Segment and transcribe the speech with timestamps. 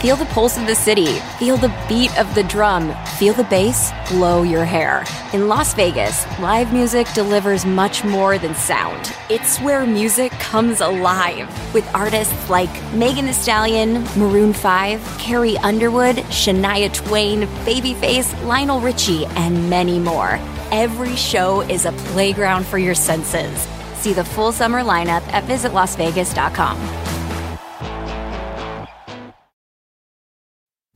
[0.00, 1.18] Feel the pulse of the city.
[1.40, 2.94] Feel the beat of the drum.
[3.18, 5.04] Feel the bass blow your hair.
[5.32, 9.12] In Las Vegas, live music delivers much more than sound.
[9.28, 16.18] It's where music comes alive with artists like Megan Thee Stallion, Maroon 5, Carrie Underwood,
[16.30, 20.38] Shania Twain, Babyface, Lionel Richie, and many more.
[20.70, 23.66] Every show is a playground for your senses.
[23.94, 27.07] See the full summer lineup at visitlasvegas.com.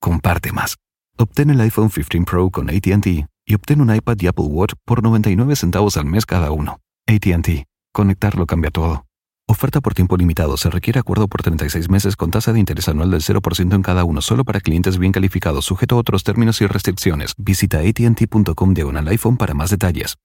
[0.00, 0.76] comparte más.
[1.18, 3.06] Obtén el iPhone 15 Pro con ATT
[3.46, 6.80] y obtén un iPad y Apple Watch por 99 centavos al mes cada uno.
[7.06, 7.64] ATT.
[7.92, 9.06] Conectarlo cambia todo.
[9.48, 10.56] Oferta por tiempo limitado.
[10.56, 14.04] Se requiere acuerdo por 36 meses con tasa de interés anual del 0% en cada
[14.04, 17.32] uno, solo para clientes bien calificados, sujeto a otros términos y restricciones.
[17.38, 20.16] Visita ATT.com diagonal iPhone para más detalles.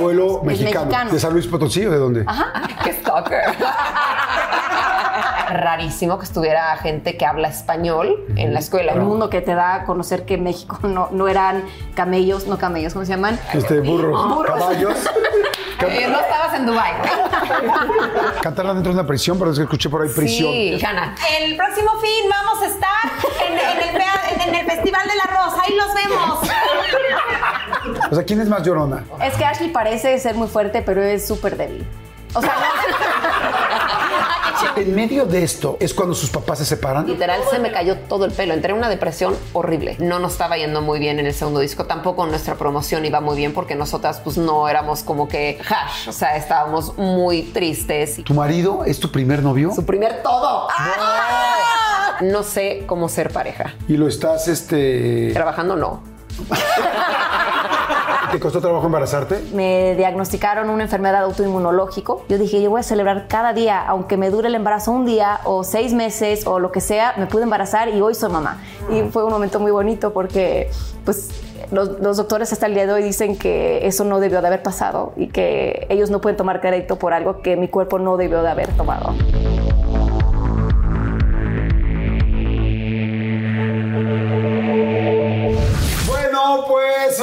[0.00, 0.86] Vuelo mexicano.
[0.86, 1.12] mexicano.
[1.12, 2.26] ¿De San Luis Potosí o de dónde?
[2.84, 3.54] ¡Qué stalker!
[5.56, 8.92] Rarísimo que estuviera gente que habla español en la escuela.
[8.92, 12.92] El mundo que te da a conocer que México no, no eran camellos, no camellos,
[12.92, 13.38] ¿cómo se llaman?
[13.52, 14.96] Este, burros, caballos.
[15.78, 16.92] Eh, no estabas en Dubái.
[18.42, 20.50] Cantarla dentro de una prisión, pero es que escuché por ahí prisión.
[20.50, 21.14] Sí, Hanna.
[21.38, 23.12] El próximo fin vamos a estar
[23.46, 25.54] en, en el, en el Festival del Arroz.
[25.62, 26.40] Ahí los vemos.
[28.10, 29.04] O sea, ¿quién es más llorona?
[29.22, 31.86] Es que Ashley parece ser muy fuerte, pero es súper débil.
[32.34, 32.54] O sea,
[34.76, 37.06] En medio de esto es cuando sus papás se separan.
[37.06, 38.52] Literal se me cayó todo el pelo.
[38.52, 39.96] Entré en una depresión horrible.
[40.00, 41.84] No nos estaba yendo muy bien en el segundo disco.
[41.86, 46.08] Tampoco nuestra promoción iba muy bien porque nosotras pues no éramos como que hash.
[46.08, 48.22] O sea, estábamos muy tristes.
[48.22, 49.72] ¿Tu marido es tu primer novio?
[49.74, 50.68] Su primer todo.
[52.20, 53.74] No sé cómo ser pareja.
[53.88, 55.30] Y lo estás, este...
[55.32, 56.02] Trabajando no.
[58.36, 59.40] ¿Te costó trabajo embarazarte?
[59.54, 62.26] me diagnosticaron una enfermedad autoinmunológico.
[62.28, 65.40] Yo dije, yo voy a celebrar cada día, aunque me dure el embarazo un día
[65.44, 68.60] o seis meses o lo que sea, me pude embarazar y hoy soy mamá.
[68.90, 70.68] Y fue un momento muy bonito porque,
[71.06, 71.30] pues,
[71.70, 74.62] los, los doctores hasta el día de hoy dicen que eso no debió de haber
[74.62, 78.42] pasado y que ellos no pueden tomar crédito por algo que mi cuerpo no debió
[78.42, 79.14] de haber tomado.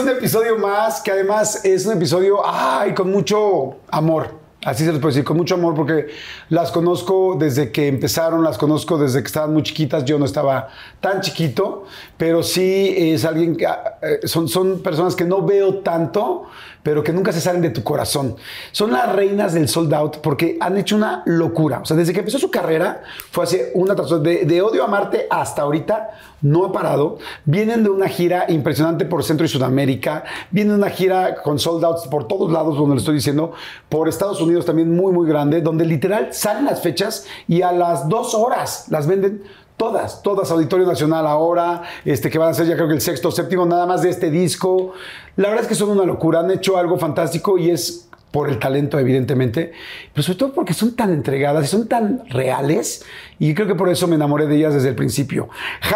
[0.04, 4.44] Un episodio más que además es un episodio, ay, con mucho amor.
[4.66, 6.08] Así se les puede decir, con mucho amor, porque
[6.50, 10.06] las conozco desde que empezaron, las conozco desde que estaban muy chiquitas.
[10.06, 10.70] Yo no estaba
[11.02, 11.86] tan chiquito,
[12.18, 16.46] pero sí es alguien que eh, son, son personas que no veo tanto,
[16.84, 18.36] pero que nunca se salen de tu corazón.
[18.72, 21.80] Son las reinas del sold out porque han hecho una locura.
[21.80, 24.88] O sea, desde que empezó su carrera, fue hace una tras de, de Odio a
[24.88, 26.12] Marte hasta ahorita,
[26.44, 27.18] no ha parado.
[27.46, 30.26] Vienen de una gira impresionante por Centro y Sudamérica.
[30.52, 33.54] Vienen de una gira con sold outs por todos lados, donde lo estoy diciendo.
[33.90, 38.08] Por Estados Unidos también muy, muy grande, donde literal salen las fechas y a las
[38.10, 39.44] dos horas las venden.
[39.84, 43.28] Todas, todas, Auditorio Nacional ahora, este, que van a ser ya creo que el sexto
[43.28, 44.94] o séptimo nada más de este disco.
[45.36, 48.60] La verdad es que son una locura, han hecho algo fantástico y es por el
[48.60, 49.74] talento, evidentemente,
[50.14, 53.04] pero sobre todo porque son tan entregadas y son tan reales,
[53.40, 55.50] y creo que por eso me enamoré de ellas desde el principio.
[55.82, 55.92] ¡Ay,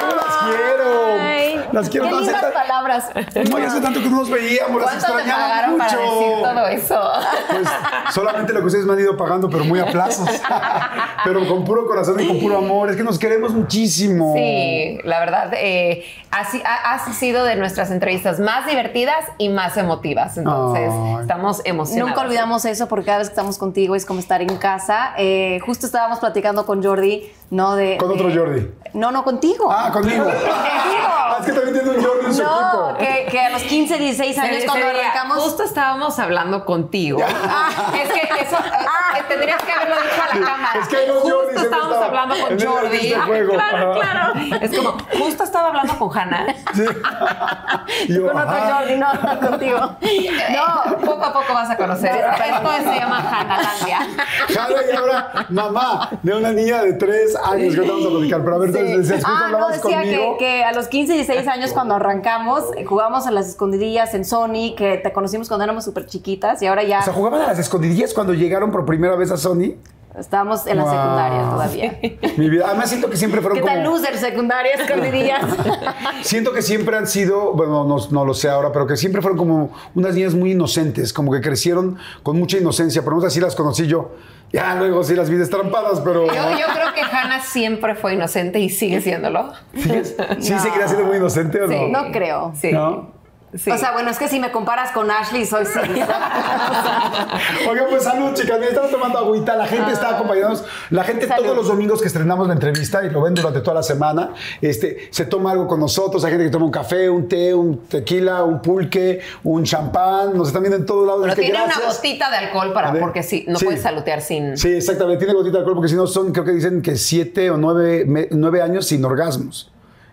[0.00, 1.59] cómo las quiero!
[1.72, 3.10] Las quiero Qué no hace lindas tan- palabras.
[3.50, 5.84] No, ya hace tanto que no nos veíamos, las ¿Cuánto te extrañaba pagaron mucho.
[5.86, 7.10] para decir todo eso?
[7.50, 10.28] Pues solamente lo que ustedes me han ido pagando, pero muy a plazos.
[11.24, 12.90] pero con puro corazón y con puro amor.
[12.90, 14.34] Es que nos queremos muchísimo.
[14.36, 19.76] Sí, la verdad, eh, así, ha, ha sido de nuestras entrevistas más divertidas y más
[19.76, 20.36] emotivas.
[20.38, 21.16] Entonces, Ay.
[21.22, 22.10] estamos emocionados.
[22.10, 25.12] Nunca olvidamos eso porque cada vez que estamos contigo es como estar en casa.
[25.18, 27.76] Eh, justo estábamos platicando con Jordi, ¿no?
[27.76, 28.70] De, Con otro Jordi.
[28.92, 29.70] No, no, contigo.
[29.70, 30.26] Ah, conmigo.
[30.28, 32.98] Ah, es que también tiene un Jordi en su No, equipo.
[32.98, 35.38] que, que a los 15, 16 años cuando arrancamos...
[35.44, 37.20] Justo estábamos hablando contigo.
[37.24, 38.56] Ah, es que eso
[39.16, 40.80] eh, tendrías que haberlo dicho a la cámara.
[40.80, 42.96] Es que hay dos justo Jordis en estábamos esta- hablando con Jordi.
[42.96, 43.52] este Ah, juego.
[43.52, 44.32] claro, claro.
[44.60, 46.46] Es como, justo estaba hablando con Hannah.
[46.74, 46.84] Sí.
[48.08, 48.74] Yo, Con otro ajá.
[48.78, 49.78] Jordi, no, no contigo.
[49.80, 52.10] No, poco a poco vas a conocer.
[52.10, 54.08] Esto se llama Hannahlandia.
[54.52, 58.42] Jala y ahora mamá de una niña de tres años que vamos a platicar.
[58.44, 60.02] Pero a ver, entonces, después Ah, no, decía
[60.38, 64.98] que, a los 15, 16 años cuando arrancamos jugamos a las escondidillas en Sony, que
[65.02, 68.14] te conocimos cuando éramos súper chiquitas y ahora ya O sea, jugaban a las escondidillas
[68.14, 69.74] cuando llegaron por primera vez a Sony.
[70.18, 70.92] estábamos en la Wow.
[70.92, 71.98] secundaria todavía.
[72.36, 72.64] Mi vida.
[72.66, 73.96] Además, siento que siempre fueron ¿Qué tal como.
[73.96, 75.44] loser secundaria, escondidillas?
[76.22, 79.38] Siento que siempre han sido, bueno, no, no lo sé ahora, pero que siempre fueron
[79.38, 83.02] como unas niñas muy inocentes, como que crecieron con mucha inocencia.
[83.02, 84.10] Por lo menos así las conocí yo.
[84.52, 86.26] Ya luego sí las vi destrampadas, pero.
[86.26, 89.52] Yo, yo creo que Hannah siempre fue inocente y sigue siéndolo.
[89.74, 89.90] ¿Sí,
[90.40, 91.72] sí seguirá siendo muy inocente o no?
[91.72, 91.86] Sí.
[91.90, 92.52] no creo.
[92.56, 92.72] Sí.
[92.72, 93.19] ¿No?
[93.56, 93.70] Sí.
[93.70, 95.78] O sea, bueno, es que si me comparas con Ashley, soy sí.
[97.68, 98.58] Oigan, pues salud, chicas.
[98.58, 99.56] Mira, estamos tomando agüita.
[99.56, 100.64] La gente está acompañándonos.
[100.90, 101.42] La gente Salud.
[101.44, 104.30] todos los domingos que estrenamos la entrevista y lo ven durante toda la semana,
[104.60, 106.24] este, se toma algo con nosotros.
[106.24, 110.36] Hay gente que toma un café, un té, un tequila, un pulque, un champán.
[110.36, 111.22] Nos están viendo en todos lados.
[111.22, 113.64] Pero tiene una gotita de alcohol para, porque sí, no Sí.
[113.64, 114.56] puedes salutear sin.
[114.56, 115.24] Sí, exactamente.
[115.24, 118.04] Tiene gotita de alcohol porque si no son, creo que dicen que siete o nueve,
[118.06, 119.69] me- nueve años sin orgasmos.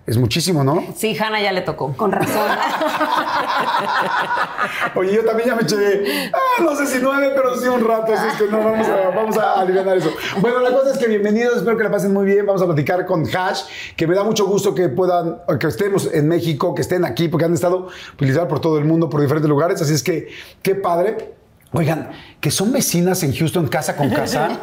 [0.08, 0.86] Es muchísimo, ¿no?
[0.96, 1.92] Sí, Hannah ya le tocó.
[1.98, 2.50] Con razón.
[4.96, 8.14] Oye, yo también ya me eché, ah, no sé si nueve, pero sí un rato,
[8.14, 10.10] así es que no, vamos a, vamos a aliviar eso.
[10.40, 13.06] Bueno, la cosa es que bienvenidos, espero que la pasen muy bien, vamos a platicar
[13.06, 13.64] con Hash,
[13.98, 17.44] que me da mucho gusto que puedan, que estemos en México, que estén aquí, porque
[17.44, 20.30] han estado pues, literal por todo el mundo, por diferentes lugares, así es que,
[20.62, 21.36] qué padre.
[21.74, 22.10] Oigan,
[22.40, 24.60] que son vecinas en Houston, casa con casa.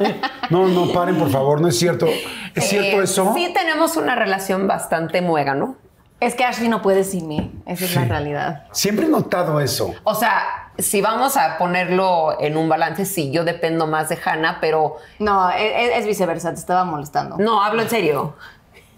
[0.50, 2.06] No, no, paren, por favor, no es cierto.
[2.54, 3.32] ¿Es cierto Eh, eso?
[3.34, 5.76] Sí, tenemos una relación bastante muega, ¿no?
[6.20, 7.52] es que Ashley no puede sin mí.
[7.66, 8.64] Esa es la realidad.
[8.72, 9.94] Siempre he notado eso.
[10.04, 14.56] O sea, si vamos a ponerlo en un balance, sí, yo dependo más de Hannah,
[14.58, 17.36] pero No, e- e- es, viceversa, te estaba molestando.
[17.36, 18.36] no, hablo en serio.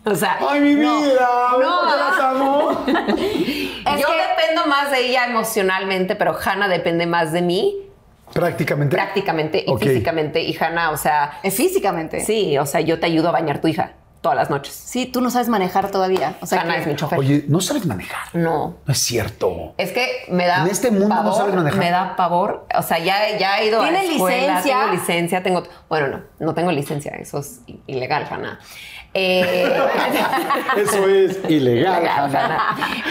[0.05, 1.29] O sea, ¡Ay, mi no, vida!
[1.61, 2.71] No, ¿Por qué las amo?
[2.87, 7.86] Es yo que- dependo más de ella emocionalmente, pero Hannah depende más de mí
[8.41, 8.95] Prácticamente.
[8.97, 10.43] prácticamente y físicamente.
[10.43, 12.21] Y Hannah, o sea, Es físicamente.
[12.21, 13.93] sí, o sea, yo te ayudo a bañar tu hija
[14.23, 14.75] todas las noches.
[14.75, 16.37] Sí, tú no sabes manejar todavía.
[16.41, 17.17] O sea, Hannah que- es mi chofer.
[17.19, 18.27] Oye, ¿no sabes manejar?
[18.33, 18.77] No.
[18.85, 19.75] No es cierto.
[19.79, 21.79] Es que me da En este mundo no pavor, sabes manejar.
[21.79, 22.67] Me da pavor.
[22.77, 24.79] O sea, ya, ya he ido ¿Tiene a la escuela, licencia?
[24.81, 25.63] tengo licencia, tengo...
[25.89, 27.13] Bueno, no, no tengo licencia.
[27.13, 28.59] Eso es ilegal, Hannah.
[29.19, 29.73] Eh,
[30.77, 32.05] Eso es ilegal.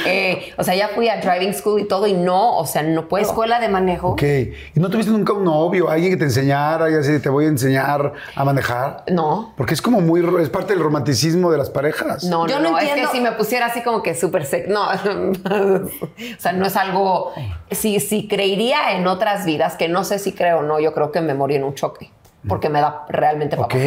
[0.05, 3.07] Eh, o sea, ya fui a driving school y todo y no, o sea, no
[3.07, 3.25] puedo.
[3.25, 4.09] escuela de manejo.
[4.09, 4.21] Ok.
[4.21, 7.47] ¿Y no tuviste nunca un novio, alguien que te enseñara y así te voy a
[7.47, 9.03] enseñar a manejar?
[9.11, 9.53] No.
[9.57, 12.23] Porque es como muy, es parte del romanticismo de las parejas.
[12.23, 14.67] No, Yo no, no no, es que si me pusiera así como que súper sec,
[14.67, 15.89] no, o
[16.37, 17.33] sea, no es algo,
[17.71, 21.11] si, si creería en otras vidas, que no sé si creo o no, yo creo
[21.11, 22.11] que me morí en un choque,
[22.47, 23.71] porque me da realmente pavor.
[23.73, 23.81] Ok.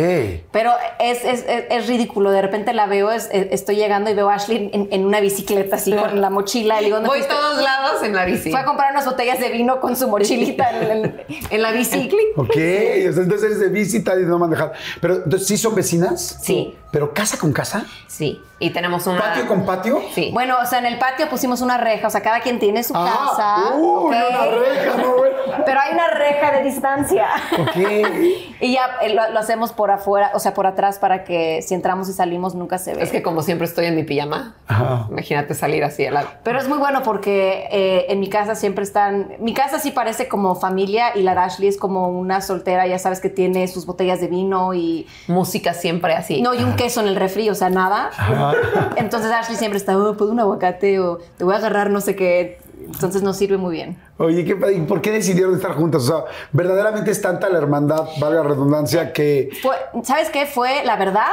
[0.53, 2.31] Pero es, es, es- es ridículo.
[2.31, 5.21] De repente la veo, es- es- estoy llegando y veo a Ashley en, en una
[5.21, 6.81] bicicleta así con la mochila.
[6.81, 7.35] Y digo, ¿dónde Voy fuiste?
[7.35, 8.51] todos lados en la bici.
[8.51, 12.11] Fue a comprar unas botellas de vino con su mochilita en, la bici.
[12.37, 12.55] Ok.
[12.57, 14.73] Entonces eres de visita y no manejar.
[15.01, 16.39] Pero entonces sí son vecinas.
[16.43, 16.77] Sí.
[16.91, 17.85] Pero casa con casa.
[18.07, 19.21] Sí, y tenemos una...
[19.21, 20.01] ¿Patio con patio?
[20.15, 20.31] Sí.
[20.33, 22.07] Bueno, o sea, en el patio pusimos una reja.
[22.07, 23.77] O sea, cada quien tiene su Ah, casa.
[23.77, 25.37] uh, una reja, no, bueno.
[25.65, 27.27] Pero hay una reja de distancia.
[27.59, 27.77] Ok.
[28.61, 31.75] Y ya eh, lo, lo hacemos por afuera, o sea, por atrás para que si
[31.75, 33.05] entramos y salimos nunca se ve.
[33.05, 35.07] Es que como siempre estoy en mi pijama, Ajá.
[35.11, 36.25] imagínate salir así a la...
[36.43, 39.29] Pero es muy bueno porque eh, en mi casa siempre están.
[39.39, 42.99] Mi casa sí parece como familia y la de Ashley es como una soltera, ya
[42.99, 45.07] sabes que tiene sus botellas de vino y.
[45.29, 46.43] Música siempre así.
[46.43, 48.11] No, y un queso en el refri, o sea, nada.
[48.97, 50.99] Entonces Ashley siempre está, oh, ¿puedo un aguacate?
[51.01, 52.59] O te voy a agarrar no sé qué.
[52.81, 54.01] Entonces nos sirve muy bien.
[54.19, 56.03] Oye, ¿qué, ¿y por qué decidieron estar juntas?
[56.05, 59.51] O sea, verdaderamente es tanta la hermandad, valga la redundancia, que.
[59.63, 60.47] Fue, ¿Sabes qué?
[60.47, 61.27] Fue, la verdad,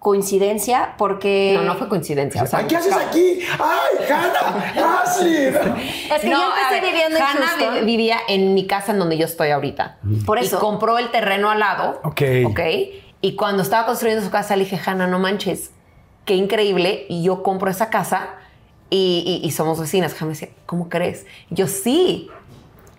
[0.00, 1.52] coincidencia porque.
[1.56, 2.42] No, no fue coincidencia.
[2.42, 3.40] o sea, Ay, ¿Qué haces aquí?
[3.58, 5.02] ¡Ay, Hannah!
[5.02, 5.46] ¡Ashley!
[6.14, 9.16] Es que yo empecé ver, viviendo en Hannah vi- vivía en mi casa en donde
[9.16, 9.98] yo estoy ahorita.
[10.26, 10.56] Por eso.
[10.56, 12.00] Y compró el terreno al lado.
[12.04, 12.22] Ok.
[12.46, 12.60] Ok.
[13.20, 15.70] Y cuando estaba construyendo su casa, le dije, Hannah, no manches,
[16.30, 17.06] qué increíble.
[17.08, 18.28] Y yo compro esa casa
[18.88, 20.14] y, y- y somos vecinas.
[20.20, 21.26] Decía, ¿cómo crees?
[21.50, 22.30] Yo, sí.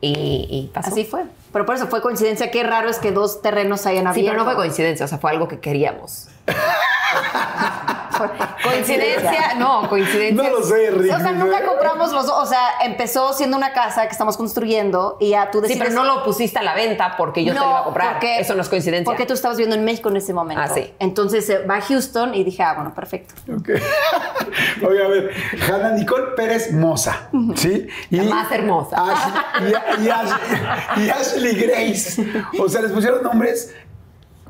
[0.02, 0.90] Y, y pasó.
[0.92, 1.24] Así fue.
[1.54, 2.52] Pero por eso fue coincidencia.
[2.52, 4.32] Qué raro es que dos terrenos hayan Sí, abierto.
[4.32, 6.28] pero no fue coincidencia, o sea, fue algo que queríamos.
[8.64, 10.44] coincidencia, no, coincidencia.
[10.44, 11.14] No lo sé, Rick.
[11.16, 12.38] O sea, nunca compramos los dos.
[12.44, 15.90] O sea, empezó siendo una casa que estamos construyendo y ya tú Sí, decides...
[15.90, 18.14] pero no lo pusiste a la venta porque yo te lo iba a comprar.
[18.14, 19.06] porque- Eso no es coincidencia.
[19.06, 20.62] Porque tú estabas viviendo en México en ese momento.
[20.64, 20.94] Ah, sí.
[21.00, 23.34] Entonces eh, va a Houston y dije, ah, bueno, perfecto.
[23.54, 23.70] Ok.
[24.88, 25.32] Oye, a ver,
[25.70, 27.88] Hannah Nicole Pérez Moza, ¿sí?
[28.10, 28.96] La más hermosa.
[28.98, 32.24] Ash- y, y Ash- y Ashley Grace.
[32.60, 33.74] O sea, les pusieron nombres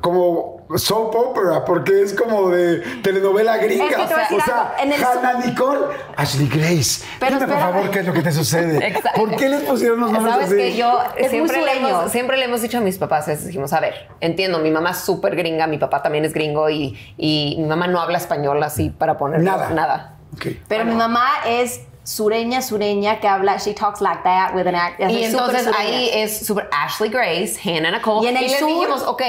[0.02, 3.86] como soap opera, porque es como de telenovela gringa.
[3.86, 5.80] Es que te o sea, algo, en el Hannah Nicole,
[6.16, 7.04] Ashley Grace.
[7.20, 8.86] Pero Dime, por favor, ¿qué es lo que te sucede?
[8.86, 9.20] Exacto.
[9.20, 10.56] ¿Por qué les pusieron los nombres Sabes así?
[10.56, 13.72] que yo Es siempre le, hemos, siempre le hemos dicho a mis papás, es, dijimos,
[13.72, 17.54] a ver, entiendo, mi mamá es súper gringa, mi papá también es gringo y, y
[17.58, 19.70] mi mamá no habla español así para poner Nada.
[19.70, 20.16] nada.
[20.34, 20.46] Ok.
[20.68, 24.98] Pero mi mamá es sureña, sureña, que habla, she talks like that with an act.
[25.00, 28.26] Y entonces ahí es súper Ashley Grace, Hannah Nicole.
[28.26, 29.22] Y en el les sur- dijimos, ok,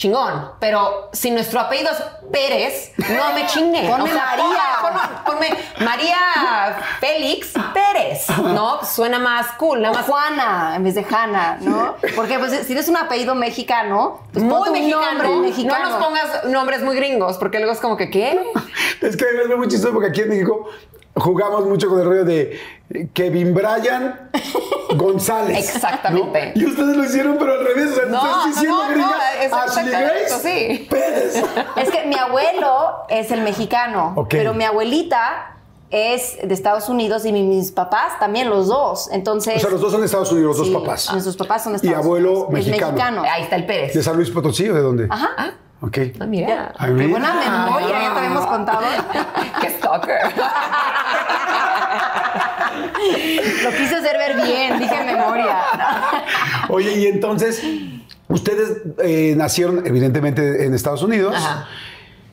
[0.00, 2.02] chingón, pero si nuestro apellido es
[2.32, 3.86] Pérez, no me chingue.
[3.86, 4.62] Ponme María.
[4.80, 6.16] Ponme, ponme María
[7.00, 8.82] Félix Pérez, ¿no?
[8.82, 10.06] Suena más cool, nada más.
[10.06, 11.96] Juana en vez de Hanna, ¿no?
[12.16, 15.22] Porque pues, si eres un apellido mexicano, pues Muy ponte un mexicano.
[15.22, 15.84] nombre mexicano.
[15.84, 18.40] No nos pongas nombres muy gringos, porque luego es como que, ¿qué?
[19.02, 20.66] Es que es muy chistoso porque aquí en México
[21.16, 22.58] jugamos mucho con el rollo de
[23.14, 24.30] Kevin Bryan
[24.96, 25.68] González.
[25.74, 26.52] Exactamente.
[26.56, 26.62] ¿no?
[26.62, 27.90] Y ustedes lo hicieron, pero al revés.
[27.92, 30.86] O sea, No, estás diciendo no, no, gringa, es Ashley exactamente Grace eso, sí.
[30.90, 31.44] Pérez.
[31.76, 34.28] Es que mi abuelo es el mexicano, Ok.
[34.30, 35.56] pero mi abuelita
[35.90, 39.08] es de Estados Unidos y mi- mis papás también, los dos.
[39.12, 39.56] Entonces.
[39.56, 41.10] O sea, los dos son de Estados Unidos, los sí, dos papás.
[41.12, 42.66] Nuestros papás son de Y Estados abuelo Unidos.
[42.66, 43.22] Es mexicano.
[43.28, 43.94] Ahí está el Pérez.
[43.94, 45.06] ¿De San Luis Potosí o de dónde?
[45.10, 45.54] Ajá.
[45.82, 45.98] Ok.
[46.20, 46.72] Ah, mira.
[46.78, 47.08] Qué mira.
[47.08, 48.80] buena memoria, ya te habíamos contado.
[49.60, 50.20] Qué stalker.
[53.64, 55.56] Lo quise hacer ver bien, dije memoria.
[56.68, 57.62] Oye, y entonces,
[58.28, 61.66] ustedes eh, nacieron evidentemente en Estados Unidos, Ajá.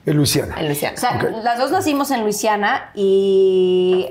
[0.06, 0.56] en Luisiana.
[0.60, 0.96] En Luisiana.
[0.96, 4.10] O sea, las dos nacimos en Luisiana y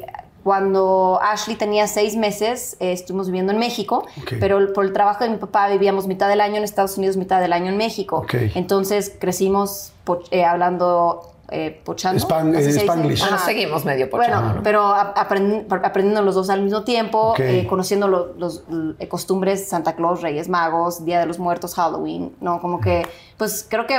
[0.51, 4.07] cuando Ashley tenía seis meses eh, estuvimos viviendo en México,
[4.39, 7.41] pero por el trabajo de mi papá vivíamos mitad del año en Estados Unidos, mitad
[7.41, 8.25] del año en México.
[8.55, 9.93] Entonces crecimos
[10.31, 12.21] eh, hablando eh, pochando.
[12.25, 12.71] Span- eh.
[12.71, 13.25] Spanglish.
[13.45, 18.63] Seguimos medio por Bueno, pero aprendiendo los dos al mismo tiempo, eh, conociendo lo- los
[19.01, 22.61] eh, costumbres Santa Claus, Reyes Magos, Día de los Muertos, Halloween, ¿no?
[22.61, 23.05] Como que,
[23.37, 23.99] pues creo que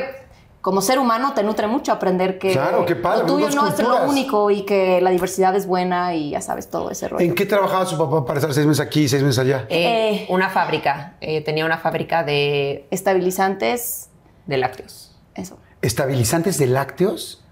[0.67, 3.79] como ser humano te nutre mucho aprender que Claro, qué padre, lo tuyo no es
[3.81, 7.23] lo único y que la diversidad es buena y ya sabes todo ese rollo.
[7.25, 9.65] ¿En qué trabajaba su papá para estar seis meses aquí y seis meses allá?
[9.69, 10.25] Eh, Eh.
[10.27, 11.13] una fábrica.
[11.21, 14.09] Eh, tenía una fábrica de, Estabilizantes,
[14.45, 15.15] de lácteos.
[15.35, 15.57] eso.
[15.81, 17.45] ¿Estabilizantes de lácteos?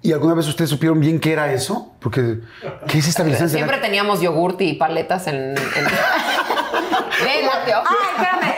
[0.00, 1.92] ¿Y alguna vez ustedes supieron bien qué era eso?
[2.00, 2.38] Porque,
[2.86, 3.90] ¿qué es estabilizantes de Siempre lácteos?
[3.90, 5.34] teníamos yogurt y paletas en...
[5.34, 7.82] en- de lácteo.
[7.84, 8.54] Ay, espérame,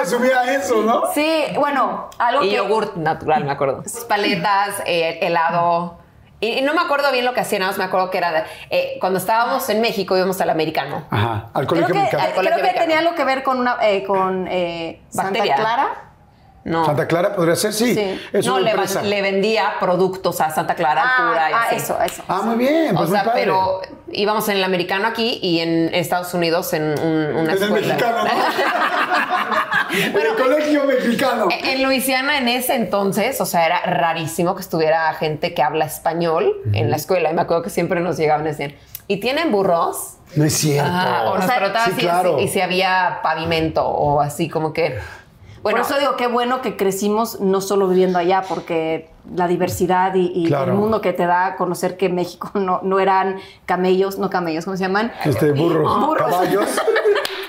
[0.00, 1.04] resumía eso, ¿no?
[1.14, 2.56] Sí, bueno, algo Y que...
[2.56, 3.82] yogurt natural, me acuerdo.
[4.08, 5.98] Paletas, eh, helado.
[6.40, 8.32] Y, y no me acuerdo bien lo que hacían, nada más me acuerdo que era
[8.32, 11.04] de- eh, cuando estábamos en México íbamos al americano.
[11.10, 12.24] Ajá, al Creo colegio que, mexicano.
[12.24, 12.80] eh, creo que Americano.
[12.80, 15.56] tenía algo que ver con una eh, con eh, Santa Bacteria.
[15.56, 15.88] Clara.
[16.62, 16.84] No.
[16.84, 17.72] ¿Santa Clara podría ser?
[17.72, 17.94] Sí.
[17.94, 18.20] Sí.
[18.34, 19.02] Es no, una le, empresa.
[19.02, 21.76] le vendía productos a Santa Clara pura y ah, así.
[21.76, 22.22] eso, eso.
[22.28, 23.44] Ah, muy bien, pues o sea, muy padre.
[23.44, 23.80] pero
[24.12, 27.86] íbamos en el americano aquí y en Estados Unidos en un- una Es el escuela.
[27.94, 28.30] mexicano, ¿no?
[29.92, 31.48] En el colegio mexicano.
[31.64, 36.52] En Luisiana en ese entonces, o sea, era rarísimo que estuviera gente que habla español
[36.72, 37.30] en la escuela.
[37.30, 38.74] Y me acuerdo que siempre nos llegaban y decían,
[39.08, 40.14] ¿y tienen burros?
[40.36, 40.88] No es cierto.
[40.88, 42.38] Ajá, o nos sea, sí, si- claro.
[42.38, 44.96] y si había pavimento o así como que...
[45.62, 50.14] Bueno, Por eso digo, qué bueno que crecimos no solo viviendo allá, porque la diversidad
[50.14, 50.72] y, y Claro.
[50.72, 54.76] el mundo que te da conocer que México no, no eran camellos, no camellos, ¿cómo
[54.78, 55.12] se llaman?
[55.24, 56.30] Este, burros, Burros.
[56.30, 56.80] caballos.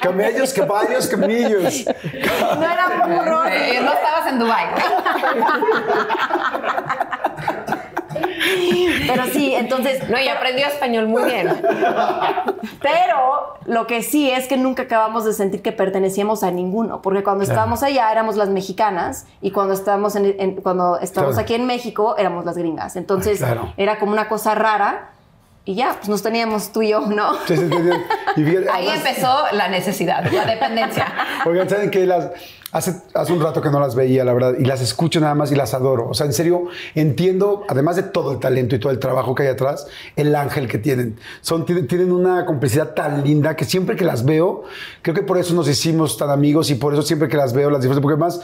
[0.01, 1.85] Camellos, caballos, camillos.
[1.85, 3.45] No eran burros.
[3.51, 4.65] eh, no estabas en Dubai.
[9.07, 10.07] Pero sí, entonces.
[10.09, 11.49] No, y aprendió español muy bien.
[12.81, 17.23] Pero lo que sí es que nunca acabamos de sentir que pertenecíamos a ninguno, porque
[17.23, 21.43] cuando estábamos allá éramos las mexicanas y cuando estábamos, en, en- cuando estábamos Claro.
[21.45, 22.95] aquí en México éramos las gringas.
[22.95, 23.73] Entonces claro.
[23.77, 25.09] era como una cosa rara
[25.63, 27.33] y ya, pues nos teníamos tú y yo, ¿no?
[27.45, 28.41] Sí, sí, sí, sí.
[28.41, 31.07] Y fíjate, Ahí además- empezó la necesidad, la dependencia.
[31.45, 32.05] Oigan, ¿saben qué?
[32.07, 32.29] Las,
[32.71, 35.51] hace, hace un rato que no las veía, la verdad, y las escucho nada más
[35.51, 36.07] y las adoro.
[36.09, 39.43] O sea, en serio, entiendo, además de todo el talento y todo el trabajo que
[39.43, 41.17] hay atrás, el ángel que tienen.
[41.41, 44.63] Son, tienen, una complicidad tan linda que siempre que las veo,
[45.01, 47.69] creo que por eso nos hicimos tan amigos y por eso siempre que las veo
[47.69, 48.41] las disfruto, porque además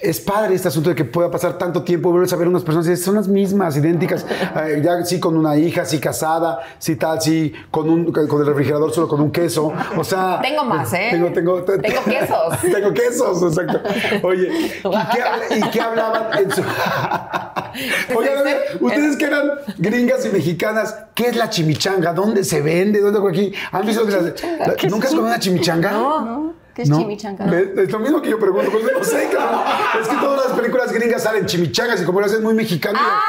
[0.00, 2.62] es padre este asunto de que pueda pasar tanto tiempo y volver a ver unas
[2.62, 4.24] personas y son las mismas, idénticas.
[4.64, 8.46] Eh, ya sí con una hija, sí casada, sí tal, sí con, un, con el
[8.46, 9.72] refrigerador solo con un queso.
[9.96, 10.38] O sea...
[10.40, 11.08] Tengo más, ¿eh?
[11.10, 12.60] Tengo, tengo, te- Tengo quesos.
[12.72, 13.80] tengo quesos, exacto.
[14.22, 16.62] Oye, ¿y qué, habla- y qué hablaban en su...
[18.16, 22.12] Oye, a ver, ustedes que eran gringas y mexicanas, ¿qué es la chimichanga?
[22.12, 23.00] ¿Dónde se vende?
[23.00, 23.52] ¿Dónde aquí?
[23.72, 25.90] ¿Han visto las- la- ¿Nunca has comido una chimichanga?
[25.92, 26.54] ¿No?
[26.78, 26.98] ¿Qué es No.
[26.98, 27.44] chimichanga?
[27.76, 29.64] Es lo mismo que yo pregunto, pues no sé, claro.
[30.00, 33.00] Es que todas las películas gringas salen chimichangas y como lo hacen muy mexicano.
[33.02, 33.20] ¡Ah!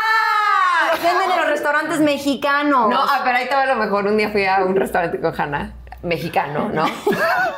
[0.92, 2.92] Los venden en los restaurantes mexicanos.
[2.92, 4.06] No, ah, pero ahí te va lo mejor.
[4.06, 6.86] Un día fui a un restaurante con Hannah, mexicano, ¿no?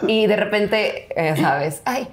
[0.08, 1.82] Y de repente, eh, ¿sabes?
[1.84, 2.08] Ay,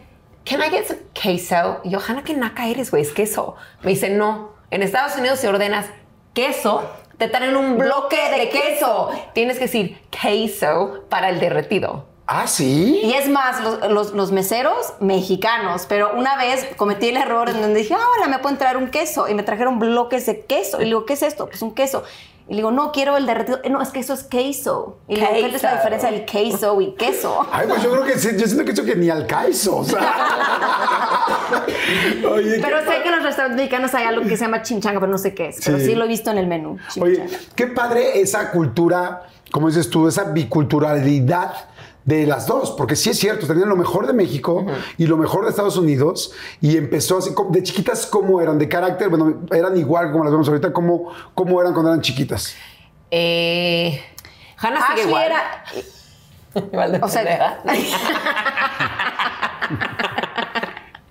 [0.44, 1.80] can I get some queso?
[1.84, 3.04] Y yo, Hannah, ¿qué naca eres, güey?
[3.04, 3.54] Es queso.
[3.84, 4.54] Me dice, no.
[4.72, 5.86] En Estados Unidos, si ordenas
[6.34, 6.82] queso,
[7.16, 9.10] te traen un bloque de queso.
[9.34, 12.07] Tienes que decir queso para el derretido.
[12.30, 13.00] Ah, sí.
[13.02, 17.60] Y es más, los, los- los meseros mexicanos, pero una vez cometí el error en
[17.62, 19.28] donde dije, ah, hola, me pueden traer un queso.
[19.28, 20.76] Y me trajeron bloques de queso.
[20.76, 21.46] Y le digo, ¿qué es esto?
[21.46, 22.04] Pues un queso.
[22.46, 23.60] Y le digo, no, quiero el derretido.
[23.64, 24.98] "Eh, No, es que eso es queso.
[25.08, 25.76] Y le digo, ¿qué es la Queso.
[25.76, 27.46] diferencia del queso y queso?
[27.52, 29.84] Ay, pues yo creo que sí, yo siento que eso que ni al caizo, o
[29.84, 30.00] sea.
[32.30, 35.10] Oye, Pero sé que en los restaurantes mexicanos hay algo que se llama chimchanga, pero
[35.12, 35.60] no sé qué es.
[35.64, 35.86] Pero Sí.
[35.86, 36.76] sí lo he visto en el menú.
[37.00, 41.52] Oye, qué padre esa cultura, como dices tú, esa biculturalidad
[42.08, 44.64] de las dos, porque sí es cierto, tenían lo mejor de México
[44.96, 48.58] y lo mejor de Estados Unidos y empezó así, como- de chiquitas, ¿cómo eran?
[48.58, 52.54] De carácter, bueno, eran igual como las vemos ahorita, ¿cómo, cómo eran cuando eran chiquitas?
[53.10, 54.02] Eh,
[54.56, 55.24] Hannah sigue Ashley igual.
[55.26, 55.64] era...
[56.72, 57.62] igual de O sea,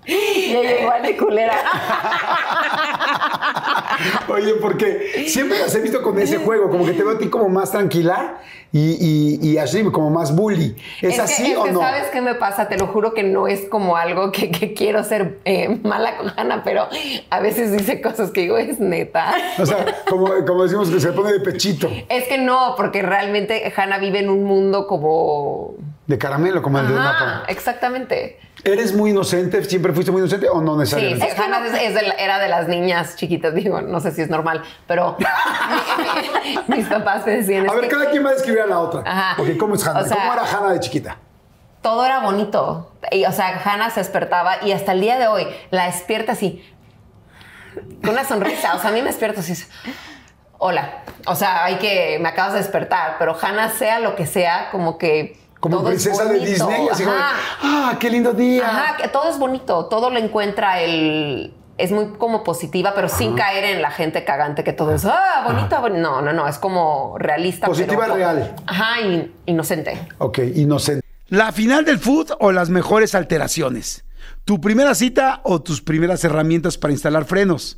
[0.08, 0.36] culera.
[0.36, 1.56] y ella igual de culera.
[4.30, 7.30] Oye, porque siempre las he visto con ese juego, como que te veo a ti
[7.30, 8.38] como más tranquila
[8.72, 10.76] y, y, y Ashley como más bully.
[11.02, 11.80] ¿Es, así es o que no?
[11.80, 12.68] ¿Sabes qué me pasa?
[12.68, 16.32] Te lo juro que no es como algo que, que quiero ser eh, mala con
[16.36, 16.88] Hannah, pero
[17.30, 19.34] a veces dice cosas que digo, es neta.
[19.60, 23.72] O sea, como, como decimos que se pone de pechito, Es que no, porque realmente
[23.76, 25.76] Hannah vive en un mundo como...
[26.06, 27.44] de caramelo, como el de Ajá, Napa.
[28.64, 29.64] ¿Eres muy inocente?
[29.64, 31.30] ¿Siempre fuiste muy inocente o no necesariamente?
[31.30, 34.22] sí, Hannah es- es de la- era de las niñas chiquitas, digo, no sé si
[34.22, 35.16] es normal, pero
[36.68, 37.70] mis papás me decían...
[37.70, 39.04] A ver, que cada quien va a describir a la otra.
[39.06, 39.42] Ajá.
[39.42, 40.02] Ok, ¿cómo es Hannah?
[40.02, 41.18] O sea- ¿Cómo era Hannah de chiquita?
[41.82, 42.92] todo era bonito.
[43.12, 46.62] Y, o sea, Hannah se despertaba y hasta el día de hoy la despierta así,
[48.02, 48.76] con una sonrisa.
[48.76, 49.54] O sea, a mí me despierto así.
[50.58, 51.04] Hola.
[51.28, 54.98] O sea, hay que, me acabas de despertar, pero Hannah, sea lo que sea, como
[54.98, 55.40] que.
[55.60, 56.68] Como todo princesa de bonito.
[56.68, 58.68] Disney, así como, ah, qué lindo día.
[58.68, 61.54] Ajá, que todo es bonito, todo lo encuentra el.
[61.78, 65.44] Es muy como positiva, pero sin caer en la gente cagante que todo es, ah,
[65.46, 66.00] bonita, boni-".
[66.00, 67.68] No, no, no, es como realista.
[67.68, 68.56] Positiva, pero- real.
[68.66, 68.96] Ajá,
[69.46, 70.08] inocente.
[70.18, 71.06] Ok, inocente.
[71.30, 74.06] ¿La final del food o las mejores alteraciones?
[74.46, 77.78] ¿Tu primera cita o tus primeras herramientas para instalar frenos?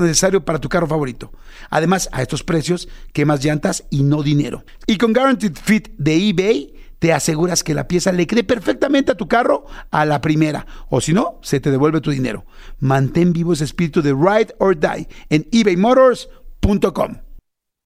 [0.00, 1.32] necesario para tu carro favorito.
[1.70, 4.64] Además, a estos precios, quemas llantas y no dinero.
[4.86, 9.16] Y con Guaranteed Fit de eBay, te aseguras que la pieza le quede perfectamente a
[9.16, 12.44] tu carro a la primera, o si no, se te devuelve tu dinero.
[12.78, 17.16] Mantén vivo ese espíritu de ride or die en ebaymotors.com.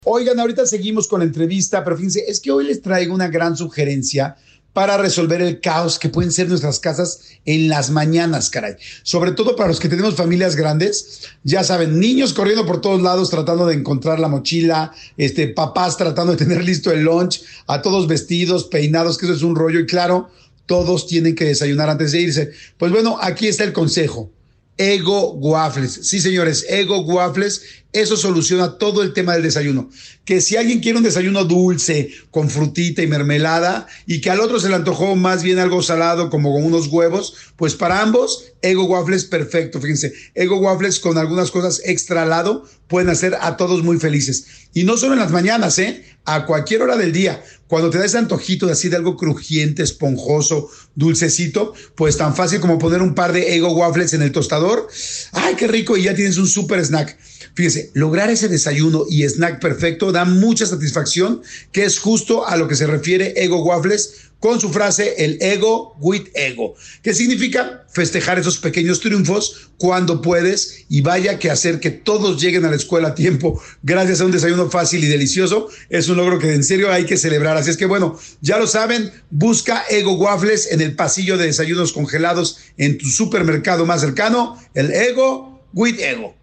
[0.06, 3.56] Oigan, ahorita seguimos con la entrevista, pero fíjense, es que hoy les traigo una gran
[3.56, 4.36] sugerencia
[4.74, 8.74] para resolver el caos que pueden ser nuestras casas en las mañanas, caray.
[9.04, 13.30] Sobre todo para los que tenemos familias grandes, ya saben, niños corriendo por todos lados
[13.30, 18.08] tratando de encontrar la mochila, este, papás tratando de tener listo el lunch, a todos
[18.08, 20.28] vestidos, peinados, que eso es un rollo y claro,
[20.66, 22.50] todos tienen que desayunar antes de irse.
[22.76, 24.30] Pues bueno, aquí está el consejo.
[24.76, 26.00] Ego Waffles.
[26.02, 27.62] Sí, señores, Ego Waffles.
[27.94, 29.88] Eso soluciona todo el tema del desayuno.
[30.24, 34.58] Que si alguien quiere un desayuno dulce, con frutita y mermelada, y que al otro
[34.58, 38.84] se le antojó más bien algo salado, como con unos huevos, pues para ambos, Ego
[38.86, 39.80] Waffles perfecto.
[39.80, 44.46] Fíjense, Ego Waffles con algunas cosas extra al lado pueden hacer a todos muy felices.
[44.74, 46.04] Y no solo en las mañanas, ¿eh?
[46.24, 47.44] A cualquier hora del día.
[47.68, 52.60] Cuando te da ese antojito de así de algo crujiente, esponjoso, dulcecito, pues tan fácil
[52.60, 54.88] como poner un par de Ego Waffles en el tostador.
[55.32, 55.96] ¡Ay, qué rico!
[55.96, 57.16] Y ya tienes un super snack.
[57.54, 62.68] Fíjese, lograr ese desayuno y snack perfecto da mucha satisfacción, que es justo a lo
[62.68, 68.38] que se refiere Ego Waffles con su frase el ego with ego, que significa festejar
[68.38, 73.08] esos pequeños triunfos cuando puedes y vaya que hacer que todos lleguen a la escuela
[73.08, 76.92] a tiempo gracias a un desayuno fácil y delicioso es un logro que en serio
[76.92, 77.56] hay que celebrar.
[77.56, 81.94] Así es que bueno, ya lo saben, busca Ego Waffles en el pasillo de desayunos
[81.94, 86.34] congelados en tu supermercado más cercano, el ego with ego.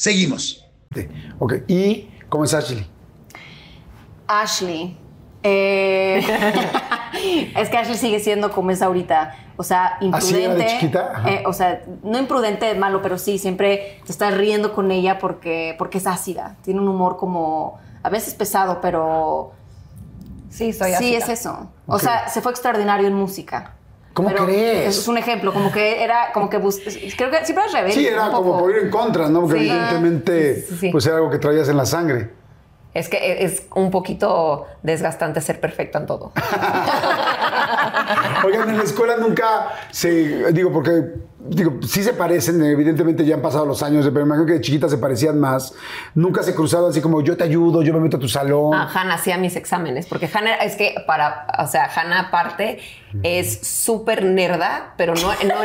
[0.00, 0.64] Seguimos.
[1.38, 2.86] Ok, ¿y cómo es Ashley?
[4.26, 4.96] Ashley.
[5.42, 6.22] eh,
[7.54, 9.36] es que Ashley sigue siendo como es ahorita.
[9.58, 10.66] O sea, ¿Así era de imprudente.
[10.80, 11.12] chiquita?
[11.14, 11.30] Ajá.
[11.30, 15.74] eh, o sea, no imprudente, malo, pero sí, siempre te estás riendo con ella porque,
[15.76, 16.56] porque es ácida.
[16.62, 19.52] Tiene un humor como, a veces pesado, pero
[20.48, 21.14] Sí, soy sí, así.
[21.14, 21.70] es eso.
[21.86, 23.74] O sea, se fue extraordinario en música.
[24.12, 24.98] ¿Cómo Pero crees?
[24.98, 26.80] Es un ejemplo, como que era, como que bus-
[27.16, 27.94] creo que siempre es rebelde.
[27.94, 28.58] Sí, era un como poco.
[28.64, 29.42] por ir en contra, ¿no?
[29.42, 29.68] Porque Sí.
[29.70, 30.88] evidentemente, Sí, sí, sí.
[30.90, 32.30] pues era algo que traías en la sangre.
[32.92, 36.32] Es que es un poquito desgastante ser perfecto en todo.
[38.44, 40.52] Oigan, en la escuela nunca se.
[40.52, 41.30] Digo, porque.
[41.42, 44.60] Digo, sí se parecen, evidentemente ya han pasado los años, pero me imagino que de
[44.60, 45.72] chiquitas se parecían más.
[46.14, 48.74] Nunca se cruzaban así como yo te ayudo, yo me meto a tu salón.
[48.74, 52.80] Ah, Hannah hacía mis exámenes, porque Hannah es que para, o sea, Hannah aparte
[53.22, 55.64] es súper nerda, pero no, no,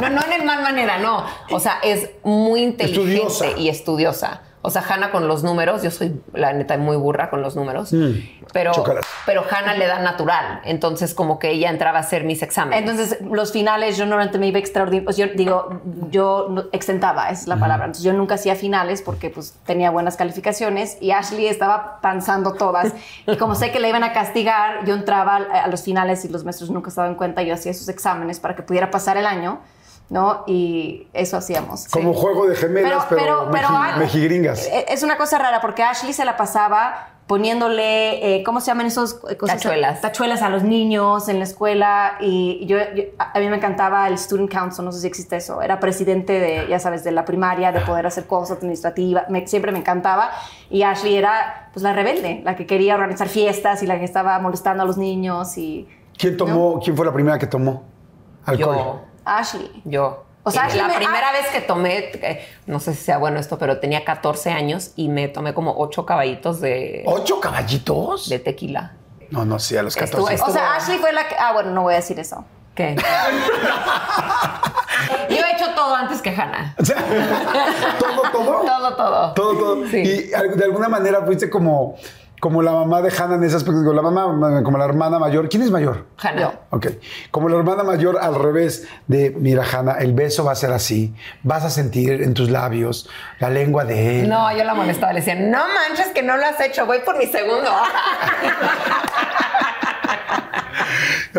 [0.00, 1.24] no, no en el mal manera, no.
[1.50, 3.58] O sea, es muy inteligente Estudiosa.
[3.58, 4.42] y estudiosa.
[4.68, 7.90] O sea, Hannah con los números, yo soy la neta muy burra con los números,
[8.52, 9.06] pero, chócalas.
[9.24, 12.80] pero Hannah le da natural, entonces como que ella entraba a hacer mis exámenes.
[12.80, 15.06] Entonces, los finales yo normalmente me iba extraordinario.
[15.06, 17.86] Pues yo digo, yo esa es la palabra.
[17.86, 22.92] Entonces, yo nunca hacía finales porque pues tenía buenas calificaciones y Ashley estaba panzando todas.
[23.26, 26.28] Y como sé que le iban a castigar, yo entraba a, a los finales y
[26.28, 27.40] los maestros nunca estaban en cuenta.
[27.42, 29.60] Yo hacía sus exámenes para que pudiera pasar el año,
[30.10, 30.44] ¿no?
[30.46, 31.86] Y eso hacíamos.
[31.88, 33.46] como juego de gemelas, pero,
[33.98, 34.66] mejigringas.
[34.66, 38.86] eh, Es una cosa rara porque Ashley se la pasaba poniéndole, eh, ¿cómo se llaman
[38.86, 39.56] esos eh, cosas?
[39.60, 40.00] Tachuelas.
[40.00, 44.16] Tachuelas a los niños en la escuela y yo, yo- a mí me encantaba el
[44.16, 47.70] Student Council, no sé si existe eso, era presidente de, ya sabes, de la primaria,
[47.70, 50.30] de poder hacer cosas administrativas, me- siempre me encantaba
[50.70, 54.38] y Ashley era pues la rebelde, la que quería organizar fiestas y la que estaba
[54.38, 57.82] molestando a los niños y ¿Quién tomó, quién fue la primera que tomó
[58.46, 58.76] alcohol?
[58.76, 59.00] yo,
[59.36, 59.82] Ashley.
[59.84, 60.24] yo.
[60.44, 61.32] O sea, la me- primera ah.
[61.32, 65.08] vez que tomé, eh, no sé si sea bueno esto, pero tenía 14 años y
[65.08, 68.30] me tomé como 8 caballitos de, ¿Ocho caballitos?
[68.30, 68.92] de tequila.
[69.30, 70.42] No, no, sí, a los Estuvo- 14.
[70.42, 71.34] O sea, Estuvo- Ashley fue la que...
[71.38, 72.46] Ah, bueno, no voy a decir eso.
[72.74, 72.96] ¿Qué?
[75.28, 76.74] Yo he hecho todo antes que Hannah.
[76.78, 76.96] O sea,
[77.98, 78.62] ¿Todo, todo?
[78.64, 79.34] Todo, todo.
[79.34, 79.86] Todo, todo.
[79.88, 79.98] Sí.
[79.98, 81.96] Y de alguna manera fuiste como,
[82.40, 83.80] como la mamá de Hannah en ese aspecto.
[83.80, 85.48] Digo, la mamá, como la hermana mayor.
[85.48, 86.06] ¿Quién es mayor?
[86.18, 86.60] Hannah.
[86.70, 86.86] Ok.
[87.30, 91.14] Como la hermana mayor al revés de, mira, Hannah, el beso va a ser así.
[91.42, 93.08] Vas a sentir en tus labios
[93.40, 94.28] la lengua de él.
[94.28, 95.12] No, yo la molestaba.
[95.12, 96.86] Le decía, no manches que no lo has hecho.
[96.86, 97.70] Voy por mi segundo.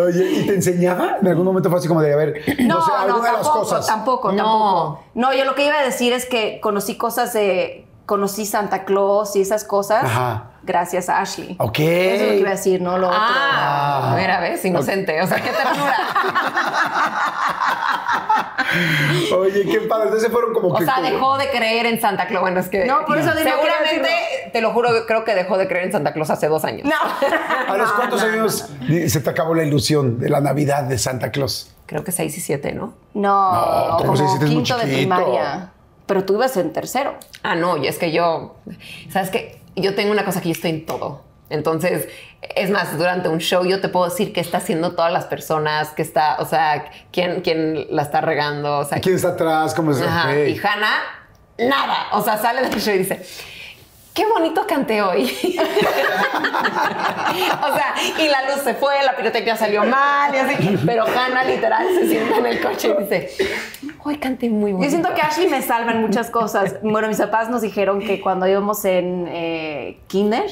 [0.02, 1.18] Oye, ¿y te enseñaba?
[1.22, 3.60] En algún momento fue así como de, a ver, no, sé, alguna de las tampoco,
[3.60, 3.88] cosas.
[3.88, 4.38] Tampoco, No.
[4.44, 5.04] tampoco.
[5.16, 7.86] No, yo lo que iba a decir es que conocí cosas de.
[8.06, 10.49] Conocí Santa Claus y esas cosas Ajá.
[10.63, 11.56] Gracias a Ashley.
[11.60, 11.80] Ok.
[11.80, 13.19] Eso es lo que iba a decir, no lo otro.
[13.22, 15.22] Ah, mira, ves, inocente.
[15.22, 15.95] O sea, qué ternura.
[19.38, 20.06] Oye, qué padre.
[20.06, 20.86] Entonces fueron como O que.
[20.86, 22.41] sea, como- dejó de creer en Santa Claus.
[22.41, 22.86] Bueno, es que.
[22.86, 24.10] No, por eso que Seguramente,
[24.54, 26.88] te lo juro, creo que dejó de creer en Santa Claus hace dos años.
[26.88, 27.74] No.
[27.74, 28.69] ¿A los cuántos años
[29.08, 31.74] se te acabó la ilusión de la Navidad de Santa Claus?
[31.86, 32.93] Creo que seis y siete, ¿no?
[33.13, 34.36] No, No, ¿cómo como se dice?
[34.36, 35.72] Es muy quinto de primaria.
[36.06, 37.15] Pero tú ibas en tercero.
[37.43, 38.56] Ah, no, y es que yo,
[39.12, 41.24] sabes que yo tengo una cosa que yo estoy en todo.
[41.50, 42.08] Entonces,
[42.56, 45.89] es más, durante un show yo te puedo decir qué está haciendo todas las personas,
[45.89, 49.74] que está, o sea, quién, quién la está regando, o sea, ¿Quién está atrás?
[49.74, 50.02] ¿Cómo es?
[50.02, 50.36] Ajá.
[50.36, 51.02] Y Hannah,
[51.58, 52.08] nada.
[52.13, 53.26] O sea, sale del show y dice,
[54.13, 55.23] qué bonito canté hoy.
[57.62, 60.80] o sea, y la luz se fue, la pirotecnia salió mal y así.
[60.86, 63.30] Pero Hannah literal se sienta en el coche y dice,
[64.04, 64.86] hoy canté muy bonito.
[64.86, 66.75] Yo siento que Ashley me salva en muchas cosas.
[66.82, 70.45] Bueno, mis papás nos dijeron que cuando íbamos en eh, kinder,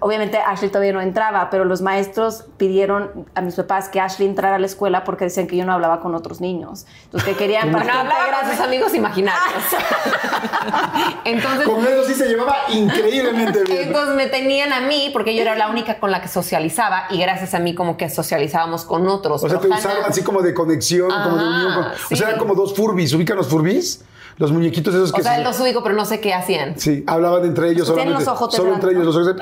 [0.00, 4.56] obviamente Ashley todavía no entraba, pero los maestros pidieron a mis papás que Ashley entrara
[4.56, 6.86] a la escuela porque decían que yo no hablaba con otros niños.
[7.04, 9.64] Entonces que querían para Bueno, que hablaba con sus amigos imaginarios.
[11.24, 12.56] Entonces, Con eso sí se llevaba
[13.18, 13.88] increíblemente bien.
[13.88, 17.18] Entonces me tenían a mí porque yo era la única con la que socializaba y
[17.20, 19.42] gracias a mí como que socializábamos con otros.
[19.44, 21.74] O sea, te usaron así como de conexión, como de unión.
[21.74, 22.14] con- sí.
[22.14, 23.12] O sea, eran como dos Furbis.
[23.14, 24.04] ¿Ubican los Furbis?
[24.36, 26.78] Los muñequitos esos que O sea, se- los ubico, pero no sé qué hacían.
[26.78, 28.24] Sí, hablaban entre ellos Tienen solamente.
[28.24, 29.32] los ojotes solo entre ellos, los ojos de-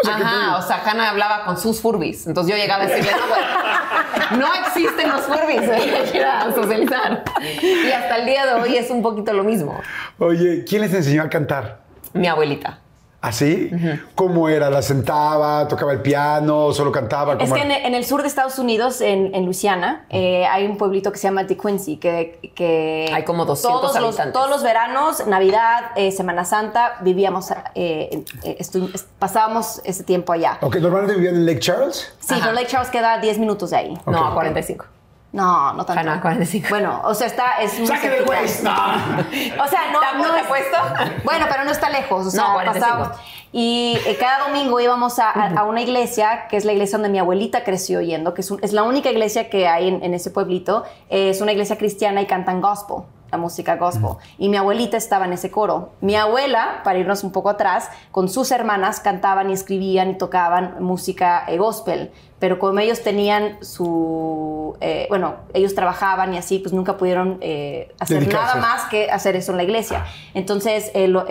[0.00, 2.28] O sea, que Ajá, o sea, Hannah hablaba con sus furbis.
[2.28, 5.68] Entonces yo llegaba a decirle, no, güey, no existen los furbis,
[6.24, 7.24] a socializar.
[7.42, 9.80] Y hasta el día de hoy es un poquito lo mismo.
[10.20, 11.80] Oye, ¿quién les enseñó a cantar?
[12.12, 12.78] Mi abuelita.
[13.20, 13.68] ¿Así?
[14.14, 14.70] ¿Cómo era?
[14.70, 15.66] ¿La sentaba?
[15.66, 16.72] ¿Tocaba el piano?
[16.72, 17.32] ¿Solo cantaba?
[17.32, 20.76] Es ¿Cómo que en, el sur de Estados Unidos, en, en Luisiana, eh, hay un
[20.76, 25.26] pueblito que se llama DeQuincy, que, que Hay como 200 todos los, todos los veranos,
[25.26, 28.22] Navidad, eh, Semana Santa, vivíamos, eh,
[28.60, 30.58] estu- est- pasábamos ese tiempo allá.
[30.60, 32.12] Ok, normalmente vivían en Lake Charles.
[32.20, 33.98] Sí, pero Lake Charles queda a 10 minutos de ahí.
[34.06, 34.30] No, Ok.
[34.30, 34.84] a 45.
[35.30, 36.00] No, no tanto.
[36.00, 36.68] Hannah, 45.
[36.70, 37.58] Bueno, o sea, está...
[37.60, 38.40] Es muy ¡Saque del cerquita.
[38.40, 38.62] Waze!
[38.62, 39.64] No.
[39.64, 40.76] O sea, no, ¿Te no es te apuesto?
[41.24, 42.26] Bueno, pero no está lejos.
[42.26, 42.80] O sea, No, 45.
[42.80, 43.18] pasábamos.
[43.52, 47.08] Y eh, cada domingo íbamos a, a- a una iglesia, que es la iglesia donde
[47.10, 50.14] mi abuelita creció yendo, que es, un- es la única iglesia que hay en, en
[50.14, 50.84] ese pueblito.
[51.10, 54.10] Eh, es una iglesia cristiana y cantan gospel, la música gospel.
[54.38, 55.92] Y mi abuelita estaba en ese coro.
[56.00, 60.76] Mi abuela, para irnos un poco atrás, con sus hermanas cantaban y escribían y tocaban
[60.82, 62.10] música eh, gospel.
[62.38, 64.76] Pero como ellos tenían su...
[64.80, 68.58] eh, bueno, ellos trabajaban y así, pues nunca pudieron eh, hacer Dedicarse.
[68.58, 70.04] nada más que hacer eso en la iglesia.
[70.34, 71.26] Entonces, eh, lo-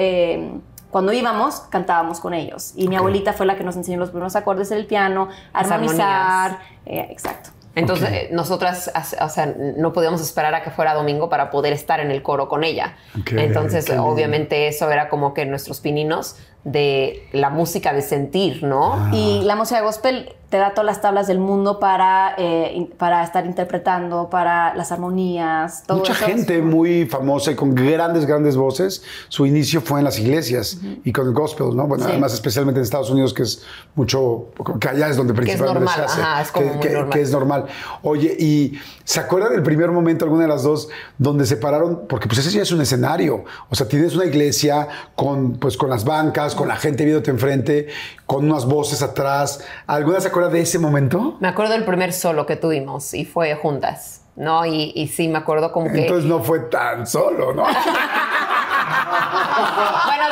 [0.91, 2.73] cuando íbamos, cantábamos con ellos.
[2.75, 6.59] Y mi abuelita fue la que nos enseñó los primeros acordes del piano, armonizar.
[6.85, 7.49] exacto.
[7.79, 11.99] Entonces, nosotras, as- o sea, no podíamos esperar a que fuera domingo para poder estar
[11.99, 12.95] en el coro con ella.
[13.43, 18.93] Entonces, obviamente, eso era como que nuestros pininos de la música de sentir, ¿no?
[18.93, 19.11] Ah.
[19.13, 23.45] Y la música gospel te da todas las tablas del mundo para, eh, para estar
[23.45, 26.25] interpretando, para las armonías, todo Mucha eso.
[26.25, 31.11] gente muy famosa y con grandes, grandes voces, su inicio fue en las iglesias y
[31.11, 31.85] con el gospel, ¿no?
[31.87, 32.11] Bueno, Sí.
[32.11, 33.63] además especialmente en Estados Unidos, que es
[33.95, 34.45] mucho,
[34.79, 36.21] que allá es donde es principalmente normal, se hace.
[36.21, 37.13] ajá, es como que, que- normal.
[37.13, 37.65] que es normal.
[38.03, 42.03] Oye, ¿y se acuerdan del primer momento, alguna de las dos, donde se pararon?
[42.07, 43.43] Porque pues ese ya es un escenario.
[43.69, 47.87] O sea, tienes una iglesia con, pues, con las bancas, con la gente viéndote enfrente,
[48.25, 49.59] con unas voces atrás.
[49.87, 51.37] ¿Alguna se acuerda de ese momento?
[51.39, 54.67] Me acuerdo del primer solo que tuvimos y fue juntas, ¿no?
[54.67, 56.01] Y, y sí, me acuerdo como que...
[56.01, 57.63] Entonces no fue tan solo, ¿no?
[57.63, 57.75] bueno,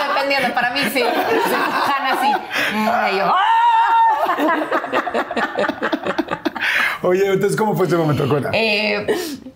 [0.08, 1.02] dependiendo, para mí sí.
[1.02, 2.32] Hanna sí.
[2.88, 3.34] Ay, yo,
[7.02, 8.52] Oye, entonces, ¿cómo fue ese momento, Cona?
[8.54, 9.08] Eh,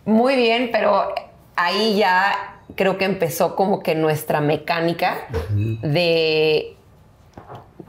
[0.06, 1.14] muy bien, pero
[1.56, 6.76] ahí ya creo que empezó como que nuestra mecánica de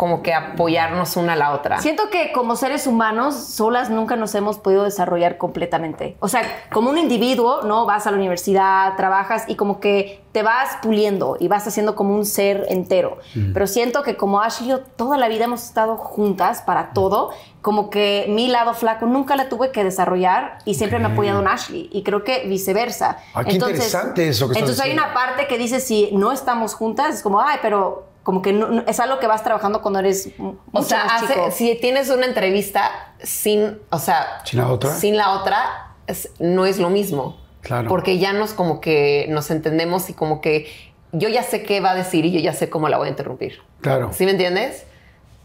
[0.01, 1.79] como que apoyarnos una a la otra.
[1.83, 6.17] Siento que como seres humanos, solas nunca nos hemos podido desarrollar completamente.
[6.21, 6.41] O sea,
[6.73, 7.85] como un individuo, ¿no?
[7.85, 12.15] Vas a la universidad, trabajas y como que te vas puliendo y vas haciendo como
[12.15, 13.19] un ser entero.
[13.53, 17.33] Pero siento que como Ashley y yo toda la vida hemos estado juntas para todo,
[17.61, 21.41] como que mi lado flaco nunca la tuve que desarrollar y siempre me ha apoyado
[21.41, 21.91] en Ashley.
[21.93, 23.19] Y creo que viceversa.
[23.35, 27.17] Ah, qué interesante eso que Entonces hay una parte que dice si no estamos juntas,
[27.17, 30.29] es como, ay, pero como que no- no- es algo que vas trabajando cuando eres
[30.73, 31.51] O sea, más hace- chico.
[31.51, 34.90] si tienes una entrevista sin, o sea, ¿Sin la otra?
[34.95, 37.40] sin la otra, es- no es lo mismo.
[37.61, 37.88] Claro.
[37.88, 40.69] Porque ya nos como que nos entendemos y como que
[41.11, 43.11] yo ya sé qué va a decir y yo ya sé cómo la voy a
[43.11, 43.59] interrumpir.
[43.81, 44.11] Claro.
[44.12, 44.85] ¿Sí me entiendes?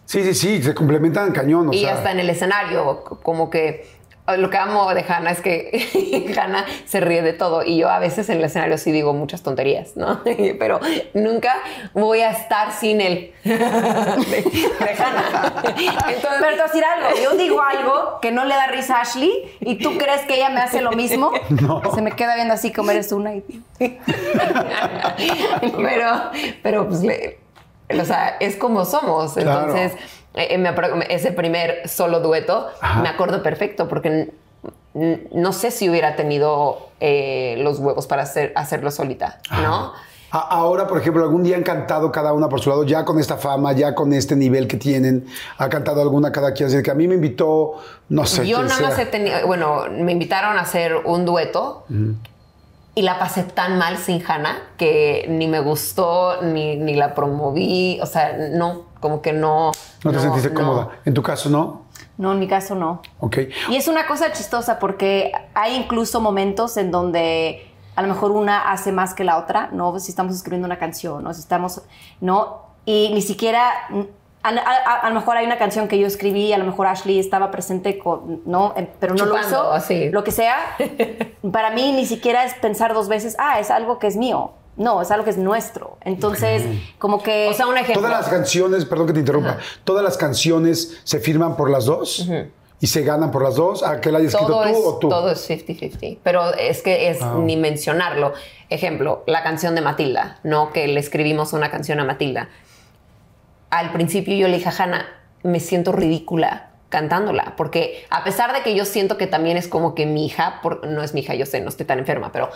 [0.06, 1.70] Sí, sí, sí, se complementan cañón.
[1.70, 3.88] O y sea, hasta en el escenario, como que eh,
[4.28, 8.00] lo que amo de Hannah es que Hannah se ríe de todo y yo a
[8.00, 10.22] veces en el escenario sí digo muchas tonterías, ¿no?
[10.60, 10.80] Pero
[11.14, 11.56] nunca
[11.94, 13.34] voy a estar sin él.
[13.44, 15.54] de, de Hannah.
[16.08, 18.98] Entonces, Pero te voy a decir algo, yo digo algo que no le da risa
[18.98, 21.32] a Ashley y tú crees que ella me hace lo mismo.
[21.94, 23.44] Se me queda viendo así como eres una y...
[25.78, 26.32] pero,
[26.64, 27.40] pero pues, le-
[28.00, 29.34] o sea, es como somos.
[29.34, 29.76] Claro.
[29.76, 30.00] Entonces, apro-
[30.36, 33.02] ese primer solo dueto Ajá.
[33.02, 34.32] me acuerdo perfecto porque
[34.94, 39.94] no sé si hubiera tenido eh, los huevos para hacer, hacerlo solita, ¿no?
[40.32, 43.38] Ahora, por ejemplo, algún día han cantado cada una por su lado, ya con esta
[43.38, 45.26] fama, ya con este nivel que tienen,
[45.58, 46.68] ha cantado alguna cada quien.
[46.68, 47.76] Así que a mí me invitó,
[48.10, 48.46] no sé.
[48.46, 51.86] Yo nada más he tenido, bueno, me invitaron a hacer un dueto
[52.96, 58.00] y la pasé tan mal sin Hannah que ni me gustó, ni, ni la promoví,
[58.02, 59.72] o sea, no, como que no.
[60.04, 60.56] No te sentiste no.
[60.60, 60.90] cómoda.
[61.06, 61.86] En tu caso, ¿no?
[62.18, 63.02] No, en mi caso no.
[63.20, 63.38] Ok.
[63.70, 68.72] Y es una cosa chistosa porque hay incluso momentos en donde a lo mejor una
[68.72, 69.98] hace más que la otra, ¿no?
[70.00, 71.34] Si estamos escribiendo una canción, ¿no?
[71.34, 71.82] Si estamos,
[72.22, 72.64] ¿no?
[72.86, 73.70] Y ni siquiera,
[74.44, 76.88] a, a- a- a lo mejor hay una canción que yo escribí, a lo mejor
[76.88, 78.74] Ashley estaba presente, con, ¿no?
[79.00, 80.10] Pero no lo Chupando, hizo, así.
[80.10, 80.56] lo que sea.
[81.52, 84.52] Para mí ni siquiera es pensar dos veces, ah, es algo que es mío.
[84.78, 85.98] No, es algo que es nuestro.
[86.02, 86.64] Entonces,
[87.00, 87.48] como que...
[87.50, 88.02] O sea, un ejemplo.
[88.02, 92.28] Todas las canciones, perdón que te interrumpa, todas las canciones se firman por las dos
[92.80, 93.84] y se ganan por las dos.
[93.84, 95.10] ¿A qué la hayas escrito todo tú es, o tú?
[95.10, 96.20] Todo es 50-50.
[96.24, 98.34] Pero es que es ni mencionarlo.
[98.70, 100.74] Ejemplo, la canción de Matilda, ¿no?
[100.74, 102.50] Que le escribimos una canción a Matilda.
[103.70, 105.06] Al principio yo le dije a Hannah,
[105.44, 109.96] me siento ridícula cantándola, porque a pesar de que yo siento que también es como
[109.96, 112.50] que mi hija, no es mi hija, yo sé, no estoy tan enferma, pero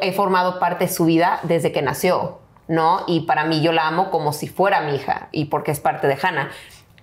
[0.00, 3.04] he formado parte de su vida desde que nació, ¿no?
[3.06, 6.06] Y para mí yo la amo como si fuera mi hija y porque es parte
[6.06, 6.50] de Hannah.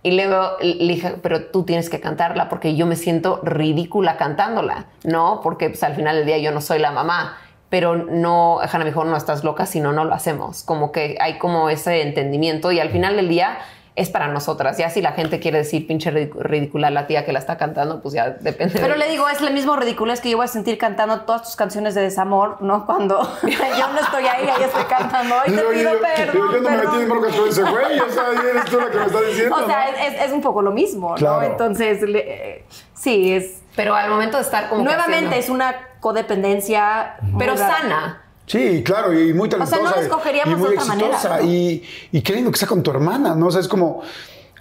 [0.05, 4.87] Y luego le dije, pero tú tienes que cantarla porque yo me siento ridícula cantándola,
[5.05, 5.39] ¿no?
[5.41, 7.37] Porque pues, al final del día yo no soy la mamá.
[7.69, 10.63] Pero no, Hannah me dijo, no estás loca, si no, no lo hacemos.
[10.63, 13.57] Como que hay como ese entendimiento y al final del día
[13.95, 14.77] es para nosotras.
[14.77, 18.15] Ya si la gente quiere decir pinche ridícula la tía que la está cantando, pues
[18.15, 18.73] ya depende.
[18.79, 21.21] Pero de- le digo, es lo mismo ridículo, es que yo voy a sentir cantando
[21.21, 22.85] todas tus canciones de desamor, ¿no?
[22.87, 26.69] Cuando yo no estoy ahí, ahí estoy cantando, ay, te pido yo- perdón, yo, no
[26.69, 27.09] me metí en perdón.
[27.09, 29.55] broncas con ese güey, o sea, eres tú la que me está diciendo.
[29.55, 29.97] O sea, ¿no?
[30.25, 31.37] es, un poco lo mismo, Claro.
[31.41, 31.43] ¿no?
[31.43, 32.19] Entonces, le-
[32.59, 33.61] eh, sí, es...
[33.75, 37.15] Pero al momento de estar como Nuevamente haciendo- es una codependencia...
[37.37, 38.22] Pero sana.
[38.45, 39.95] Sí, claro, y muy sea, no talentosa.
[39.95, 41.37] la escogeríamos y muy de otra manera, exitosa.
[41.41, 41.49] ¿no?
[41.49, 43.47] Y, y qué lindo que sea con tu hermana, ¿no?
[43.47, 44.01] O sea, es como.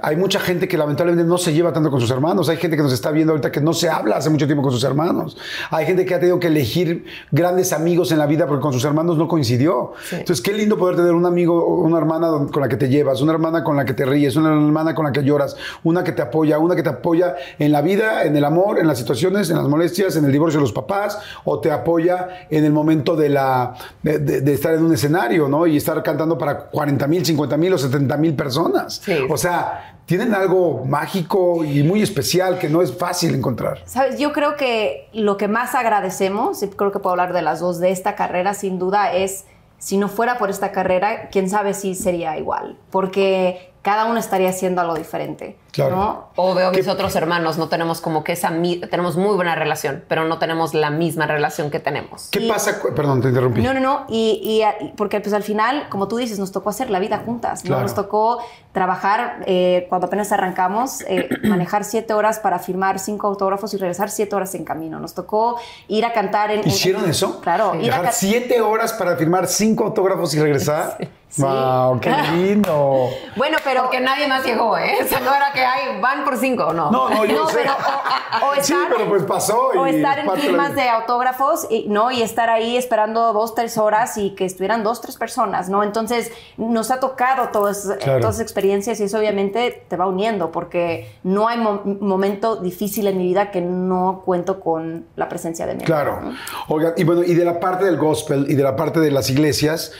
[0.00, 2.48] Hay mucha gente que lamentablemente no se lleva tanto con sus hermanos.
[2.48, 4.72] Hay gente que nos está viendo ahorita que no se habla hace mucho tiempo con
[4.72, 5.37] sus hermanos.
[5.70, 8.85] Hay gente que ha tenido que elegir grandes amigos en la vida porque con sus
[8.85, 9.92] hermanos no coincidió.
[10.11, 13.20] Entonces, qué lindo poder tener un amigo o una hermana con la que te llevas,
[13.20, 16.12] una hermana con la que te ríes, una hermana con la que lloras, una que
[16.12, 19.50] te apoya, una que te apoya en la vida, en el amor, en las situaciones,
[19.50, 23.14] en las molestias, en el divorcio de los papás, o te apoya en el momento
[23.14, 25.66] de, la, de, de- de estar en un escenario, ¿no?
[25.66, 29.00] Y estar cantando para 40 mil, 50 mil o 70 mil personas.
[29.05, 29.14] Sí.
[29.31, 33.81] O sea, tienen algo mágico y muy especial que no es fácil encontrar.
[33.87, 37.61] Sabes, yo creo que lo que más agradecemos, y creo que puedo hablar de las
[37.61, 39.46] dos, de esta carrera, sin duda, es
[39.79, 44.49] si no fuera por esta carrera, quién sabe si sería igual, porque cada uno estaría
[44.51, 45.57] haciendo algo diferente.
[45.73, 45.97] Claro.
[45.97, 46.29] ¿no?
[46.37, 48.51] O veo a mis otros hermanos, no tenemos como que esa,
[48.90, 52.29] tenemos muy buena relación, pero no tenemos la misma relación que tenemos.
[52.31, 52.79] ¿Qué pasa?
[52.95, 53.62] Perdón, te interrumpí.
[53.62, 54.05] No, no, no.
[54.09, 57.64] Y, y- porque pues al final, como tú dices, nos tocó hacer la vida juntas.
[57.64, 57.68] ¿no?
[57.68, 57.83] Claro.
[57.83, 58.38] Nos tocó
[58.73, 64.11] trabajar eh, cuando apenas arrancamos, eh, manejar siete horas para firmar cinco autógrafos y regresar
[64.11, 65.01] siete horas en camino.
[65.01, 66.68] Nos tocó ir a cantar en...
[66.68, 67.40] ¿Hicieron en- eso?
[67.40, 67.75] Claro.
[67.77, 70.97] ir a Dejar ca- siete horas para firmar cinco autógrafos y regresar.
[71.01, 71.09] Sí.
[71.38, 72.01] ¡Wow!
[72.01, 73.09] ¡Qué lindo!
[73.37, 73.83] Bueno, pero...
[73.83, 74.97] Porque nadie más llegó, ¿eh?
[75.03, 76.90] O sea, no era que hay, van por cinco, no.
[76.90, 77.57] No, no, yo No, sé.
[77.62, 79.59] pero o, o Sí, estar, pero pues pasó.
[79.77, 82.11] o y estar es en firmas de autógrafos y, ¿no?
[82.11, 85.83] y estar ahí esperando dos, tres horas y que estuvieran dos, tres personas, ¿no?
[85.83, 88.21] Entonces nos ha tocado todas, Claro.
[88.21, 93.07] todas esas experiencias y eso obviamente te va uniendo porque no hay mo- momento difícil
[93.07, 96.12] en mi vida que no cuento con la presencia de mi Claro.
[96.18, 96.75] hermano, ¿no?
[96.75, 99.31] Oigan, y bueno, y de la parte del gospel y de la parte de las
[99.31, 99.92] iglesias,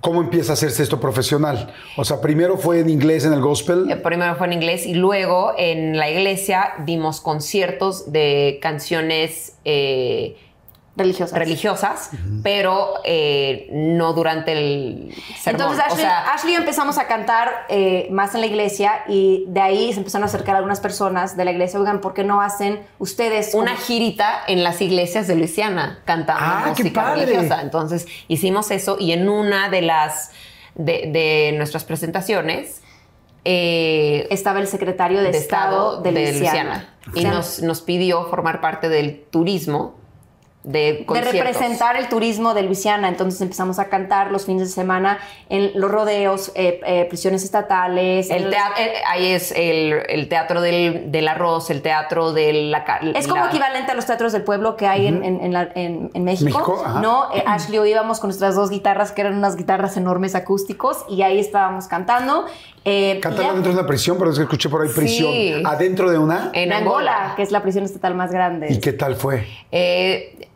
[0.00, 1.72] ¿cómo empieza a hacerse esto profesional?
[1.96, 3.90] O sea, primero fue en inglés en el gospel.
[3.90, 10.36] Eh, Primero fue en inglés y luego en la iglesia dimos conciertos de canciones eh,
[10.94, 11.38] Religiosas.
[11.38, 12.10] religiosas,
[12.42, 15.62] pero eh, no durante el sermón.
[15.62, 19.02] Entonces O Ashley, sea, Ashley y yo empezamos a cantar eh, más en la iglesia
[19.08, 21.80] y de ahí se empezaron a acercar algunas personas de la iglesia.
[21.80, 26.42] Oigan, ¿por qué no hacen ustedes una como- girita en las iglesias de Luisiana cantando
[26.44, 27.24] Ah, qué música padre.
[27.24, 27.62] religiosa.
[27.62, 30.30] Entonces hicimos eso y en una de las
[30.74, 32.82] de, de nuestras presentaciones
[33.44, 36.94] eh, estaba el secretario de, de Estado, de, Luisiana.
[37.14, 39.94] y O sea, nos, nos pidió formar parte del turismo
[40.64, 43.08] de representar el turismo de Luisiana.
[43.08, 48.30] Entonces empezamos a cantar los fines de semana en los rodeos, eh, eh, prisiones estatales.
[48.30, 52.52] El en los- teatro, ahí es el, el teatro del, del arroz, el teatro de
[52.52, 55.52] la Es como la- equivalente a los teatros del pueblo que hay en, en- en
[55.52, 56.84] la- en- en México.
[57.02, 60.34] No, Eh, Ashley y yo íbamos con nuestras dos guitarras, que eran unas guitarras enormes
[60.34, 62.46] acústicos, y ahí estábamos cantando.
[62.84, 65.30] Eh, Cantando ya- dentro de una prisión, pero es que escuché por ahí prisión.
[65.32, 65.54] Sí.
[65.64, 66.50] Adentro de una.
[66.52, 67.32] en en Angola, Angola.
[67.36, 68.68] que es la prisión estatal más grande.
[68.72, 69.46] ¿Y qué tal fue?
[69.70, 70.48] Eh,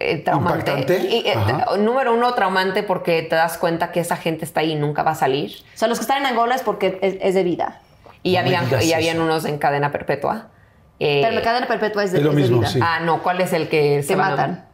[0.00, 0.70] eh, traumante.
[0.72, 0.98] ¿Impactante?
[1.08, 1.34] Y, eh,
[1.78, 5.12] número uno, traumante porque te das cuenta que esa gente está ahí y nunca va
[5.12, 5.52] a salir.
[5.74, 7.80] O sea, los que están en Angola es porque es, es de vida.
[8.22, 10.48] Y, No habían, y habían unos en cadena perpetua.
[10.98, 12.68] Eh, Pero la cadena perpetua es de, es lo es de mismo, vida.
[12.68, 12.80] sí.
[12.82, 14.66] Ah, no, ¿cuál es el que se Te van a- matan.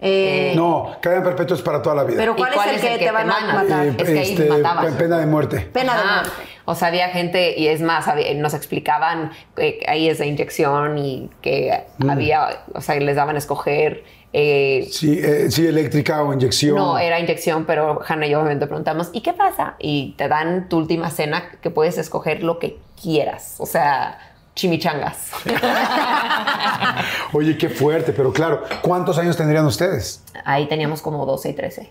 [0.00, 2.16] Eh, No, cadena perpetua es para toda la vida.
[2.18, 3.86] Pero ¿Y ¿cuál, es el que te van a matar?
[3.86, 4.94] Eh, es que ahí mataban.
[4.96, 5.60] pena de muerte.
[5.72, 6.30] Pena de muerte.
[6.66, 10.96] O sea, había gente, y es más, había- nos explicaban que ahí es de inyección
[10.98, 12.10] y que Mm.
[12.10, 14.04] había, o sea, les daban a escoger.
[14.36, 16.74] Eh, Sí, eh, sí, eléctrica o inyección.
[16.76, 19.76] no, era inyección, pero Hannah y yo obviamente preguntamos, ¿y qué pasa?
[19.78, 23.54] Y te dan tu última cena que puedes escoger lo que quieras.
[23.58, 24.18] O sea,
[24.56, 25.30] chimichangas.
[27.32, 30.22] Oye, qué fuerte, pero claro, ¿cuántos años tendrían ustedes?
[30.44, 31.90] Ahí teníamos como 12 y 13.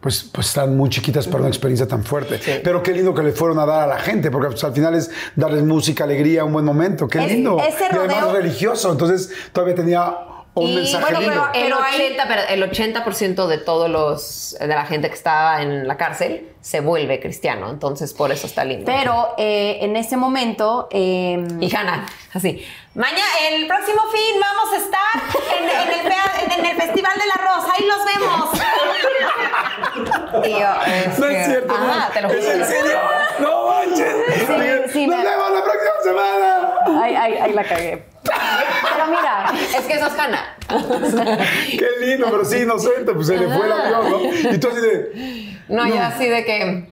[0.00, 2.40] Pues, pues están muy chiquitas para una experiencia tan fuerte.
[2.64, 4.94] Pero qué lindo que le fueron a dar a la gente, porque pues, al final
[4.96, 7.06] es darles música, alegría, un buen momento.
[7.06, 7.56] Qué Es- lindo.
[7.60, 10.12] ese y además rodeo- religioso, entonces todavía tenía
[10.54, 11.48] un Y, mensaje bueno, lindo.
[11.52, 15.14] pero el Pero hay- 80%, pero el 80% de todos los de la gente que
[15.14, 18.84] estaba en la cárcel se vuelve cristiano, entonces por eso está lindo.
[18.84, 20.88] Pero eh, en ese momento...
[20.90, 22.62] eh, y Hannah, así.
[22.94, 25.22] Mañana, el próximo fin vamos a estar
[25.58, 27.64] en, en el, en- en el Festival del Arroz.
[27.72, 28.50] Ahí los vemos.
[30.46, 32.12] Y yo, es No que- es cierto, Ajá, no.
[32.14, 32.52] te lo ¿Es juro.
[32.52, 32.98] en serio?
[33.40, 34.92] ¡No manches!
[34.92, 37.02] sí, ¡Nos me- vemos la próxima semana!
[37.04, 38.04] Ahí, ahí- ahí la cagué.
[38.24, 40.56] Pero mira, Es que eso es Hannah.
[41.70, 42.26] ¡Qué lindo!
[42.30, 44.50] Pero sí, inocente, pues se le fue el avión, ¿no?
[44.52, 45.58] Y tú así de...
[45.68, 46.88] No, yo así de que.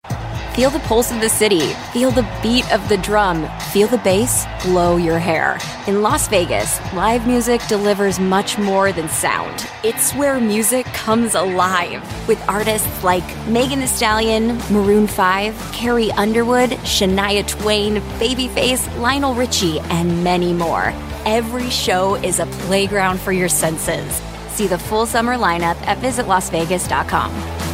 [0.54, 1.72] Feel the pulse of the city.
[1.92, 3.48] Feel the beat of the drum.
[3.72, 5.58] Feel the bass blow your hair.
[5.88, 9.68] In Las Vegas, live music delivers much more than sound.
[9.82, 16.70] It's where music comes alive with artists like Megan Thee Stallion, Maroon 5, Carrie Underwood,
[16.84, 20.92] Shania Twain, Babyface, Lionel Richie, and many more.
[21.26, 24.22] Every show is a playground for your senses.
[24.50, 27.73] See the full summer lineup at visitlasvegas.com.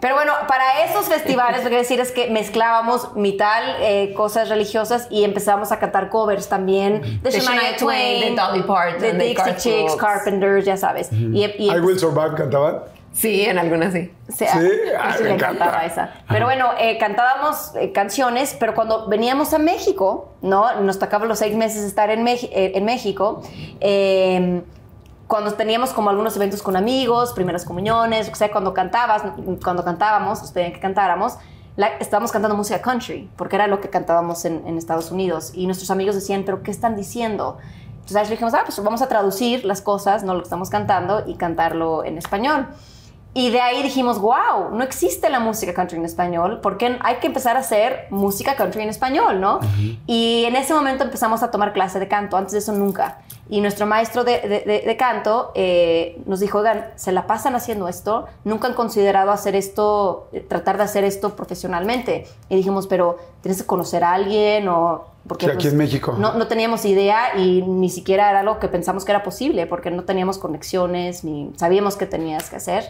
[0.00, 4.48] Pero bueno, para esos festivales lo que quiero decir es que mezclábamos mitad eh, cosas
[4.48, 8.62] religiosas y empezábamos a cantar covers también de De Shania Shania Twain, Twain, de Dolly
[8.62, 9.96] Parton, de de Dixie Chicks.
[9.96, 11.12] Carpenters, ya sabes.
[11.12, 12.80] Y, y I Will Survive cantaban.
[13.12, 14.10] Sí, en algunas sí.
[14.28, 15.64] O sea, Sí, a ay, sí me encanta.
[15.64, 16.14] encantaba esa.
[16.28, 20.80] Pero bueno, eh, cantábamos eh, canciones, pero cuando veníamos a México, ¿no?
[20.80, 23.42] Nos tocaba los seis meses estar en, eh, en México.
[23.80, 24.62] eh,
[25.30, 29.22] cuando teníamos como algunos eventos con amigos, primeras comuniones, o sea, cuando cantabas,
[29.62, 31.34] cuando cantábamos, nos pedían que cantáramos,
[31.76, 35.52] la- estábamos cantando música country, porque era lo que cantábamos en, en Estados Unidos.
[35.54, 37.58] Y nuestros amigos decían, ¿pero qué están diciendo?
[38.00, 41.36] Entonces dijimos, ah, pues vamos a traducir las cosas, no lo que estamos cantando, y
[41.36, 42.66] cantarlo en español.
[43.32, 47.28] Y de ahí dijimos, wow, no existe la música country en español, porque hay que
[47.28, 49.60] empezar a hacer música country en español, ¿no?
[50.08, 53.18] Y en ese momento empezamos a tomar clase de canto, antes de eso nunca.
[53.48, 57.54] Y nuestro maestro de, de- de- de canto eh, nos dijo, oigan, se la pasan
[57.56, 62.26] haciendo esto, nunca han considerado hacer esto, eh, tratar de hacer esto profesionalmente.
[62.48, 65.04] Y dijimos, pero tienes que conocer a alguien o...
[65.26, 66.14] Porque, Sí, aquí en México.
[66.18, 69.90] No, no teníamos idea y ni siquiera era algo que pensamos que era posible porque
[69.90, 72.84] no teníamos conexiones ni sabíamos qué tenías que hacer.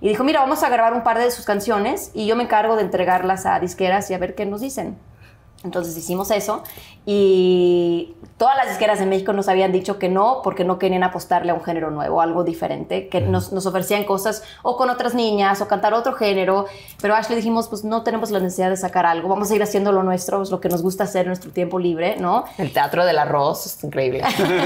[0.00, 2.76] Y dijo, mira, vamos a grabar un par de sus canciones y yo me encargo
[2.76, 4.96] de entregarlas a disqueras y a ver qué nos dicen.
[5.64, 6.62] Entonces hicimos eso
[7.06, 11.52] y todas las disqueras de México nos habían dicho que no porque no querían apostarle
[11.52, 15.60] a un género nuevo, algo diferente, que nos, nos ofrecían cosas o con otras niñas
[15.60, 16.66] o cantar otro género,
[17.00, 19.62] pero a Ashley dijimos, pues no tenemos la necesidad de sacar algo, vamos a ir
[19.62, 22.44] haciendo lo nuestro, es lo que nos gusta hacer en nuestro tiempo libre, ¿no?
[22.58, 24.22] El teatro del arroz es increíble.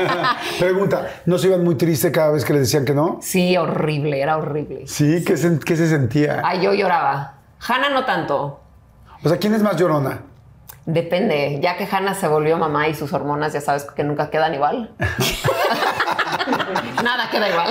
[0.59, 3.19] Pregunta, ¿no se iban muy tristes cada vez que les decían que no?
[3.21, 4.87] Sí, horrible, era horrible.
[4.87, 6.43] Sí, ¿qué se, qué se sentía?
[6.45, 7.35] Ay, yo lloraba.
[7.67, 8.61] Hannah no tanto.
[9.23, 10.23] O sea, ¿quién es más llorona?
[10.91, 14.55] Depende, ya que Hannah se volvió mamá y sus hormonas ya sabes que nunca quedan
[14.55, 14.91] igual.
[17.05, 17.69] Nada queda igual.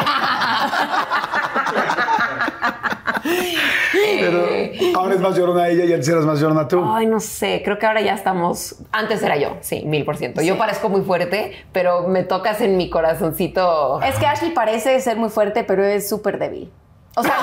[4.20, 4.46] Pero
[4.96, 6.80] ahora es más llorona ella y antes eras más llorona tú.
[6.86, 8.76] Ay, no sé, creo que ahora ya estamos.
[8.92, 10.44] Antes era yo, sí, mil por ciento.
[10.44, 14.00] Yo parezco muy fuerte, pero me tocas en mi corazoncito.
[14.04, 16.72] Es que Ashley parece ser muy fuerte, pero es súper débil.
[17.16, 17.42] O sea, no.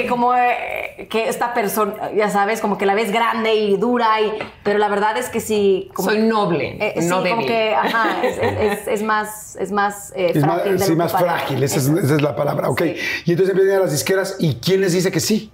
[0.01, 4.19] que como eh, que esta persona, ya sabes, como que la ves grande y dura,
[4.21, 4.31] y,
[4.63, 5.89] pero la verdad es que sí.
[5.93, 7.45] Como, Soy noble, eh, sí, no como débil.
[7.47, 10.77] que, ajá, es, es- es- es más, es más eh, Es más, frágil.
[10.79, 11.97] de sí, más frágil, esa es, Eso.
[11.99, 12.69] esa es la palabra.
[12.69, 12.81] Ok.
[13.25, 15.51] Y entonces empiezan a las disqueras y ¿quién les dice que sí?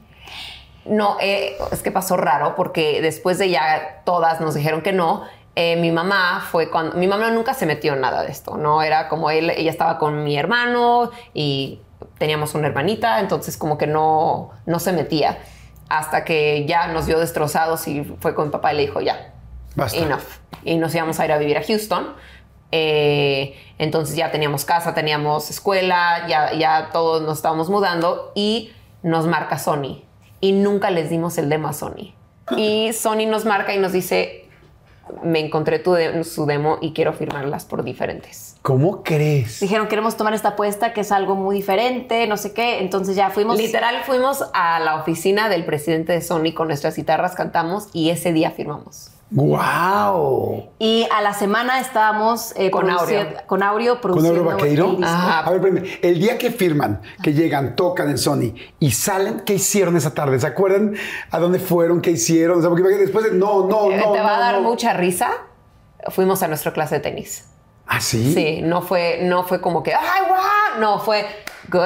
[0.85, 5.23] No, eh, es que pasó raro porque después de ya todas nos dijeron que no.
[5.55, 8.81] eh, mi mamá fue cuando mi mamá nunca se metió en nada de esto, no
[8.81, 11.81] era como él, ella estaba con mi hermano y
[12.19, 15.39] teníamos una hermanita, entonces como que no, no se metía
[15.89, 19.33] hasta que ya nos vio destrozados y fue con mi papá y le dijo ya,
[19.75, 19.97] Basta.
[19.97, 20.21] enough.
[20.63, 22.13] Y nos íbamos a ir a vivir a Houston.
[22.71, 29.25] Eh, entonces ya teníamos casa, teníamos escuela, ya, ya todos nos estábamos mudando y nos
[29.25, 30.03] marca Sony.
[30.41, 32.13] Y nunca les dimos el demo a Sony.
[32.55, 34.38] Y Sony nos marca y nos dice,
[35.23, 38.55] me encontré tu de- su demo y quiero firmarlas por diferentes.
[38.61, 39.59] ¿Cómo crees?
[39.59, 42.79] Dijeron, queremos tomar esta apuesta que es algo muy diferente, no sé qué.
[42.79, 43.57] Entonces ya fuimos.
[43.57, 48.33] Literal fuimos a la oficina del presidente de Sony con nuestras guitarras, cantamos y ese
[48.33, 49.11] día firmamos.
[49.31, 50.69] ¡Wow!
[50.79, 53.27] Y a la semana estábamos eh, Con Aureo.
[53.45, 54.85] con Aureo ¿Con produciendo Vaqueiro?
[54.91, 55.05] el disco.
[55.11, 55.39] Ajá.
[55.41, 55.99] A ver, espérenme.
[56.01, 60.39] El día que firman, que llegan, tocan en Sony y salen, ¿qué hicieron esa tarde?
[60.39, 60.95] ¿Se acuerdan
[61.31, 62.01] a dónde fueron?
[62.01, 62.59] ¿Qué hicieron?
[62.59, 64.11] O sea, porque después de no, no, Eh, no.
[64.13, 64.61] Te va a dar no.
[64.61, 65.29] mucha risa.
[66.09, 67.45] Fuimos a nuestra clase de tenis.
[67.85, 68.33] ¿Ah, sí?
[68.33, 71.25] Sí, no fue, no fue como que, ay, wow, no, fue
[71.69, 71.81] good,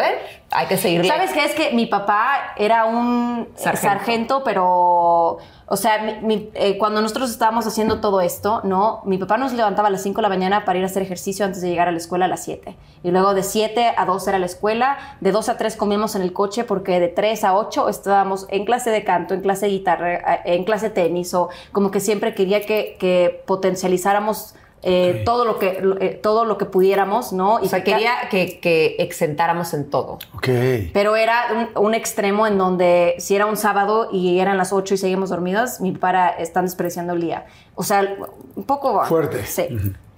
[0.51, 1.07] hay que seguirle.
[1.07, 1.45] ¿Sabes qué?
[1.45, 3.87] Es que mi papá era un Sargento.
[3.89, 9.01] sargento, pero, o sea, mi- mi- eh, cuando nosotros estábamos haciendo todo esto, ¿no?
[9.05, 11.45] Mi papá nos levantaba a las 5 de la mañana para ir a hacer ejercicio
[11.45, 12.75] antes de llegar a la escuela a las 7.
[13.03, 16.21] Y luego de 7 a 2 era la escuela, de 2 a 3 comíamos en
[16.21, 19.71] el coche porque de 3 a 8 estábamos en clase de canto, en clase de
[19.73, 25.23] guitarra, eh, en clase de tenis, o como que siempre quería que, que potencializáramos eh,
[25.25, 27.55] todo, lo que, eh, todo lo que pudiéramos, ¿no?
[27.55, 30.19] o sea, que quería que, que exentáramos en todo.
[30.35, 30.47] Ok.
[30.93, 34.93] pero era un, un extremo en donde si era un sábado y eran las 8
[34.93, 37.45] y seguimos dormidas, mi papá era, están despreciando el día.
[37.75, 38.15] O sea,
[38.55, 39.03] un poco...
[39.05, 39.45] Fuerte.
[39.45, 39.67] Sí.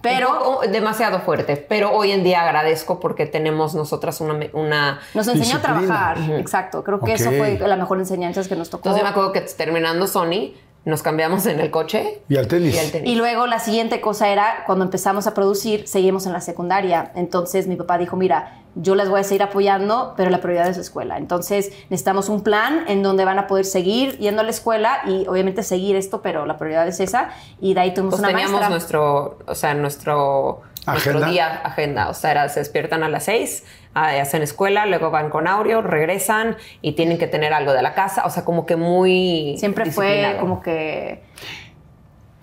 [0.01, 1.57] Pero poco- demasiado fuerte.
[1.57, 6.17] Pero hoy en día agradezco porque tenemos nosotras una, una nos enseñó a trabajar.
[6.37, 6.83] Exacto.
[6.83, 8.81] Creo que eso fue la mejor enseñanza que nos tocó.
[8.87, 10.53] Entonces yo me acuerdo que terminando Sony,
[10.85, 12.75] nos cambiamos en el coche Y al tenis.
[12.75, 13.09] y al tenis.
[13.11, 17.11] Y luego la siguiente cosa era, cuando empezamos a producir, seguimos en la secundaria.
[17.15, 20.75] Entonces mi papá dijo, mira, yo las voy a seguir apoyando, pero la prioridad es
[20.77, 21.17] la escuela.
[21.17, 25.25] Entonces necesitamos un plan en donde van a poder seguir yendo a la escuela y
[25.27, 27.29] obviamente seguir esto, pero la prioridad es esa.
[27.59, 28.69] Y de ahí tuvimos Pues una teníamos maestra.
[28.69, 31.29] nuestro, o sea, nuestro, nuestro ¿Agenda?
[31.29, 32.09] día agenda.
[32.09, 33.63] O sea, era, se despiertan a las seis,
[33.93, 37.93] ah, hacen escuela, luego van con Aureo, regresan y tienen que tener algo de la
[37.93, 38.25] casa.
[38.25, 41.21] O sea, como que muy Siempre fue como que...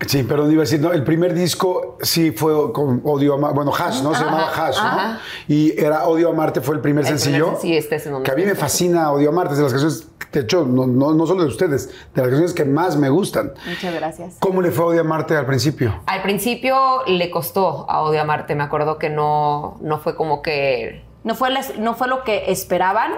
[0.07, 3.55] Sí, perdón, iba a decir, no, el primer disco sí fue con Odio a Marte,
[3.55, 4.13] bueno, Hash, ¿no?
[4.13, 5.17] Se llamaba Hash, ¿no?
[5.47, 7.51] Y era Odio a Marte fue el primer El sencillo.
[7.51, 9.63] sencillo, este es en donde Que a mí me fascina Odio a Marte, es de
[9.63, 12.97] las canciones, de hecho, no, no, no solo de ustedes, de las canciones que más
[12.97, 13.53] me gustan.
[13.67, 14.35] Muchas gracias.
[14.39, 16.01] ¿Cómo le fue a Odio a Marte al principio?
[16.07, 18.55] Al principio le costó a Odio a Marte.
[18.55, 22.51] Me acuerdo que no, no fue como que No fue, les- no fue lo que
[22.51, 23.11] esperaban,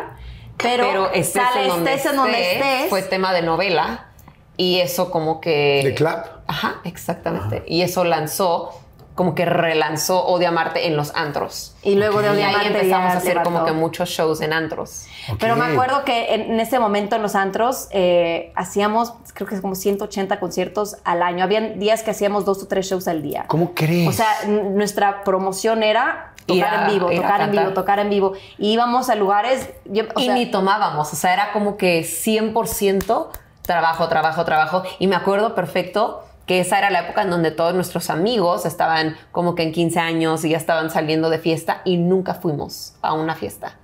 [0.58, 2.90] pero, pero estés sale en donde estés en donde estés, estés.
[2.90, 4.10] fue tema de novela
[4.58, 6.28] y eso como que ¿De Clap?
[6.48, 7.64] Ajá, exactamente.
[7.68, 8.72] Y eso lanzó
[9.16, 11.74] como que relanzó Odia Marte en los antros.
[11.84, 14.52] Y luego de Y Odia Marte empezamos ya a hacer como que muchos shows en
[14.52, 15.06] antros.
[15.40, 19.76] Pero me acuerdo que en, ese momento en los antros eh, hacíamos, creo que como
[19.76, 21.46] 180 conciertos al año.
[21.46, 23.46] Habían días que hacíamos dos o tres shows al día.
[23.48, 24.10] ¿Cómo crees?
[24.10, 28.34] O sea, nuestra promoción era tocar a- en vivo, tocar en vivo, tocar en vivo.
[28.58, 29.70] Y íbamos a lugares...
[29.86, 33.28] yo- o y sea, ni tomábamos, o sea, era como que 100%
[33.66, 34.84] trabajo, trabajo, trabajo.
[35.00, 39.16] Y me acuerdo perfecto que esa era la época en donde todos nuestros amigos estaban
[39.32, 43.14] como que en 15 años y ya estaban saliendo de fiesta y nunca fuimos a
[43.14, 43.78] una fiesta.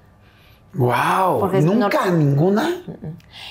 [0.73, 1.39] ¡Wow!
[1.39, 2.69] Porque no- ¿Nunca ninguna?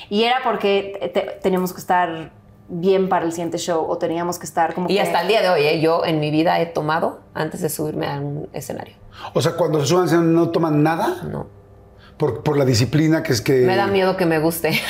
[0.09, 2.31] Y era porque te- te- teníamos que estar
[2.69, 5.01] bien para el siguiente show o teníamos que estar como Y que...
[5.03, 5.81] hasta el día de hoy, ¿eh?
[5.81, 8.95] yo en mi vida he tomado antes de subirme a un escenario.
[9.35, 11.47] O sea, cuando se suban no toman nada No.
[12.21, 13.65] Por, por la disciplina que es que...
[13.65, 14.73] Me da miedo que me guste.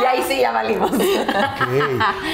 [0.00, 0.90] y ahí sí ya valimos.
[0.92, 0.98] Ok.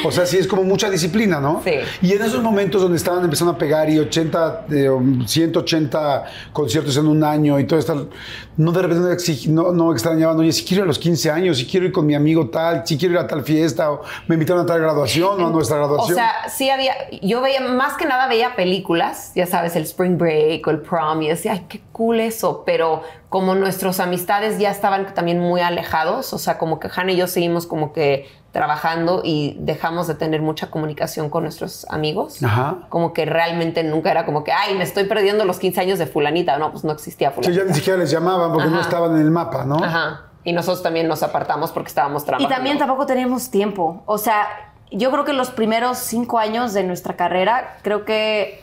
[0.05, 1.63] O sea, sí es como mucha disciplina, ¿no?
[1.65, 1.73] Sí.
[2.01, 6.97] Y en esos momentos donde estaban empezando a pegar y 80, eh, um, 180 conciertos
[6.97, 8.09] en un año y todo esto,
[8.57, 11.67] no de repente no, no extrañaban, oye, si quiero ir a los 15 años, si
[11.67, 14.63] quiero ir con mi amigo tal, si quiero ir a tal fiesta, o me invitaron
[14.63, 16.17] a tal graduación o a nuestra O graduación.
[16.17, 20.67] sea, sí había, yo veía, más que nada veía películas, ya sabes, el Spring Break
[20.67, 25.15] o el Prom, y decía, ay, qué cool eso, pero como nuestras amistades ya estaban
[25.15, 29.57] también muy alejados, o sea, como que Hannah y yo seguimos como que trabajando y
[29.59, 32.41] dejamos de tener mucha comunicación con nuestros amigos.
[32.43, 32.79] Ajá.
[32.89, 36.07] Como que realmente nunca era como que, ay, me estoy perdiendo los 15 años de
[36.07, 36.57] fulanita.
[36.59, 37.63] No, pues no existía Sí, fulanita.
[37.65, 39.83] ya ni siquiera les llamaban porque no estaban en el mapa, ¿no?
[39.83, 40.23] Ajá.
[40.45, 42.55] Y nosotros también nos apartamos porque estábamos Y trabajando.
[42.55, 44.03] también tampoco teníamos tiempo.
[44.07, 44.47] O sea,
[44.93, 48.63] yo creo que los primeros cinco años de nuestra carrera, creo que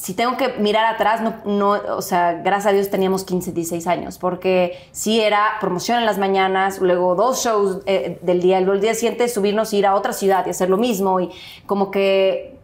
[0.00, 3.86] si tengo que mirar atrás, no, no, o sea, gracias a Dios teníamos 15, 16
[3.86, 8.74] años, porque sí era promoción en las mañanas, luego dos shows eh, del día, luego
[8.74, 11.30] el día siguiente subirnos y ir a otra ciudad y hacer lo mismo, y
[11.66, 12.56] como que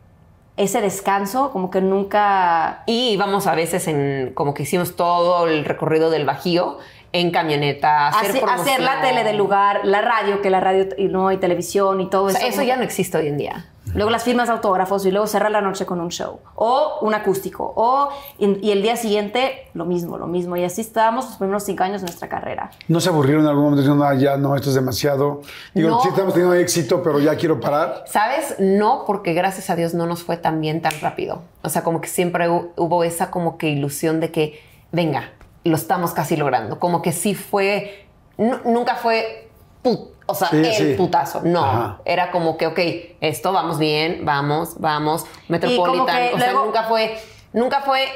[0.56, 2.84] ese descanso, como que nunca...
[2.86, 6.78] Y íbamos a veces en, como que hicimos todo el recorrido del Bajío
[7.12, 11.08] en camioneta, hacer, Hacer, hacer la tele del lugar, la radio, que la radio y
[11.08, 12.60] no y televisión y todo O sea, eso.
[12.60, 13.66] eso ya no existe hoy en día.
[13.94, 16.40] Luego las firmas de autógrafos y luego cerrar la noche con un show.
[16.56, 17.72] O un acústico.
[17.76, 20.56] O, y, y el día siguiente, lo mismo, lo mismo.
[20.56, 22.70] Y así estábamos los primeros cinco años de nuestra carrera.
[22.88, 25.42] ¿No se aburrieron en algún momento diciendo, ah, ya no, esto es demasiado?
[25.74, 26.00] Digo, No.
[26.00, 28.04] sí estamos teniendo éxito, pero ya quiero parar.
[28.06, 28.56] ¿Sabes?
[28.58, 31.42] No, porque gracias a Dios no nos fue tan bien tan rápido.
[31.62, 34.60] O sea, como que siempre hu- hubo esa como que ilusión de que,
[34.92, 35.30] venga,
[35.62, 36.78] lo estamos casi logrando.
[36.80, 38.06] Como que sí fue,
[38.38, 39.48] nu- nunca fue,
[39.82, 40.94] put- o sea, Sí, el sí.
[40.96, 41.42] putazo.
[41.44, 41.98] No, Ajá.
[42.04, 42.78] era como que, ok,
[43.20, 46.16] esto vamos bien, vamos, vamos, Metropolitan.
[46.30, 47.18] que o sea, nunca fue,
[47.52, 48.06] nunca fue,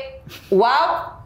[0.51, 0.69] wow,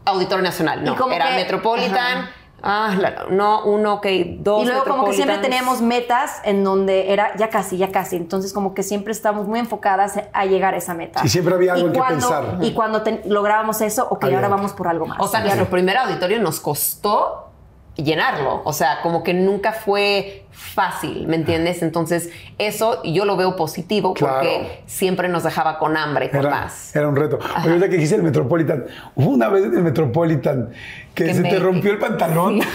[0.05, 0.83] Auditorio Nacional.
[0.83, 2.17] No, era que- Metropolitan.
[2.17, 2.29] Ajá.
[2.65, 4.07] Ah, la- no, uno, ok,
[4.37, 8.15] dos y luego como que siempre teníamos metas en donde era ya casi, ya casi.
[8.15, 11.19] Entonces como que siempre estábamos muy enfocadas a llegar a esa meta.
[11.25, 12.57] Y siempre había algo Y en que cuando- pensar.
[12.61, 14.57] Y cuando lográbamos eso, ok, Había ahora otro.
[14.57, 15.17] vamos por algo más.
[15.19, 17.49] O sea, nuestro primer auditorio nos costó
[17.95, 18.61] llenarlo.
[18.65, 21.81] O sea, como que nunca fue fácil, ¿me entiendes?
[21.83, 24.35] Entonces, eso yo lo veo positivo Claro.
[24.39, 26.95] porque siempre nos dejaba con hambre, con Era, más.
[26.95, 27.37] era un reto.
[27.37, 28.85] Oye, ahorita que dijiste el Metropolitan,
[29.15, 30.69] hubo una vez en el Metropolitan
[31.13, 32.59] que, Que se me- te rompió el pantalón.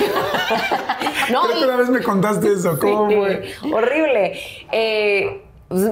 [1.30, 2.78] No, Creo y- que una vez me contaste eso.
[2.78, 3.72] ¿Cómo Sí, fue?
[3.72, 4.40] Horrible.
[4.72, 5.90] Eh, pues,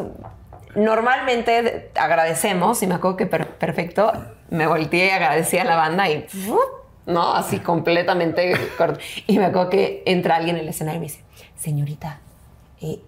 [0.75, 4.13] normalmente de- agradecemos, y me acuerdo que per- perfecto,
[4.49, 6.27] me volteé y agradecí a la banda y.
[7.07, 7.33] ¿no?
[7.35, 8.99] Así completamente corto.
[9.27, 11.21] Y me acuerdo que entra alguien en el escenario y me dice,
[11.57, 12.21] señorita,
[12.81, 13.01] eh,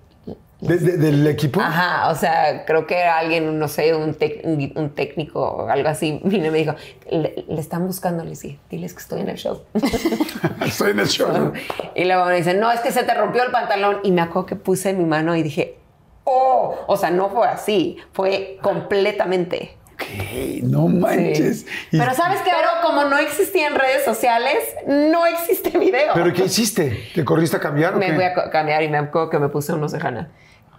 [0.60, 1.60] ¿De- de- ¿Del equipo?
[1.60, 5.88] Ajá, o sea, creo que alguien, no sé, un, tec- un- un técnico o algo
[5.88, 6.74] así, vino y me dijo,
[7.08, 9.62] le, le están buscando, le dije, diles que estoy en el show.
[10.66, 11.52] Estoy en el show.
[11.94, 13.98] y luego me dicen, no, es que se te rompió el pantalón.
[14.02, 15.76] Y me acuerdo que puse mi mano y dije,
[16.24, 19.76] oh, o sea, no fue así, fue completamente.
[20.00, 21.66] Ok, no manches.
[21.90, 26.12] Y- Pero sabes que ahora como no existían redes sociales, no existe video.
[26.14, 27.10] ¿Pero qué hiciste?
[27.14, 28.12] ¿Te corriste a cambiar o me qué?
[28.12, 30.28] voy a cambiar y me acuerdo que me puse unos de Hannah.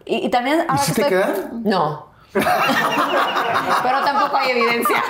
[0.06, 1.64] Y, y también ¿Y ahora si que te estoy- quedan?
[1.66, 2.08] No.
[2.32, 5.04] Pero tampoco hay evidencia.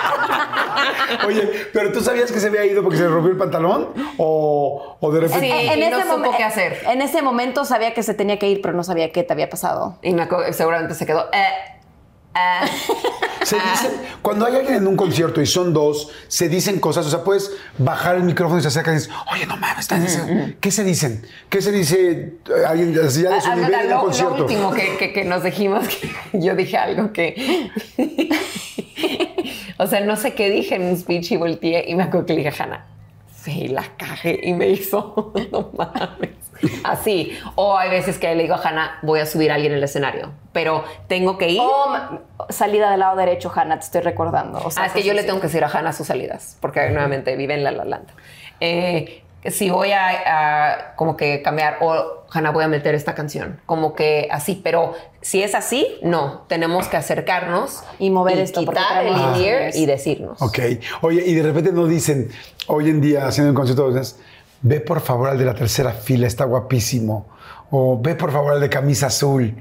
[1.26, 3.90] Oye, ¿pero tú sabías que se había ido porque se rompió el pantalón?
[4.16, 5.46] ¿O, o de repente...?
[5.74, 5.80] Sí.
[5.80, 6.80] y no supo momen- qué hacer.
[6.88, 9.48] En ese momento sabía que se tenía que ir, pero no sabía qué te había
[9.50, 9.98] pasado.
[10.02, 10.14] Y
[10.52, 11.28] seguramente se quedó.
[11.32, 11.79] eh,
[12.34, 12.66] eh.
[13.42, 13.90] Se dicen,
[14.22, 17.50] cuando hay alguien en un concierto y son dos, se dicen cosas, o sea, puedes
[17.78, 20.54] bajar el micrófono y se acercan y dices, oye, no mames, están diciendo-".
[20.60, 21.26] ¿qué se dicen?
[21.48, 22.10] ¿Qué se dice
[22.46, 24.42] eh, alguien así ya de su Ah, nivel en lo, un lo concierto?
[24.44, 26.10] último que, que- que nos dijimos, que
[26.40, 27.70] yo dije algo que.
[29.78, 32.34] o sea, no sé qué dije en un speech y volteé y me acuerdo que
[32.34, 32.86] le dije a Hannah,
[33.42, 36.30] sí, la caje y me hizo, no mames.
[36.84, 37.38] Así.
[37.54, 39.84] O hay veces que le digo a Hannah, voy a subir a alguien en el
[39.84, 41.60] escenario, pero tengo que ir.
[41.60, 44.58] O salida del lado derecho, Hannah, te estoy recordando.
[44.64, 46.88] O sea, Ah, es que yo le tengo que decir a Hannah sus salidas, porque
[46.90, 48.08] nuevamente vive en La La Land.
[48.60, 50.08] Eh, si voy a,
[50.72, 54.94] a como que cambiar, o Hannah, voy a meter esta canción, como que así, pero
[55.22, 59.86] si es así, no, tenemos que acercarnos Y mover esto, porque quitar el in-ear y
[59.86, 60.40] decirnos.
[60.42, 60.58] Ok.
[61.00, 62.28] Oye, y de repente no dicen,
[62.66, 63.90] hoy en día haciendo un concierto,
[64.62, 67.26] ve por favor al de la tercera fila, está guapísimo.
[67.70, 69.54] O ve por favor al de camisa azul.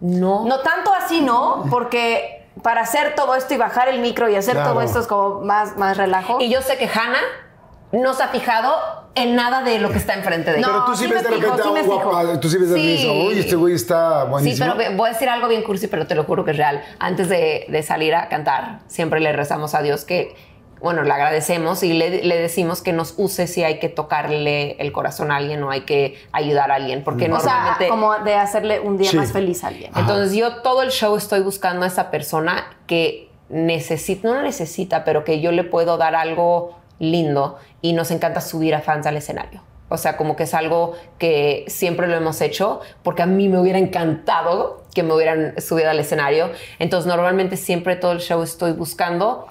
[0.00, 1.64] No, No tanto así, ¿no?
[1.70, 4.72] Porque para hacer todo esto y bajar el micro y hacer Claro.
[4.72, 6.38] todo esto es como más, más relajo.
[6.40, 7.20] Y yo sé que Hannah
[7.92, 8.74] no se ha fijado
[9.14, 10.66] en nada de lo que está enfrente de ella.
[10.68, 12.40] Pero tú sí, sí ves de repente sí guapa, fijo.
[12.40, 13.26] tú sí ves de Sí.
[13.28, 14.66] uy, este güey está Sí, buenísimo.
[14.66, 16.82] pero ve- voy a decir algo bien cursi, pero te lo juro que es real.
[16.98, 20.34] Antes de, de salir a cantar, siempre le rezamos a Dios que,
[20.80, 24.92] bueno, le agradecemos y le, le decimos que nos use si hay que tocarle el
[24.92, 27.88] corazón a alguien o hay que ayudar a alguien, porque o sea, normalmente...
[27.88, 29.16] como de hacerle un día Sí.
[29.16, 29.90] más feliz a alguien.
[29.96, 35.24] Entonces yo todo el show estoy buscando a esa persona que necesita, no necesita, pero
[35.24, 39.62] que yo le puedo dar algo lindo y nos encanta subir a fans al escenario.
[39.88, 43.60] O sea, como que es algo que siempre lo hemos hecho porque a mí me
[43.60, 46.50] hubiera encantado que me hubieran subido al escenario.
[46.80, 49.46] Entonces normalmente siempre todo el show estoy buscando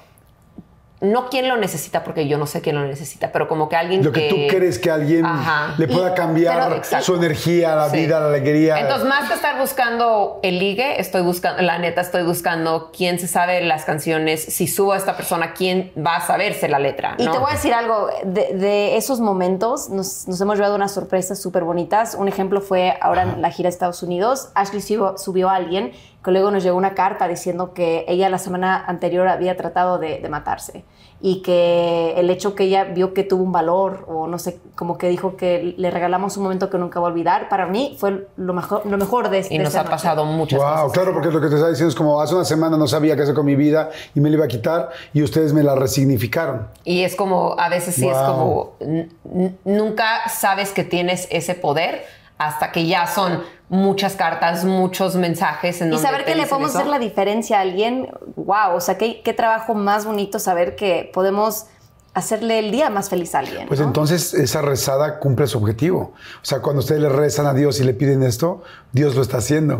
[1.05, 4.03] no quién lo necesita porque yo no sé quién lo necesita, pero como que alguien
[4.03, 5.73] Lo que tú crees que alguien Ajá.
[5.77, 7.97] le pueda Y- cambiar pero- su energía, la Sí.
[7.97, 8.79] vida, la alegría.
[8.79, 13.27] Entonces, más que estar buscando el ligue, estoy buscando, la neta, estoy buscando quién se
[13.27, 14.43] sabe las canciones.
[14.43, 17.15] Si subo a esta persona, quién va a saberse la letra.
[17.17, 20.91] Y te voy a decir algo, de, de esos momentos nos, nos hemos llevado unas
[20.93, 22.15] sorpresas súper bonitas.
[22.15, 25.91] Un ejemplo fue ahora en la gira de Estados Unidos, Ashley subió, subió a alguien
[26.25, 30.19] que luego nos llegó una carta diciendo que ella la semana anterior había tratado de,
[30.19, 30.83] de matarse
[31.21, 34.97] y que el hecho que ella vio que tuvo un valor o no sé, como
[34.97, 38.27] que dijo que le regalamos un momento que nunca va a olvidar, para mí fue
[38.35, 39.91] lo mejor, lo mejor de, Y de nos esa ha noche.
[39.91, 40.91] pasado muchas Wow, cosas.
[40.91, 43.21] claro, porque lo que te estaba diciendo es como hace una semana no sabía qué
[43.21, 46.67] hacer con mi vida y me la iba a quitar y ustedes me la resignificaron.
[46.83, 48.25] Y es como, a veces sí es Wow.
[48.25, 52.03] como, n- n- nunca sabes que tienes ese poder
[52.37, 55.81] hasta que ya son muchas cartas, muchos mensajes.
[55.81, 56.79] En Y donde saber que le podemos eso.
[56.79, 61.09] hacer la diferencia a alguien, wow, o sea, qué, qué trabajo más bonito saber que
[61.13, 61.67] podemos
[62.13, 63.67] hacerle el día más feliz a alguien.
[63.67, 63.87] Pues ¿no?
[63.87, 66.13] entonces esa rezada cumple su objetivo.
[66.41, 68.63] O sea, cuando ustedes le rezan a Dios y le piden esto,
[68.93, 69.77] Dios lo está haciendo.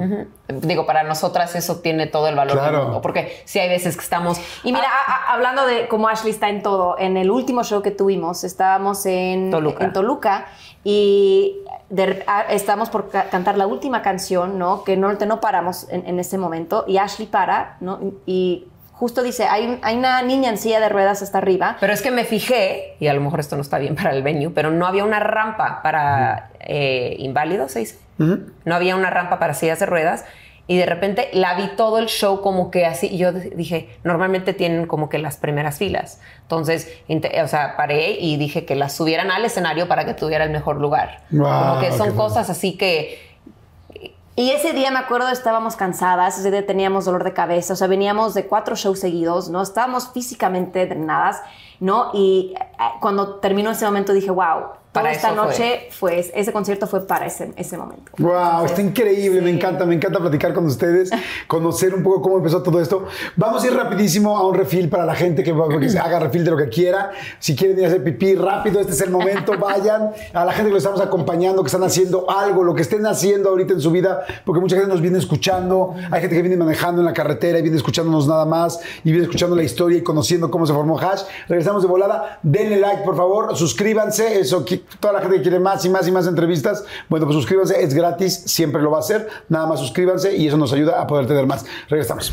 [0.50, 2.72] Digo, para nosotras eso tiene todo el valor Claro.
[2.78, 3.02] del mundo.
[3.02, 4.38] Porque si hay veces que estamos...
[4.66, 7.82] Y mira, a- a- hablando de cómo Ashley está en todo, en el último show
[7.82, 9.86] que tuvimos, estábamos en Toluca.
[9.86, 10.46] en Toluca
[10.86, 11.58] y
[11.90, 14.84] de- a- estábamos por ca- cantar la última canción, ¿no?
[14.86, 18.00] Que no, no paramos en, en ese momento y Ashley para, ¿no?
[18.28, 21.76] Y justo dice, hay, hay una niña en silla de ruedas hasta arriba.
[21.80, 24.22] Pero es que me fijé, y a lo mejor esto no está bien para el
[24.24, 27.98] venue, pero no había una rampa para eh, inválidos, se dice.
[28.18, 30.24] No había una rampa para sillas de ruedas.
[30.68, 33.08] Y de repente la vi todo el show como que así.
[33.08, 36.20] Y yo dije, normalmente tienen como que las primeras filas.
[36.42, 40.50] Entonces, o sea, paré y dije que las subieran al escenario para que tuviera el
[40.50, 41.22] mejor lugar.
[41.30, 43.20] Guau, como que son cosas así que
[44.38, 47.88] Y ese día me acuerdo estábamos cansadas, ese día teníamos dolor de cabeza, o sea,
[47.88, 49.62] veníamos de cuatro shows seguidos, ¿no?
[49.62, 51.42] Estábamos físicamente drenadas,
[51.80, 52.10] ¿no?
[52.14, 55.46] Y eh, cuando terminó ese momento dije, wow, Para esta eso fue.
[55.46, 56.32] noche fue.
[56.34, 58.12] ese concierto fue para ese, ese momento.
[58.18, 59.56] Wow, está increíble, me Sí.
[59.58, 61.10] encanta, me encanta platicar con ustedes,
[61.48, 63.06] conocer un poco cómo empezó todo esto.
[63.36, 66.44] Vamos a ir rapidísimo a un refill para la gente que, que se haga refill
[66.46, 67.12] de lo que quiera.
[67.40, 70.12] Si quieren ir a hacer pipí rápido, este es el momento, vayan.
[70.34, 73.50] A la gente que lo estamos acompañando, que están haciendo algo, lo que estén haciendo
[73.50, 77.02] ahorita en su vida, porque mucha gente nos viene escuchando, hay gente que viene manejando
[77.02, 80.50] en la carretera y viene escuchándonos nada más, y viene escuchando la historia y conociendo
[80.50, 81.22] cómo se formó Hash.
[81.48, 84.64] Regresamos de volada, denle like, por favor, suscríbanse, eso,
[85.00, 87.94] toda la gente que quiere más y más y más entrevistas, bueno, pues suscríbanse, es
[87.94, 91.28] gratis, siempre lo va a hacer, nada más suscríbanse y eso nos ayuda a poder
[91.28, 91.66] tener más.
[91.90, 92.32] Regresamos.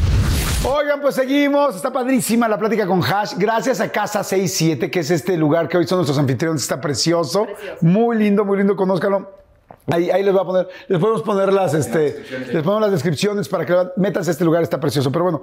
[0.65, 5.11] Oigan, pues seguimos, está padrísima la plática con Hash, gracias a Casa 67, que es
[5.11, 7.47] este lugar que hoy son nuestros anfitriones, está precioso,
[7.81, 9.43] muy lindo, muy lindo, conózcalo.
[9.89, 13.49] Ahí, ahí les voy a poner, les podemos poner las, este, les ponemos las descripciones
[13.49, 15.43] para que a este lugar, está precioso, pero bueno.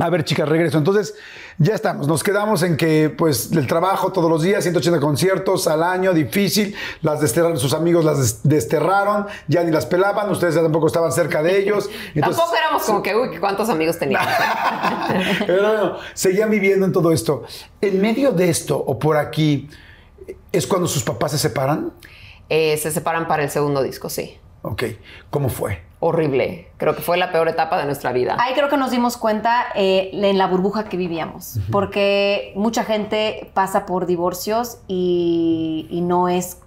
[0.00, 0.78] A ver, chicas, regreso.
[0.78, 1.14] Entonces,
[1.58, 2.06] ya estamos.
[2.06, 6.74] Nos quedamos en que, pues, el trabajo todos los días, 180 conciertos al año, difícil.
[7.02, 11.10] Las desterraron, sus amigos las des- desterraron, ya ni las pelaban, ustedes ya tampoco estaban
[11.10, 11.90] cerca de ellos.
[12.14, 14.28] Entonces, Tampoco éramos como que, uy, ¿cuántos amigos teníamos?
[15.46, 17.42] Pero bueno, seguían viviendo en todo esto.
[17.80, 19.68] En medio de esto, o por aquí,
[20.52, 21.92] ¿es cuando sus papás se separan?
[22.48, 24.38] Eh, se separan para el segundo disco, sí.
[24.62, 24.84] Ok,
[25.30, 25.82] ¿cómo fue?
[26.00, 26.68] Horrible.
[26.76, 28.36] Creo que fue la peor etapa de nuestra vida.
[28.38, 33.50] Ahí creo que nos dimos cuenta eh, en la burbuja que vivíamos, porque mucha gente
[33.52, 36.58] pasa por divorcios y, y no es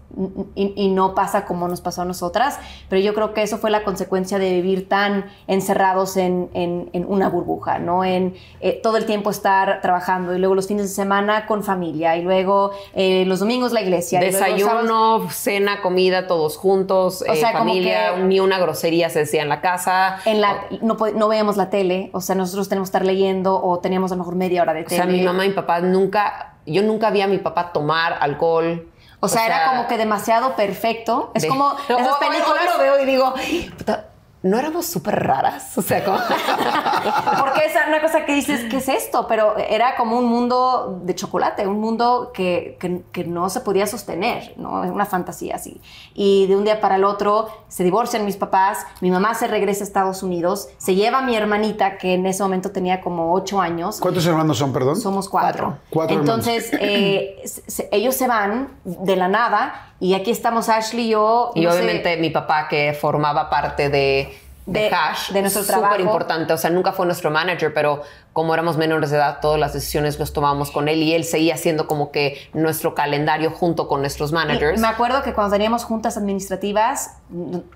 [0.55, 2.59] y, y no pasa como nos pasó a nosotras,
[2.89, 7.05] pero yo creo que eso fue la consecuencia de vivir tan encerrados en, en- en
[7.07, 8.03] una burbuja, ¿no?
[8.03, 12.15] En eh, todo el tiempo estar trabajando y luego los fines de semana con familia
[12.17, 14.19] y luego eh, los domingos la iglesia.
[14.19, 18.59] y luego Desayuno, cena, comida, todos juntos, O eh, sea, como familia, que- ni una
[18.59, 20.17] grosería se decía en la casa.
[20.25, 23.79] en la, no, no veíamos la tele, o sea, nosotros tenemos que estar leyendo o
[23.79, 24.95] teníamos a lo mejor media hora de O tele.
[24.97, 28.87] sea, mi mamá y mi papá nunca, yo nunca vi a mi papá tomar alcohol.
[29.21, 31.31] O sea, era como que demasiado perfecto.
[31.33, 32.65] Es de- como esas hoy películas.
[32.65, 33.33] lo veo y digo,
[33.77, 34.05] puta,
[34.43, 35.77] no éramos súper raras.
[35.77, 36.17] O sea, como.
[37.39, 39.27] Porque es una cosa que dices, ¿qué es esto?
[39.27, 43.87] Pero era como un mundo de chocolate, un mundo que, que- que no se podía
[43.87, 44.81] sostener, ¿no?
[44.81, 45.79] Una fantasía así.
[46.13, 49.83] Y de un día para el otro se divorcian mis papás, mi mamá se regresa
[49.83, 53.59] a Estados Unidos, se lleva a mi hermanita, que en ese momento tenía como ocho
[53.61, 53.99] años.
[53.99, 54.95] ¿Cuántos hermanos son, perdón?
[54.95, 55.77] Somos cuatro.
[55.89, 61.09] Cuatro Entonces, eh, se- ellos se van de la nada y aquí estamos Ashley y
[61.09, 61.51] yo.
[61.55, 64.30] Y no sé, obviamente mi papá, que formaba parte de,
[64.71, 65.93] de, De- Hash, de nuestro trabajo.
[65.93, 66.53] súper importante.
[66.53, 68.01] O sea, nunca fue nuestro manager, pero
[68.33, 71.55] como éramos menores de edad, todas las decisiones las tomábamos con él y él seguía
[71.55, 74.79] haciendo como que nuestro calendario junto con nuestros managers.
[74.79, 77.17] Me acuerdo que cuando teníamos juntas administrativas,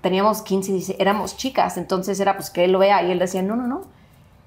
[0.00, 3.42] teníamos 15, 16, éramos chicas, entonces era pues que él lo vea y él decía,
[3.42, 3.82] no, no, no,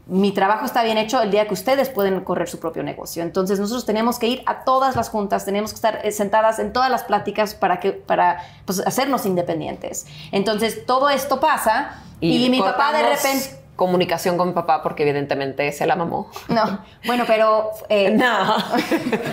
[0.10, 3.22] mi trabajo está bien hecho el día que ustedes pueden correr su propio negocio.
[3.22, 6.74] Entonces nosotros tenemos que ir a todas las juntas, tenemos que estar eh, sentadas en
[6.74, 10.07] todas las pláticas para, que, para pues, hacernos independientes.
[10.32, 13.59] Entonces todo esto pasa y, mi papá de repente...
[13.80, 16.30] Comunicación con mi papá porque evidentemente se la mamó.
[16.49, 17.71] No, bueno, pero...
[17.88, 18.57] eh, No,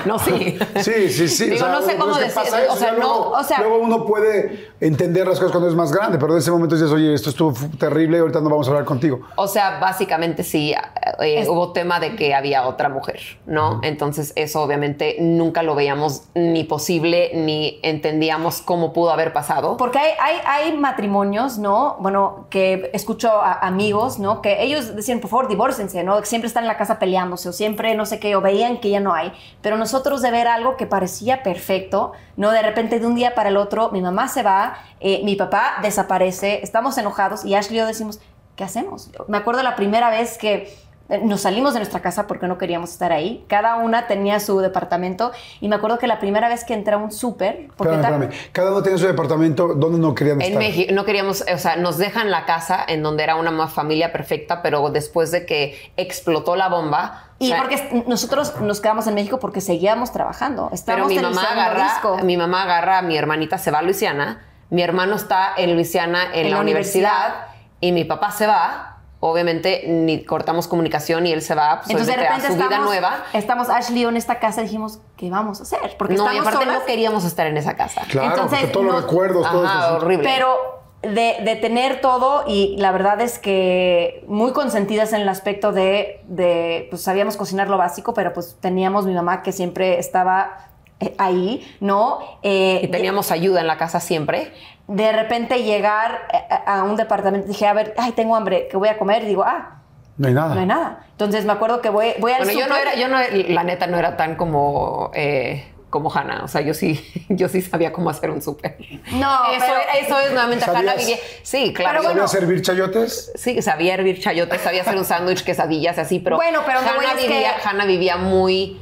[0.07, 0.57] no, sí.
[0.76, 1.51] Sí, sí, sí.
[1.51, 4.68] Digo, no sé cómo decir- pasa o sea, no, luego, o sea- luego uno puede
[4.80, 7.53] entender las cosas cuando es más grande, pero en ese momento dices, oye, esto estuvo
[7.76, 9.20] terrible, ahorita no vamos a hablar contigo.
[9.34, 13.80] O sea, básicamente sí, eh, Es- hubo tema de que había otra mujer, ¿no?
[13.82, 19.76] Entonces eso obviamente nunca lo veíamos ni posible, ni entendíamos cómo pudo haber pasado.
[19.76, 21.97] Porque hay, hay, hay matrimonios, ¿no?
[21.99, 24.36] Bueno, que escucho a amigos, ¿no?
[24.43, 26.22] Que ellos decían, por favor, divórcense, ¿no?
[26.24, 29.01] Siempre están en la casa peleándose o siempre no sé qué, o veían que ya
[29.01, 29.32] no hay.
[29.62, 32.51] Pero nosotros de ver algo que parecía perfecto, ¿no?
[32.51, 35.76] De repente de un día para el otro, mi mamá se va, eh, mi papá
[35.82, 38.20] desaparece, estamos enojados y Ashley y yo decimos,
[38.57, 39.11] ¿qué hacemos?
[39.28, 40.74] Me acuerdo la primera vez que
[41.22, 43.44] nos salimos de nuestra casa porque no queríamos estar ahí.
[43.48, 46.98] Cada una tenía su departamento y me acuerdo que la primera vez que entré a
[46.98, 48.30] un súper, Espérame.
[48.52, 50.59] Cada uno tenía su departamento donde no querían En estar.
[50.59, 54.62] México, no queríamos, o sea, nos dejan la casa en donde era una familia perfecta,
[54.62, 57.30] pero después de que explotó la bomba.
[57.38, 60.64] o y sea, porque nosotros nos quedamos en México porque seguíamos trabajando.
[60.64, 62.18] Pero Estábamos mi en el mamá agarra, disco.
[62.24, 66.24] mi mamá agarra a mi hermanita, se va a Luisiana, mi hermano está en Luisiana
[66.32, 67.46] en, En la, la universidad, universidad.
[67.80, 68.95] y mi papá se va.
[69.27, 72.64] Obviamente ni cortamos comunicación y él se va pues, Entonces de repente a su vida
[72.64, 73.24] estamos, nueva.
[73.33, 75.97] estamos Ashley en esta casa y dijimos, ¿qué vamos a hacer?
[75.99, 76.81] Porque No, y estamos aparte solas.
[76.81, 78.03] no queríamos estar en esa casa.
[78.09, 79.97] Claro, Entonces, porque todos no- los recuerdos, todo Ajá, eso.
[79.97, 80.24] horrible.
[80.29, 85.70] Pero de, de tener todo y la verdad es que muy consentidas en el aspecto
[85.72, 90.70] de, de, pues sabíamos cocinar lo básico, pero pues teníamos mi mamá que siempre estaba
[91.18, 92.18] ahí, ¿no?
[92.42, 94.53] Eh, y teníamos ayuda en la casa siempre.
[94.88, 96.28] de repente llegar
[96.66, 99.22] a, a un departamento, dije, a ver, ay, tengo hambre, ¿qué voy a comer?
[99.24, 99.80] Y digo, ah,
[100.16, 100.55] No hay nada.
[100.55, 101.07] no hay nada.
[101.11, 103.18] Entonces me acuerdo que voy, voy al Bueno, yo no era, yo no,
[103.49, 106.44] la neta no era tan como, eh, como Hannah.
[106.44, 108.76] O sea, yo sí, yo sí sabía cómo hacer un súper.
[109.12, 110.80] No, eso, pero- eso es nuevamente ¿Sabías?
[110.82, 111.16] Hannah vivía.
[111.42, 111.90] Sí, claro.
[111.90, 112.28] Pero ¿Sabía bueno.
[112.28, 113.32] servir chayotes?
[113.34, 116.36] Sí, sabía hervir chayotes, sabía hacer un sándwich, quesadillas, así, pero.
[116.36, 118.80] Bueno, pero voy Hannah es que- vivía, Hannah vivía muy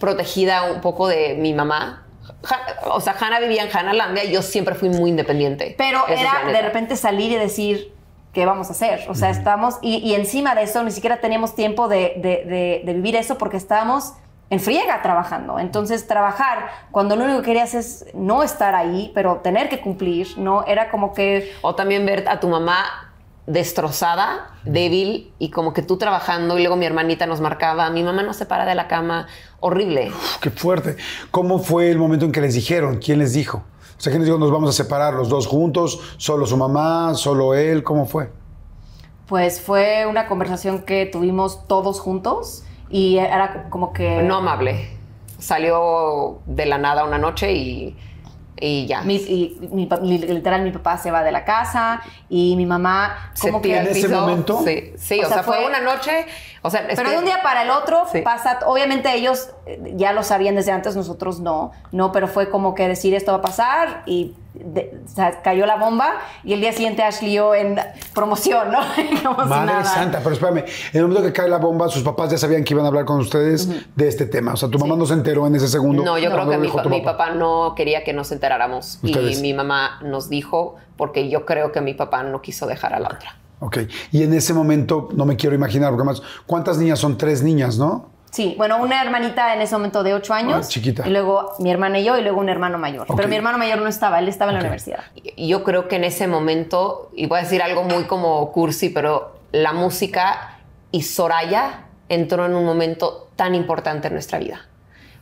[0.00, 2.04] protegida un poco de mi mamá.
[2.86, 5.74] O sea, Hannah vivía en Hannahlandia y yo siempre fui muy independiente.
[5.78, 7.92] Pero era de repente salir y decir,
[8.32, 9.06] ¿qué vamos a hacer?
[9.08, 12.82] O sea, estamos, y, y encima de eso ni siquiera teníamos tiempo de, de- de-
[12.84, 14.12] de vivir eso porque estábamos
[14.50, 15.58] en friega trabajando.
[15.58, 20.28] Entonces, trabajar cuando lo único que querías es no estar ahí, pero tener que cumplir,
[20.38, 20.64] ¿no?
[20.66, 21.52] Era como que...
[21.62, 23.12] O también ver a tu mamá
[23.46, 28.22] destrozada, débil y como que tú trabajando y luego mi hermanita nos marcaba, mi mamá
[28.22, 29.26] no se para de la cama,
[29.60, 30.08] horrible.
[30.08, 30.96] Uf, qué fuerte.
[31.30, 32.98] ¿Cómo fue el momento en que les dijeron?
[32.98, 33.58] ¿Quién les dijo?
[33.98, 36.00] O sea, ¿quién les dijo nos vamos a separar los dos juntos?
[36.18, 37.14] ¿Solo su mamá?
[37.14, 37.82] ¿Solo él?
[37.82, 38.30] ¿Cómo fue?
[39.26, 44.22] Pues fue una conversación que tuvimos todos juntos y era como que...
[44.22, 44.96] No amable.
[45.38, 47.96] Salió de la nada una noche y,
[48.60, 49.02] y ya.
[49.02, 49.88] Mi, y mi
[50.18, 53.76] literal, mi papá se va de la casa y mi mamá Se como que...
[53.76, 54.62] ¿En ese momento?
[54.64, 56.26] Sí, sí O o, sea, sea, fue, una noche.
[56.62, 58.22] O sea, Pero de un día para el otro Sí.
[58.22, 62.74] pasa, obviamente ellos eh, ya lo sabían desde antes, nosotros no, no, pero fue como
[62.74, 64.34] que decir esto va a pasar y
[64.64, 67.76] de- o sea, cayó la bomba y el día siguiente Ashley yo en
[68.14, 68.78] promoción, ¿no?
[69.22, 69.84] Como si Madre nada.
[69.84, 72.74] santa, pero espérame, en el momento que cae la bomba, sus papás ya sabían que
[72.74, 74.54] iban a hablar con ustedes de este tema.
[74.54, 76.04] O sea, tu mamá no se enteró en ese segundo.
[76.04, 78.98] No, yo creo que mi, papá no quería que nos enteráramos.
[79.02, 79.38] Ustedes.
[79.38, 83.00] Y mi mamá nos dijo, porque yo creo que mi papá no quiso dejar a
[83.00, 83.36] la otra.
[83.60, 83.78] Ok.
[84.12, 87.16] Y en ese momento, no me quiero imaginar, porque además, ¿cuántas niñas son?
[87.16, 88.17] Tres niñas, ¿no?
[88.30, 90.66] Sí, bueno, una hermanita en ese momento de ocho años.
[90.66, 91.06] Ah, chiquita.
[91.06, 93.06] Y luego mi hermana y yo y luego un hermano mayor.
[93.14, 95.00] Pero mi hermano mayor no estaba, él estaba en la universidad.
[95.36, 99.38] Yo creo que en ese momento, y voy a decir algo muy como cursi, pero
[99.52, 100.58] la música
[100.90, 104.66] y Soraya entró en un momento tan importante en nuestra vida.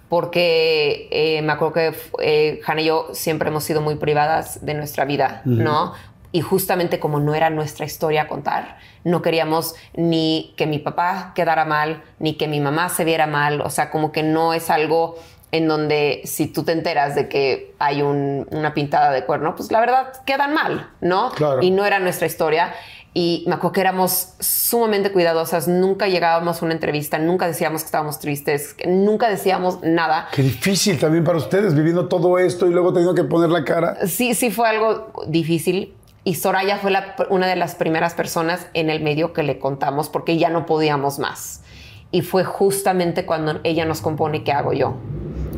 [0.09, 4.75] Porque eh, me acuerdo que eh, Hannah y yo siempre hemos sido muy privadas de
[4.75, 5.95] nuestra vida, ¿no?
[6.33, 11.33] Y justamente como no era nuestra historia a contar, no queríamos ni que mi papá
[11.35, 13.61] quedara mal, ni que mi mamá se viera mal.
[13.63, 15.17] O sea, como que no es algo
[15.53, 19.71] en donde si tú te enteras de que hay un- una pintada de cuerno, pues
[19.71, 21.31] la verdad quedan mal, ¿no?
[21.31, 21.63] Claro.
[21.63, 22.75] Y no era nuestra historia.
[23.15, 27.87] Y me acuerdo que éramos sumamente cuidadosas, nunca llegábamos a una entrevista, nunca decíamos que
[27.87, 30.29] estábamos tristes, nunca decíamos nada.
[30.35, 34.07] Qué difícil también para ustedes, viviendo todo esto y luego teniendo que poner la cara.
[34.07, 35.95] Sí, sí fue algo difícil.
[36.27, 40.09] Y Soraya fue la- una de las primeras personas en el medio que le contamos
[40.09, 41.63] porque ya no podíamos más.
[42.11, 44.97] Y fue justamente cuando ella nos compone ¿Qué hago yo?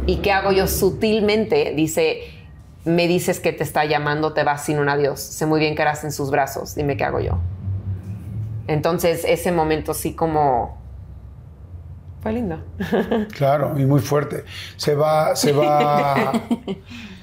[0.05, 0.67] ¿Y qué hago yo?
[0.67, 2.21] Sutilmente dice,
[2.85, 5.21] me dices que te está llamando, te vas sin un adiós.
[5.21, 7.39] Sé muy bien que eras en sus brazos, dime qué hago yo.
[8.67, 10.77] Entonces ese momento sí como...
[12.21, 12.63] Fue lindo.
[13.33, 14.45] Claro, y muy fuerte.
[14.77, 16.33] Se va, se va.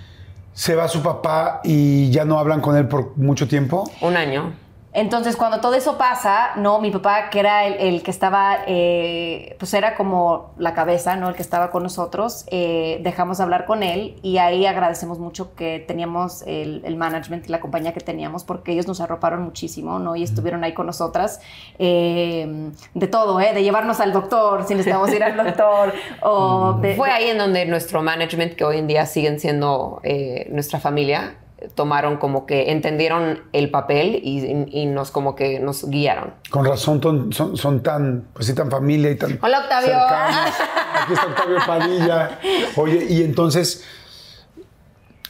[0.56, 3.91] se va su papá y ya no hablan con él por mucho tiempo.
[4.01, 4.53] Un año.
[4.95, 9.57] Entonces, cuando todo eso pasa, no, mi papá, que era el, el que estaba, eh,
[9.59, 11.27] pues era como la cabeza, ¿no?
[11.27, 15.53] El que estaba con nosotros, eh, dejamos de hablar con él y ahí agradecemos mucho
[15.53, 19.99] que teníamos el, el management y la compañía que teníamos porque ellos nos arroparon muchísimo,
[19.99, 20.15] ¿no?
[20.15, 21.41] Y estuvieron ahí con nosotras
[21.77, 23.53] eh, de todo, ¿eh?
[23.53, 27.65] De llevarnos al doctor, si necesitamos ir al doctor, o de, Fue ahí en donde
[27.65, 31.35] nuestro management, que hoy en día siguen siendo eh, nuestra familia,
[31.74, 36.34] tomaron como que entendieron el papel y, y nos como que nos guiaron.
[36.49, 39.39] Con razón ton- son, son tan, pues sí, tan familia y tan.
[39.41, 39.88] Hola, Octavio.
[39.89, 40.53] cercanos.
[41.03, 42.39] Aquí está Octavio Padilla.
[42.76, 43.84] Oye, y entonces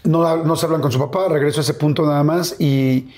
[0.03, 3.11] no, no se hablan con su papá, regreso a ese punto nada más y.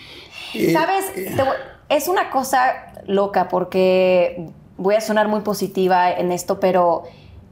[0.53, 1.13] y- ¿Sabes?
[1.13, 1.55] Te voy-
[1.89, 7.03] es una cosa loca porque voy a sonar muy positiva en esto, pero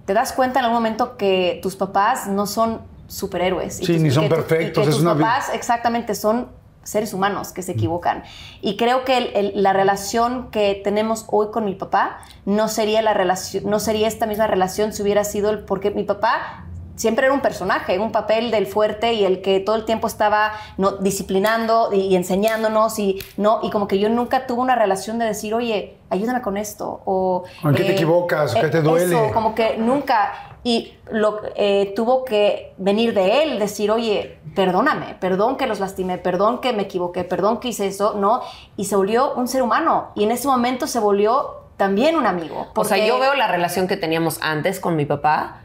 [0.05, 3.81] te das cuenta en algún momento que tus papás no son superhéroes.
[3.81, 6.15] y Sí, tus- ni y son que perfectos, Y que es tus una papás exactamente
[6.15, 6.49] son
[6.83, 8.23] seres humanos que se equivocan.
[8.61, 13.01] Y creo que el- el- la relación que tenemos hoy con mi papá no sería
[13.01, 17.25] la relación, no sería esta misma relación si hubiera sido el porque mi papá siempre
[17.25, 20.91] era un personaje, un papel del fuerte y el que todo el tiempo estaba no,
[20.91, 25.25] disciplinando y, y enseñándonos y no y como que yo nunca tuve una relación de
[25.25, 28.55] decir, oye, ayúdame con esto o ¿O en qué te equivocas?
[28.55, 29.05] ¿O qué te eh, duele?
[29.05, 35.15] eso, como que nunca y lo eh, tuvo que venir de él decir, oye, perdóname,
[35.19, 38.41] perdón que los lastimé, perdón que me equivoqué, perdón que hice eso, no
[38.75, 42.65] y se volvió un ser humano y en ese momento se volvió también un amigo.
[42.75, 45.61] O sea, yo veo la relación que teníamos antes con mi papá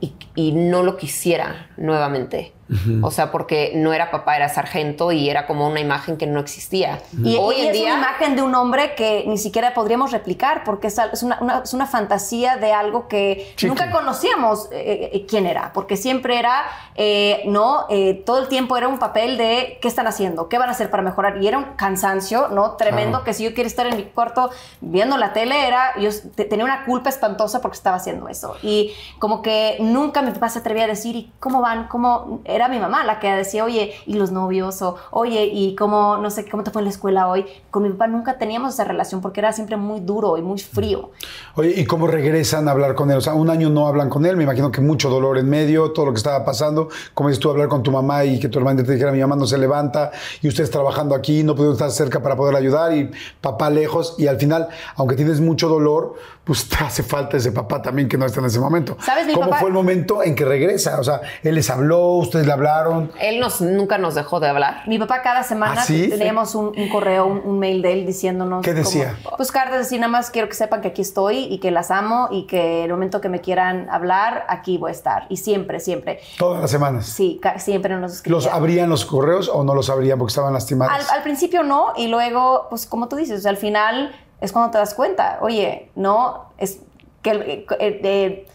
[0.00, 2.54] y, y no lo quisiera nuevamente.
[3.02, 6.40] O sea, porque no era papá, era sargento y era como una imagen que no
[6.40, 7.00] existía.
[7.24, 10.12] Y, hoy y en es día una imagen de un hombre que ni siquiera podríamos
[10.12, 15.26] replicar porque es, una, una- es una fantasía de algo que nunca conocíamos eh, eh,
[15.26, 16.62] quién era, porque siempre era,
[16.94, 20.68] eh, no, Eh, todo el tiempo era un papel de qué están haciendo, qué van
[20.68, 22.72] a hacer para mejorar y era un cansancio, ¿no?
[22.76, 23.24] Tremendo Claro.
[23.24, 24.50] que si yo quiero estar en mi cuarto
[24.80, 28.92] viendo la tele era, yo te- tenía una culpa espantosa porque estaba haciendo eso y
[29.18, 31.88] como que nunca mi papá se atrevía a decir, ¿y cómo van?
[31.88, 32.40] ¿Cómo?
[32.44, 34.82] Era mi mamá la que decía, oye, ¿y los novios?
[34.82, 37.46] O, oye, ¿y cómo, no sé, cómo te fue en la escuela hoy?
[37.70, 41.10] Con mi papá nunca teníamos esa relación porque era siempre muy duro y muy frío.
[41.54, 43.18] Oye, ¿y cómo regresan a hablar con él?
[43.18, 45.92] O sea, un año no hablan con él, me imagino que mucho dolor en medio,
[45.92, 46.88] todo lo que estaba pasando.
[47.14, 49.36] Como dices tú, hablar con tu mamá y que tu hermana te dijera, mi mamá
[49.36, 53.10] no se levanta y ustedes trabajando aquí, no pudieron estar cerca para poder ayudar y
[53.40, 54.14] papá lejos.
[54.18, 56.14] Y al final, aunque tienes mucho dolor,
[56.44, 58.96] pues te hace falta ese papá también que no está en ese momento.
[59.00, 59.26] ¿Sabes?
[59.26, 60.98] Mi ¿Cómo papá- fue el momento en que regresa?
[60.98, 63.12] O sea, él les habló, ustedes le hablaron.
[63.20, 64.82] él nos, nunca nos dejó de hablar.
[64.86, 66.08] Mi papá cada semana ¿Ah, sí?
[66.08, 68.64] teníamos un, un correo, un, un mail de él diciéndonos...
[68.64, 69.16] ¿Qué decía?
[69.22, 71.90] como, pues cartas así, nada más quiero que sepan que aquí estoy y que las
[71.90, 75.26] amo y que el momento que me quieran hablar, aquí voy a estar.
[75.28, 76.20] Y siempre, siempre.
[76.38, 77.06] Todas las semanas.
[77.06, 78.36] Sí, siempre nos escribía.
[78.36, 80.94] ¿Los abrían los correos o no los abrían porque estaban lastimados?
[81.10, 84.78] Al, al principio no, y luego, pues como tú dices, al final es cuando te
[84.78, 86.80] das cuenta, oye, no, es
[87.22, 88.46] que eh, eh, eh,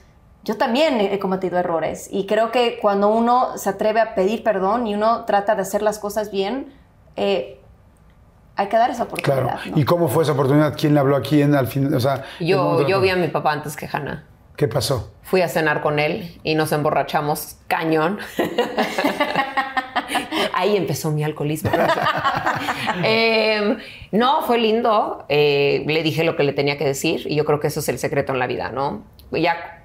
[0.44, 4.88] yo también he cometido errores y creo que cuando uno se atreve a pedir perdón
[4.88, 6.74] y uno trata de hacer las cosas bien,
[7.16, 7.60] eh,
[8.56, 9.42] hay que dar esa Claro.
[9.48, 9.72] oportunidad.
[9.76, 9.78] ¿no?
[9.82, 10.76] ¿Y cómo fue esa oportunidad?
[10.78, 11.94] ¿Quién le habló a quién al fin?
[11.94, 14.24] O sea, Yo, yo vi a mi papá antes que Hannah.
[14.56, 15.12] ¿Qué pasó?
[15.24, 18.20] Fui a cenar con él y nos emborrachamos cañón.
[20.58, 21.72] Ahí empezó mi alcoholismo.
[23.04, 23.78] Eh,
[24.12, 25.26] no, fue lindo.
[25.28, 27.90] Eh, le dije lo que le tenía que decir y yo creo que eso es
[27.90, 29.04] el secreto en la vida, ¿no?
[29.32, 29.84] Ya,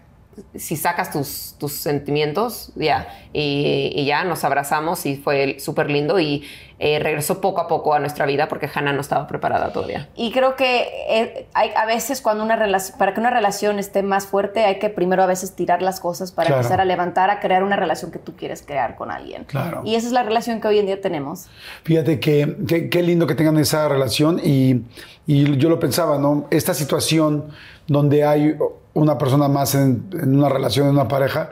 [0.54, 6.18] si sacas tus, tus sentimientos, ya, y, y ya nos abrazamos y fue súper lindo
[6.18, 6.44] y
[6.78, 10.08] eh, regresó poco a poco a nuestra vida porque Hannah no estaba preparada todavía.
[10.16, 14.02] Y creo que eh, hay, a veces cuando una relación, para que una relación esté
[14.02, 16.62] más fuerte, hay que primero a veces tirar las cosas para Claro.
[16.62, 19.44] empezar a levantar, a crear una relación que tú quieres crear con alguien.
[19.44, 19.82] Claro.
[19.84, 21.48] Y esa es la relación que hoy en día tenemos.
[21.84, 24.82] Fíjate que que- qué lindo que tengan esa relación y,
[25.26, 26.46] y yo lo pensaba, ¿no?
[26.50, 27.50] Esta situación
[27.88, 28.56] donde hay
[28.94, 31.50] una persona más en, en una relación, en una pareja,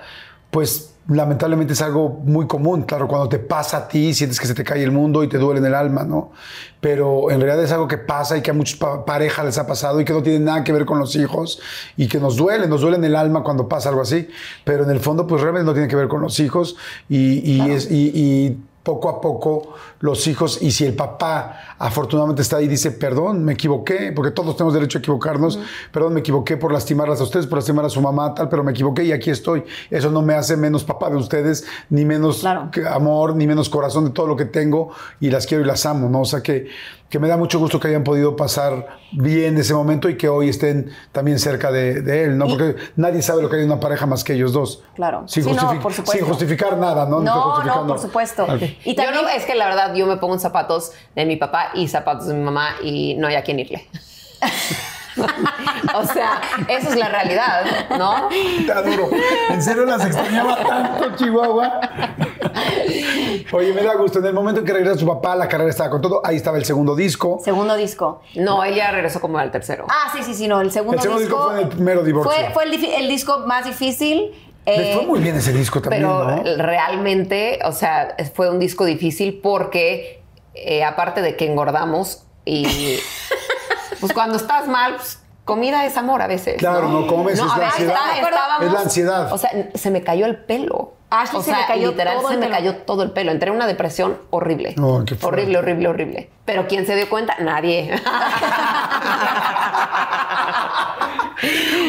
[0.51, 2.83] pues lamentablemente es algo muy común.
[2.83, 5.39] Claro, cuando te pasa a ti, sientes que se te cae el mundo y te
[5.39, 6.33] duele en el alma, ¿no?
[6.81, 9.67] Pero en realidad es algo que pasa y que a muchas pa- parejas les ha
[9.67, 11.61] pasado y que no tiene nada que ver con los hijos
[11.97, 14.29] y que nos duele, nos duele en el alma cuando pasa algo así.
[14.65, 16.77] Pero en el fondo, pues realmente no tiene que ver con los hijos
[17.09, 18.59] y, y es, y- y
[18.89, 23.45] poco a poco los hijos, y si el papá afortunadamente está ahí y dice, perdón,
[23.45, 25.59] me equivoqué, porque todos tenemos derecho a equivocarnos,
[25.93, 28.71] perdón, me equivoqué por lastimarlas a ustedes, por lastimar a su mamá, tal, pero me
[28.71, 29.63] equivoqué y aquí estoy.
[29.91, 32.71] Eso no me hace menos papá de ustedes, ni menos Claro.
[32.91, 36.09] amor, ni menos corazón de todo lo que tengo, y las quiero y las amo,
[36.09, 36.23] ¿no?
[36.23, 36.69] O sea que,
[37.09, 40.51] que me da mucho gusto que hayan podido pasar bien ese momento y que hoy
[40.51, 42.47] estén también cerca de, de él, ¿no?
[42.47, 44.83] Y- Porque nadie sabe lo que hay en una pareja más que ellos dos.
[44.95, 45.23] Claro.
[45.27, 46.19] Sin, Sí, no, justifi- por supuesto.
[46.19, 47.21] sin justificar nada, ¿no?
[47.21, 48.47] No, no, por supuesto.
[48.85, 51.37] Y también, Yo no, es que la verdad yo me pongo en zapatos de mi
[51.37, 53.87] papá y zapatos de mi mamá y no hay a quién irle.
[55.95, 57.65] o sea, esa es la realidad,
[57.99, 58.29] ¿no?
[58.31, 59.11] Está duro.
[59.51, 61.81] En serio las extrañaba tanto, Chihuahua.
[63.53, 64.19] Oye, me da gusto.
[64.19, 66.21] En el momento en que regresa su papá, la carrera estaba con todo.
[66.25, 67.41] Ahí estaba el segundo disco.
[67.43, 68.23] segundo disco.
[68.35, 69.87] No, ella regresó como al tercero.
[69.89, 72.33] Ah, sí, sí, sí, no, el segundo, El segundo disco fue en el primero divorcio.
[72.33, 74.33] Fue, fue el, disco más difícil.
[74.67, 76.63] Eh, fue muy bien ese disco también, Pero ¿no?
[76.63, 80.23] realmente, o sea, fue un disco difícil porque
[80.55, 82.67] eh, aparte de que engordamos y
[84.01, 86.57] pues cuando estás mal, pues, comida es amor a veces.
[86.59, 87.97] Claro, no comes, es la ansiedad.
[88.61, 89.33] Es la ansiedad.
[89.33, 90.95] O sea, se me cayó el pelo.
[91.11, 92.55] Ashley o se sea, cayó literal, todo se me pelo.
[92.55, 93.33] cayó todo el pelo.
[93.33, 94.75] Entré en una depresión horrible.
[94.77, 96.31] Ay, qué horrible, horrible, horrible.
[96.45, 97.35] Pero ¿quién se dio cuenta?
[97.41, 97.95] Nadie.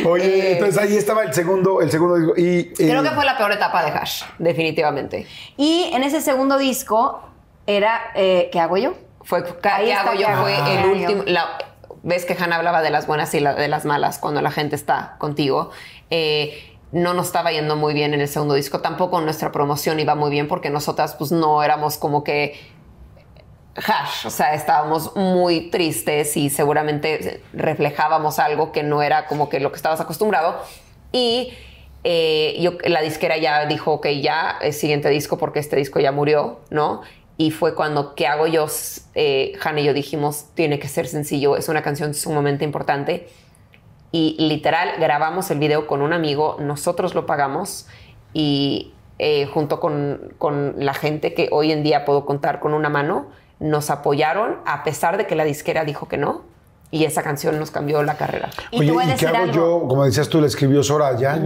[0.05, 2.34] Oye, entonces ahí estaba el segundo, el segundo disco.
[2.38, 5.28] Y, eh, Creo que fue la peor etapa de Hash, definitivamente.
[5.57, 7.22] Y en ese segundo disco
[7.68, 8.93] era eh, ¿Qué hago yo?
[9.24, 10.20] Fue ¿Qué hago yo?
[10.20, 11.24] ¿qué hago Fue el último.
[11.26, 11.57] la-
[12.04, 14.76] Ves que Hannah hablaba de las buenas y la- de las malas cuando la gente
[14.76, 15.72] está contigo.
[16.10, 18.80] Eh, no nos estaba yendo muy bien en el segundo disco.
[18.82, 22.60] Tampoco nuestra promoción iba muy bien porque nosotras, pues, no éramos como que
[23.76, 29.60] hash, o sea, estábamos muy tristes y seguramente reflejábamos algo que no era como que
[29.60, 30.62] lo que estabas acostumbrado.
[31.12, 31.54] Y
[32.04, 36.12] eh, yo, la disquera ya dijo, ok, ya, el siguiente disco porque este disco ya
[36.12, 37.02] murió, ¿no?
[37.39, 38.65] Y fue cuando, ¿qué hago yo?
[39.15, 43.29] Eh, Hannah y yo dijimos, tiene que ser sencillo, es una canción sumamente importante.
[44.11, 47.87] Y literal, grabamos el video con un amigo, nosotros lo pagamos
[48.33, 52.89] y eh, junto con, con la gente que hoy en día puedo contar con una
[52.89, 53.27] mano,
[53.61, 56.41] nos apoyaron a pesar de que la disquera dijo que no.
[56.91, 58.49] Y esa canción nos cambió la carrera.
[58.71, 59.53] Y Oye, a ¿y qué hago algo.
[59.53, 59.87] yo?
[59.87, 61.39] Como decías tú, le escribió Soraya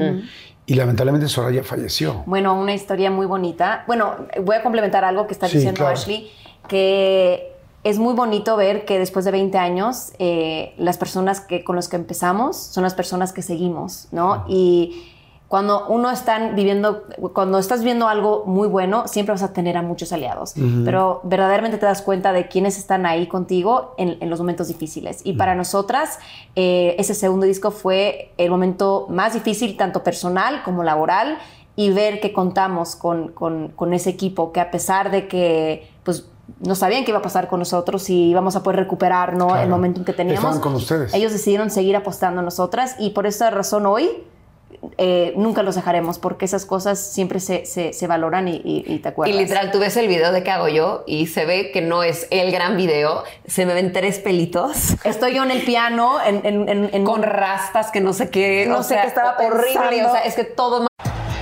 [0.65, 2.23] y lamentablemente Soraya falleció.
[2.25, 3.83] Bueno, una historia muy bonita.
[3.87, 5.93] Bueno, voy a complementar algo que está Sí, diciendo claro.
[5.93, 6.31] Ashley,
[6.67, 7.51] que
[7.83, 11.89] es muy bonito ver que después de 20 años eh, las personas que, con las
[11.89, 14.45] que empezamos son las personas que seguimos, ¿no?
[14.47, 15.12] Y
[15.53, 19.83] cuando uno está viviendo, cuando estás viendo algo muy bueno, siempre vas a tener a
[19.83, 24.39] muchos aliados, pero verdaderamente te das cuenta de quiénes están ahí contigo en, en los
[24.39, 25.21] momentos difíciles.
[25.23, 26.17] Y para nosotras,
[26.55, 31.37] eh, ese segundo disco fue el momento más difícil, tanto personal como laboral,
[31.75, 36.25] y ver que contamos con, con- con ese equipo que a pesar de que pues
[36.61, 39.49] no sabían qué iba a pasar con nosotros y íbamos a poder recuperar ¿no?
[39.49, 39.61] Claro.
[39.61, 40.43] el momento en que teníamos.
[40.43, 41.13] Estaban con ustedes.
[41.13, 44.09] Ellos decidieron seguir apostando en nosotras y por esa razón hoy
[44.97, 48.99] eh, nunca los dejaremos porque esas cosas siempre se, se- se valoran y, y- y
[48.99, 49.35] te Y acuerdas.
[49.37, 52.27] literal, tú ves el video de qué hago yo y se ve que no es
[52.31, 53.23] el gran video.
[53.47, 57.23] Se me ven tres pelitos Estoy yo en el piano en, en- en- en- con
[57.23, 58.65] rastas que no sé qué.
[58.67, 59.63] No o sé sea, qué estaba horrible.
[59.73, 60.09] pensando.
[60.09, 60.87] O sea, es que todo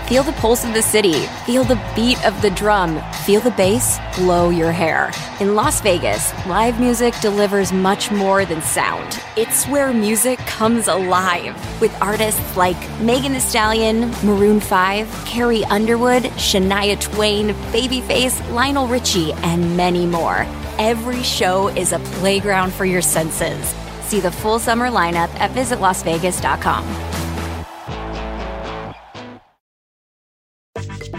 [0.08, 1.26] Feel the pulse of the city.
[1.46, 3.02] Feel the beat of the drum.
[3.26, 5.12] Feel the bass blow your hair.
[5.40, 9.22] In Las Vegas, live music delivers much more than sound.
[9.38, 16.24] It's where music comes alive with artists like Megan Thee Stallion, Maroon 5, Carrie Underwood,
[16.36, 20.46] Shania Twain, Babyface, Lionel Richie, and many more.
[20.78, 23.74] Every show is a playground for your senses.
[24.04, 27.21] See the full summer lineup at visitlasvegas.com.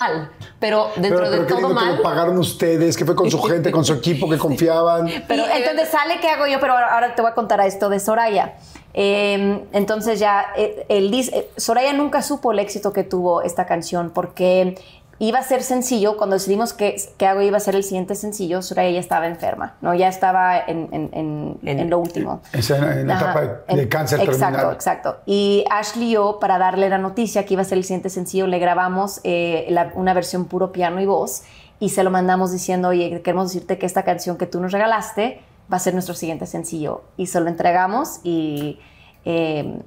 [0.00, 0.30] Mal.
[0.58, 1.96] Pero dentro Pero, pero de qué todo lindo que mal.
[1.96, 5.08] lo pagaron ustedes, que fue con su gente, con su equipo, que confiaban.
[5.26, 7.88] Pero entonces sale qué hago yo, pero ahora, ahora te voy a contar a esto
[7.88, 8.54] de Soraya.
[8.94, 14.10] Eh, entonces ya eh, el eh, Soraya nunca supo el éxito que tuvo esta canción
[14.10, 14.76] porque
[15.20, 18.62] iba a ser sencillo cuando decidimos que, que hago iba a ser el siguiente sencillo.
[18.62, 22.40] Soraya ya estaba enferma, no, ya estaba en, en- en- En- en lo último.
[22.52, 24.74] Esa en la Ajá, etapa de, de cáncer Exacto, terminal.
[24.74, 25.16] exacto.
[25.26, 28.46] Y Ashley y yo, para darle la noticia que iba a ser el siguiente sencillo,
[28.46, 31.42] le grabamos eh, la- una versión puro piano y voz
[31.80, 35.40] y se lo mandamos diciendo, oye, queremos decirte que esta canción que tú nos regalaste
[35.72, 37.02] va a ser nuestro siguiente sencillo.
[37.16, 38.78] Y se lo entregamos y
[39.24, 39.80] eh,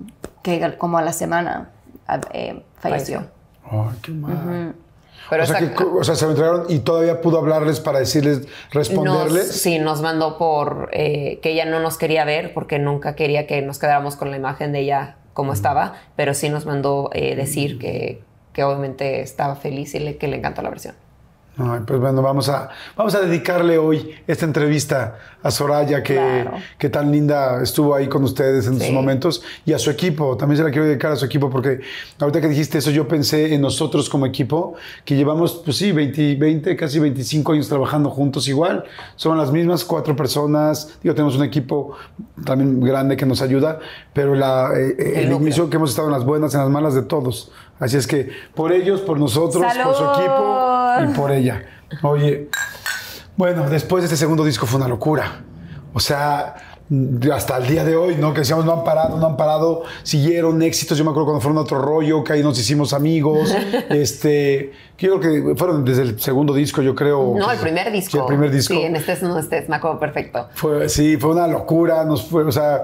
[0.43, 1.69] que como a la semana
[2.33, 3.23] eh, falleció.
[3.69, 4.75] Ay, qué mal.
[5.31, 7.97] Pero o, sea, esa- que, o sea, se lo entregaron y todavía pudo hablarles para
[7.99, 9.47] decirles, nos, responderles.
[9.51, 13.61] sí, nos mandó por eh, que ella no nos quería ver porque nunca quería que
[13.63, 17.79] nos quedáramos con la imagen de ella como estaba, pero sí nos mandó eh, decir
[17.79, 18.21] que,
[18.53, 20.95] que obviamente estaba feliz y le- que le encantó la versión.
[21.63, 26.51] Ay, pues bueno, vamos a, vamos a dedicarle hoy esta entrevista a Soraya, que, Claro.
[26.77, 28.85] que tan linda estuvo ahí con ustedes en Sí.
[28.85, 30.37] sus momentos, y a su equipo.
[30.37, 31.81] También se la quiero dedicar a su equipo, porque
[32.19, 36.35] ahorita que dijiste eso, yo pensé en nosotros como equipo, que llevamos, pues sí, 20,
[36.35, 38.83] 20, casi 25 años trabajando juntos igual.
[39.15, 40.97] Son las mismas cuatro personas.
[41.01, 41.95] Digo, tenemos un equipo
[42.45, 43.79] también grande que nos ayuda,
[44.13, 46.93] pero la, eh, eh, el, inicio que hemos estado en las buenas, en las malas
[46.93, 47.51] de todos.
[47.81, 51.65] Así es que por ellos, por nosotros, por su equipo y por ella.
[52.03, 52.47] Oye,
[53.35, 55.41] bueno, después de este segundo disco fue una locura.
[55.91, 56.55] O sea,
[57.33, 58.33] hasta el día de hoy, ¿no?
[58.33, 60.95] Que decíamos, no han parado, no han parado, siguieron éxitos.
[60.95, 63.51] Yo me acuerdo cuando fueron a otro rollo, que ahí nos hicimos amigos.
[63.89, 67.33] este, yo creo que fueron desde el segundo disco, yo creo.
[67.35, 68.11] No, el primer disco.
[68.11, 68.75] Sí, el primer disco.
[68.75, 70.49] Sí, en este no estés, me acuerdo perfecto.
[70.53, 72.83] Fue, sí, fue una locura, nos fue, o sea,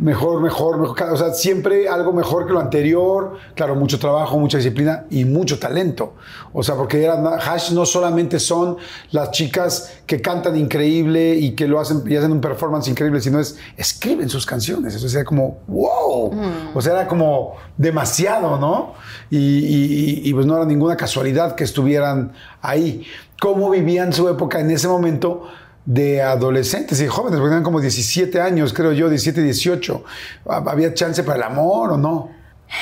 [0.00, 1.02] mejor, mejor, mejor.
[1.12, 3.36] O sea, siempre algo mejor que lo anterior.
[3.54, 6.14] Claro, mucho trabajo, mucha disciplina y mucho talento.
[6.52, 8.76] O sea, porque era, Hash no solamente son
[9.12, 13.38] las chicas que cantan increíble y que lo hacen y hacen un performance increíble, sino
[13.38, 14.94] es escriben sus canciones.
[14.94, 16.32] Eso era como, wow.
[16.74, 18.94] O sea, era como demasiado, ¿no?
[19.30, 22.32] Y, y- y, pues no era ninguna casualidad que estuvieran
[22.62, 23.04] ahí.
[23.40, 25.44] ¿Cómo vivían su época en ese momento?
[25.92, 30.04] De adolescentes y jóvenes, porque tenían como 17 años, creo yo, 17, 18.
[30.46, 32.30] ¿Había chance para el amor o no?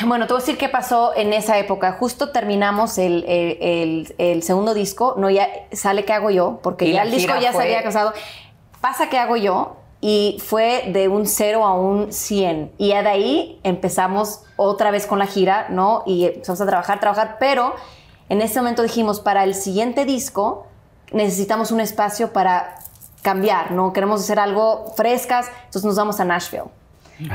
[0.06, 1.92] Bueno, te voy a decir qué pasó en esa época.
[1.92, 6.92] Justo terminamos el, el- el- el segundo disco, no ya sale qué hago yo, porque
[6.92, 8.12] ya el disco ya fue- se había casado.
[8.82, 12.72] Pasa qué hago yo y fue de un 0 a un 100.
[12.76, 16.02] Y ya de ahí empezamos otra vez con la gira, ¿no?
[16.04, 17.74] Y empezamos a trabajar, trabajar, pero
[18.28, 20.66] en ese momento dijimos, para el siguiente disco
[21.10, 22.74] necesitamos un espacio para
[23.32, 23.92] cambiar, ¿no?
[23.92, 26.70] Queremos hacer algo frescas, entonces nos vamos a Nashville.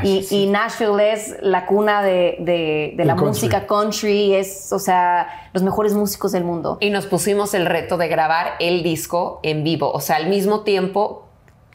[0.02, 3.28] Y, y Nashville es la cuna de, de- de la country.
[3.28, 6.78] música country, es, o sea, los mejores músicos del mundo.
[6.80, 10.62] Y nos pusimos el reto de grabar el disco en vivo, o sea, al mismo
[10.62, 11.28] tiempo.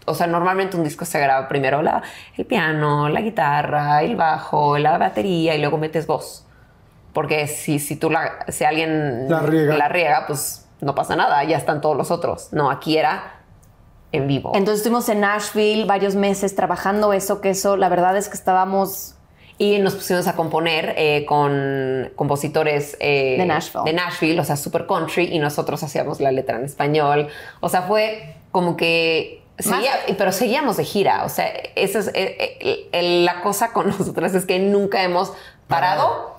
[0.06, 2.00] O sea, normalmente un disco se graba primero la,
[2.38, 6.46] el piano, la guitarra, el bajo, la batería y luego metes voz.
[7.12, 9.76] Porque si, si tú la, si alguien La riega.
[9.76, 12.48] la riega, pues no pasa nada, ya están todos los otros.
[12.52, 13.37] No, aquí era
[14.12, 14.52] en vivo.
[14.54, 19.14] Entonces estuvimos en Nashville varios meses trabajando eso, que eso, la verdad es que estábamos
[19.58, 23.84] Y nos pusimos a componer eh, con compositores eh, De Nashville.
[23.84, 27.26] de Nashville, o sea, super country, y nosotros hacíamos la letra en español.
[27.60, 29.42] O sea, fue como que.
[29.58, 31.24] seguía- pero seguíamos de gira.
[31.24, 35.32] O sea, esa es eh, el- la cosa con nosotras es que nunca hemos
[35.66, 36.36] parado.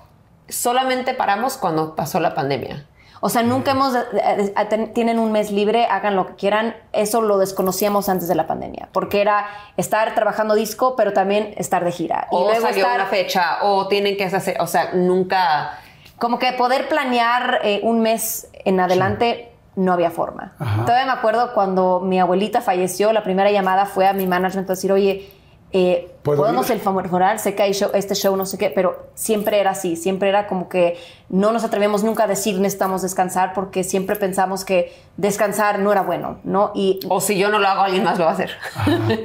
[0.47, 2.85] Solamente paramos cuando pasó la pandemia.
[3.21, 6.75] O sea, nunca hemos, eh, eh, tienen un mes libre, hagan lo que quieran.
[6.93, 9.47] Eso lo desconocíamos antes de la pandemia, porque era
[9.77, 12.27] estar trabajando disco, pero también estar de gira.
[12.31, 14.61] O salió una fecha, o tienen que hacer.
[14.61, 15.79] O sea, nunca.
[16.17, 20.53] Como que poder planear eh, un mes en adelante no había forma.
[20.59, 20.83] Ajá.
[20.85, 24.73] Todavía me acuerdo cuando mi abuelita falleció, la primera llamada fue a mi management a
[24.73, 25.31] decir, oye,
[25.71, 26.73] eh, ¿Puedo podemos ir?
[26.77, 29.95] el famoral, sé que hay show- este show, no sé qué, pero siempre era así,
[29.95, 30.97] siempre era como que
[31.29, 36.01] no nos atrevemos nunca a decir necesitamos descansar porque siempre pensamos que descansar no era
[36.01, 36.71] bueno, ¿no?
[36.73, 38.51] Y O si yo no lo hago, alguien más lo va a hacer.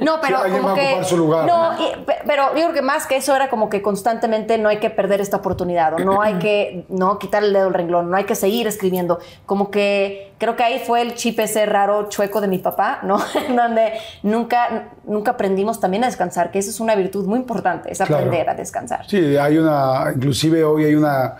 [0.01, 1.45] no, pero Sí, alguien como va a que ocupar su lugar.
[1.47, 1.91] no, y-
[2.27, 5.21] pero yo creo que más que eso era como que constantemente no hay que perder
[5.21, 8.35] esta oportunidad o no hay que no quitar el dedo del renglón, no hay que
[8.35, 9.19] seguir escribiendo.
[9.45, 13.17] Como que creo que ahí fue el chip ese raro chueco de mi papá, ¿no?
[13.47, 13.93] En donde
[14.23, 18.15] nunca nunca aprendimos también a descansar, que eso es una virtud muy importante, es Claro.
[18.15, 19.05] aprender a descansar.
[19.07, 21.35] Sí, hay una, inclusive hoy hay una,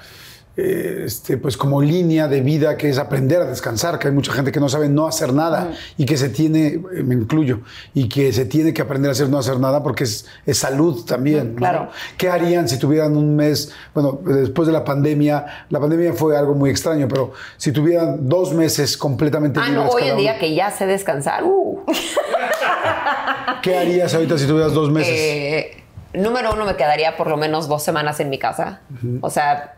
[0.57, 4.31] eh, este, pues como línea de vida que es aprender a descansar, que hay mucha
[4.31, 7.59] gente que no sabe no hacer nada y que se tiene, eh, me incluyo,
[7.93, 11.05] y que se tiene que aprender a hacer no hacer nada porque es, es salud
[11.05, 11.55] también.
[11.55, 11.89] claro.
[12.17, 16.53] ¿Qué harían si tuvieran un mes, bueno, después de la pandemia, la pandemia fue algo
[16.53, 20.55] muy extraño, pero si tuvieran dos meses completamente Ah, no, hoy en día uno, que
[20.55, 21.43] ya sé descansar.
[21.43, 21.83] uh.
[23.61, 25.13] ¿qué harías ahorita si tuvieras dos meses?
[25.17, 25.83] Eh,
[26.13, 28.81] número uno, me quedaría por lo menos dos semanas en mi casa.
[29.21, 29.74] O sea,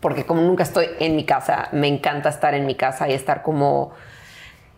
[0.00, 3.42] porque como nunca estoy en mi casa, me encanta estar en mi casa y estar
[3.42, 3.92] como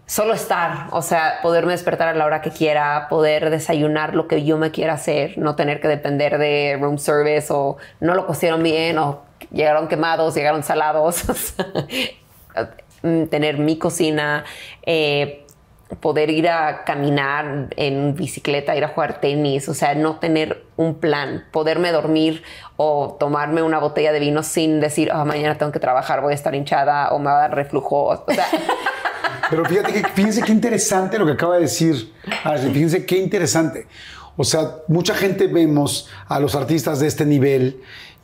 [0.09, 4.43] solo estar, o sea, poderme despertar a la hora que quiera, poder desayunar lo que
[4.43, 8.63] yo me quiera hacer, no tener que depender de room service o no lo cocieron
[8.63, 9.23] bien o
[9.53, 11.25] llegaron quemados, llegaron salados,
[13.03, 14.45] mm, tener mi cocina,
[14.83, 15.45] eh,
[16.01, 20.97] poder ir a caminar en bicicleta, ir a jugar tenis, o sea, no tener un
[20.97, 22.43] plan, poderme dormir
[22.77, 26.35] o tomarme una botella de vino sin decir, "Ah, mañana tengo que trabajar, voy a
[26.35, 28.47] estar hinchada o me va a dar reflujo, o sea,
[29.51, 32.13] Pero fíjate que, fíjense qué interesante lo que acaba de decir
[32.45, 33.87] Ashley, fíjense qué interesante.
[34.37, 37.81] O sea, mucha gente vemos a los artistas de este nivel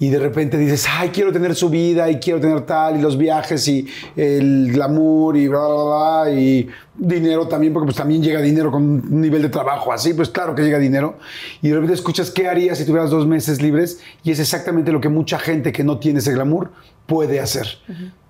[0.07, 3.17] y de repente dices, ay, quiero tener su vida y quiero tener tal, y los
[3.17, 3.87] viajes y
[4.17, 5.85] el glamour y bla, bla,
[6.25, 10.13] bla, y dinero también, porque pues también llega dinero con un nivel de trabajo así,
[10.15, 11.17] pues claro que llega dinero.
[11.63, 14.01] Y de repente escuchas, ¿qué harías si tuvieras dos meses libres?
[14.23, 16.71] Y es exactamente lo que mucha gente que no tiene ese glamour
[17.07, 17.67] puede hacer.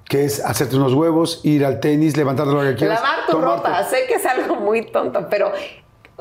[0.08, 3.00] Que es hacerte unos huevos, ir al tenis, levantarte lo que quieras.
[3.00, 3.84] lavar tu tomarte- ropa.
[3.84, 5.50] Sé que es algo muy tonto, pero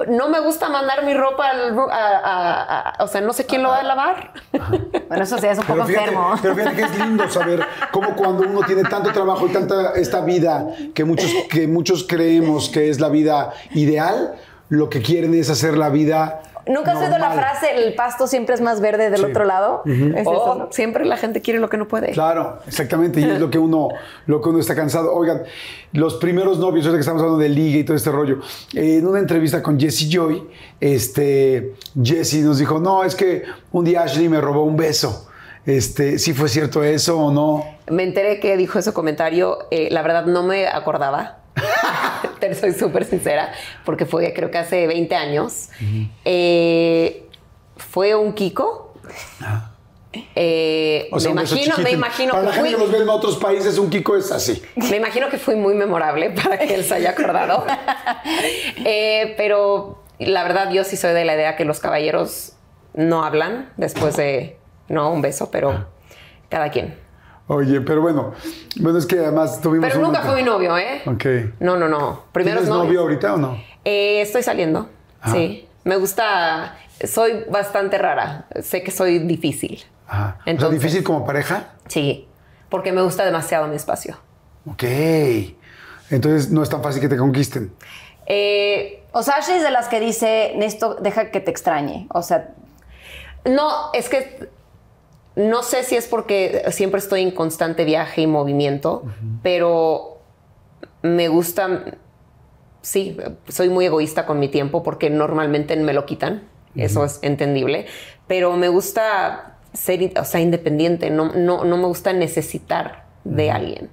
[0.10, 3.62] no me gusta mandar mi ropa al, a, a- a- o sea, no sé quién
[3.64, 4.32] lo va a lavar.
[5.08, 6.36] Bueno, eso sí es un poco Pero fíjate, enfermo.
[6.42, 10.22] pero fíjate que es lindo saber cómo cuando uno tiene tanto trabajo y tanta esta
[10.22, 10.66] vida
[10.96, 14.34] que muchos, que muchos creemos que es la vida ideal,
[14.70, 18.56] lo que quieren es hacer la vida ¿Nunca has oído la frase, el pasto siempre
[18.56, 19.26] es más verde del Sí.
[19.26, 19.82] otro lado?
[19.86, 22.12] Es eso, siempre la gente quiere lo que no puede.
[22.12, 23.90] Claro, exactamente, y es lo que uno,
[24.28, 25.14] lo que uno está cansado.
[25.14, 25.44] Oigan,
[25.92, 28.40] los primeros novios, ahorita que estamos hablando de liga y todo este rollo,
[28.74, 30.48] eh, en una entrevista con Jesse Joy,
[30.80, 35.28] este, Jesse nos dijo, no, es que un día Ashley me robó un beso.
[35.66, 37.64] Este, ¿sí fue cierto eso o no?
[37.90, 39.60] Me enteré que dijo ese comentario.
[39.72, 41.38] eh, la verdad no me acordaba.
[42.40, 43.54] Te soy súper sincera,
[43.86, 45.70] porque fue creo que hace 20 años.
[46.26, 47.28] Eh,
[47.78, 48.94] fue un Kiko.
[50.36, 53.04] Eh, O sea, me imagino, me imagino Para la que gente que fui, los ve
[53.04, 54.62] en otros países, un Kiko es así.
[54.76, 57.66] me imagino que fui muy memorable para que él se haya acordado.
[58.86, 62.54] Eh, pero la verdad, yo sí soy de la idea que los caballeros
[62.94, 64.58] no hablan después de
[64.88, 65.88] no un beso, pero
[66.50, 66.96] cada quien.
[67.54, 68.34] Oye, pero bueno,
[68.80, 71.02] bueno, es que además tuvimos Pero un- nunca fue mi novio, ¿eh?
[71.06, 71.26] Ok.
[71.60, 72.24] No, no, no.
[72.32, 73.58] Primero ¿Tienes novio ahorita o no?
[73.86, 74.90] Eh, estoy saliendo.
[75.22, 75.32] Ah.
[75.32, 75.68] Sí.
[75.84, 76.78] Me gusta.
[77.04, 78.48] Soy bastante rara.
[78.62, 79.84] Sé que soy difícil.
[80.08, 80.38] Ajá.
[80.40, 81.74] o sea, Entonces- difícil como pareja.
[81.88, 82.28] Sí.
[82.70, 84.18] Porque me gusta demasiado mi espacio.
[84.70, 84.84] Ok.
[86.10, 87.74] Entonces no es tan fácil que te conquisten.
[88.26, 92.08] Eh, O sea, Ashley es de las que dice, Néstor, deja que te extrañe.
[92.10, 92.50] O sea,
[93.46, 94.50] no, es que
[95.36, 99.04] no sé si es porque siempre estoy en constante viaje y movimiento,
[99.42, 100.20] pero
[101.02, 101.98] me gusta.
[102.82, 106.48] Sí, soy muy egoísta con mi tiempo porque normalmente me lo quitan.
[106.76, 107.86] Eso es entendible.
[108.28, 111.10] Pero me gusta ser o sea, independiente.
[111.10, 113.90] No, no, no me gusta necesitar de alguien.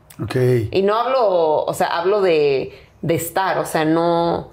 [0.70, 4.50] Y no hablo, o sea, hablo de, de estar, o sea, no,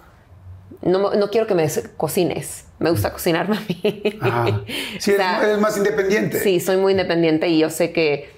[0.82, 2.67] no, no quiero que me cocines.
[2.80, 4.04] Me gusta cocinarme a mí.
[4.22, 4.62] Ajá.
[5.00, 6.40] Sí, O eres, sea, eres más independiente.
[6.40, 8.30] Sí, soy muy independiente y yo sé que,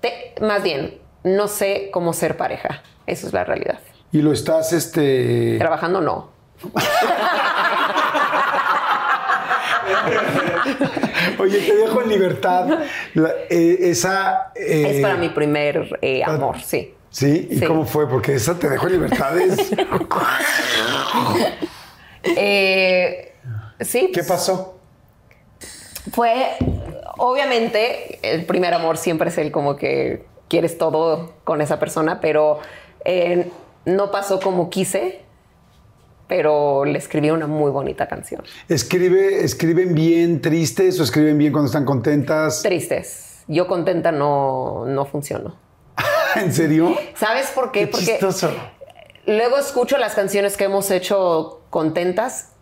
[0.00, 2.82] te- más bien, no sé cómo ser pareja.
[3.06, 3.78] Eso es la realidad.
[4.12, 5.56] Y lo estás, este.
[5.58, 6.30] Trabajando no.
[11.38, 12.66] Oye, te dejo en libertad.
[13.14, 14.52] La- eh, esa.
[14.54, 16.94] eh, es para mi primer eh, amor, sí.
[17.10, 17.48] ¿Sí?
[17.50, 17.66] ¿Y Sí.
[17.66, 18.08] cómo fue?
[18.08, 19.70] Porque esa te dejó en libertades.
[22.22, 23.29] Eh,
[23.80, 24.10] sí.
[24.12, 24.78] ¿Qué pasó?
[26.12, 26.56] Fue,
[27.18, 32.58] obviamente, el primer amor siempre es el como que quieres todo con esa persona, pero
[33.04, 33.50] eh,
[33.84, 35.20] no pasó como quise,
[36.26, 38.42] pero le escribí una muy bonita canción.
[38.68, 42.62] ¿Escribe, ¿Escriben bien tristes o escriben bien cuando están contentas?
[42.62, 43.42] Tristes.
[43.46, 45.56] Yo contenta no, no funciono.
[46.36, 46.96] ¿En serio?
[47.14, 47.80] ¿Sabes por qué?
[47.80, 48.50] Qué Porque chistoso.
[49.26, 52.52] luego escucho las canciones que hemos hecho contentas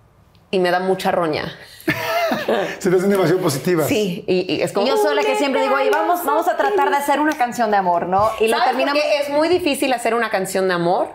[0.51, 1.53] y me da mucha roña.
[2.79, 3.89] Se te hacen demasiado positivas.
[3.89, 4.87] Sí, y, y es como...
[4.87, 7.37] y yo soy la que siempre digo, oye, vamos, vamos a tratar de hacer una
[7.37, 8.29] canción de amor, ¿no?
[8.41, 9.03] Y la ¿Sabes por terminamos...
[9.23, 11.09] Es muy difícil hacer una canción de amor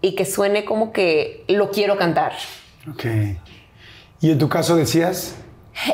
[0.00, 2.32] y que suene como que lo quiero cantar.
[2.90, 3.04] Ok.
[4.20, 5.36] ¿Y en tu caso decías?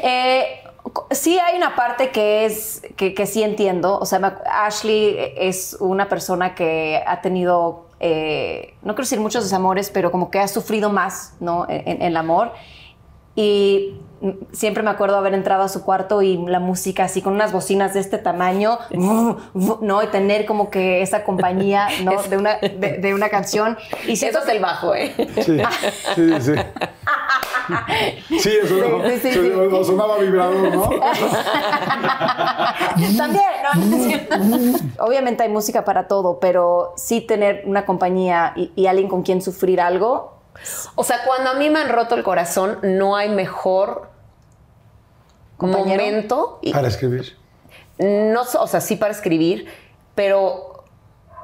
[0.03, 0.63] Eh,
[1.11, 3.99] sí hay una parte que es que, que sí entiendo.
[3.99, 9.45] O sea, me- Ashley es una persona que ha tenido, eh, no quiero decir muchos
[9.45, 11.67] desamores, pero como que ha sufrido más, ¿no?
[11.69, 12.53] En, el amor.
[13.37, 13.95] Y
[14.53, 17.95] siempre me acuerdo haber entrado a su cuarto y la música así con unas bocinas
[17.95, 20.03] de este tamaño, ¿no?
[20.03, 22.23] Y tener como que esa compañía, ¿no?
[22.23, 23.79] De una, de, de una canción.
[24.07, 25.15] Y siento Eso es el bajo, ¿eh?
[25.43, 25.59] Sí,
[26.15, 26.53] sí, sí.
[28.41, 30.91] Sí, eso no, Sí, sí, sí, no sonaba vibrador, ¿no?
[33.17, 33.97] También, ¿no?
[33.97, 34.37] Es cierto.
[34.99, 39.41] Obviamente hay música para todo, pero sí tener una compañía y, y alguien con quien
[39.41, 40.41] sufrir algo.
[40.95, 44.10] O sea, cuando a mí me han roto el corazón, no hay mejor
[45.61, 46.03] ¿Compañero?
[46.03, 46.59] momento.
[46.62, 47.37] y- Para escribir.
[47.99, 49.66] no, o sea, sí para escribir,
[50.15, 50.85] pero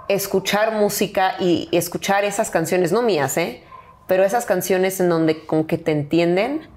[0.09, 3.63] escuchar música y escuchar esas canciones, no mías, ¿eh?
[4.07, 6.69] Pero esas canciones en donde como que te entienden,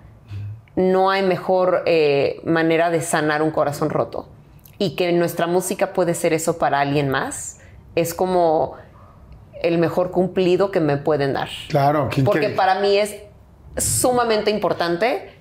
[0.75, 4.27] no hay mejor eh, manera de sanar un corazón roto.
[4.77, 7.59] Y que nuestra música puede ser eso para alguien más,
[7.95, 8.75] es como
[9.61, 11.49] el mejor cumplido que me pueden dar.
[11.67, 13.15] Claro, qué Porque para mí es
[13.77, 15.38] sumamente importante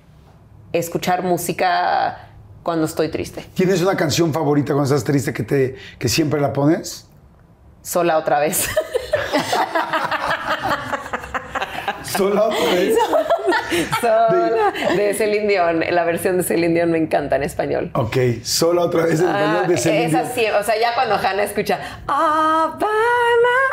[0.73, 2.29] escuchar música
[2.63, 3.45] cuando estoy triste.
[3.53, 7.07] ¿Tienes una canción favorita cuando estás triste que, te, que siempre la pones?
[7.81, 8.67] Sola otra vez.
[12.03, 12.95] Sola otra vez.
[14.01, 14.73] Sola.
[14.95, 15.79] De Celine Dion.
[15.91, 17.91] La versión de Celine Dion me encanta en español.
[17.93, 20.31] Ok, sola otra vez en español Ah, de Celine esa Dion.
[20.35, 22.87] sí, o sea, ya cuando Hannah escucha Habana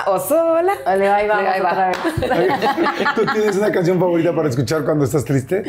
[0.07, 0.75] o sola.
[0.85, 1.73] Vale, ahí vamos ahí va.
[1.73, 1.99] otra vez.
[3.15, 5.65] ¿Tú tienes una canción favorita para escuchar cuando estás triste?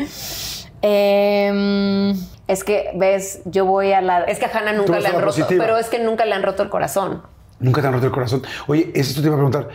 [0.82, 2.10] Em,
[2.46, 4.24] es que, ves, yo voy a la...
[4.24, 5.64] Es que a Hannah nunca le han roto, positiva.
[5.64, 7.22] pero es que nunca le han roto el corazón.
[7.60, 8.42] Nunca te han roto el corazón.
[8.66, 9.68] Oye, eso te iba a preguntar.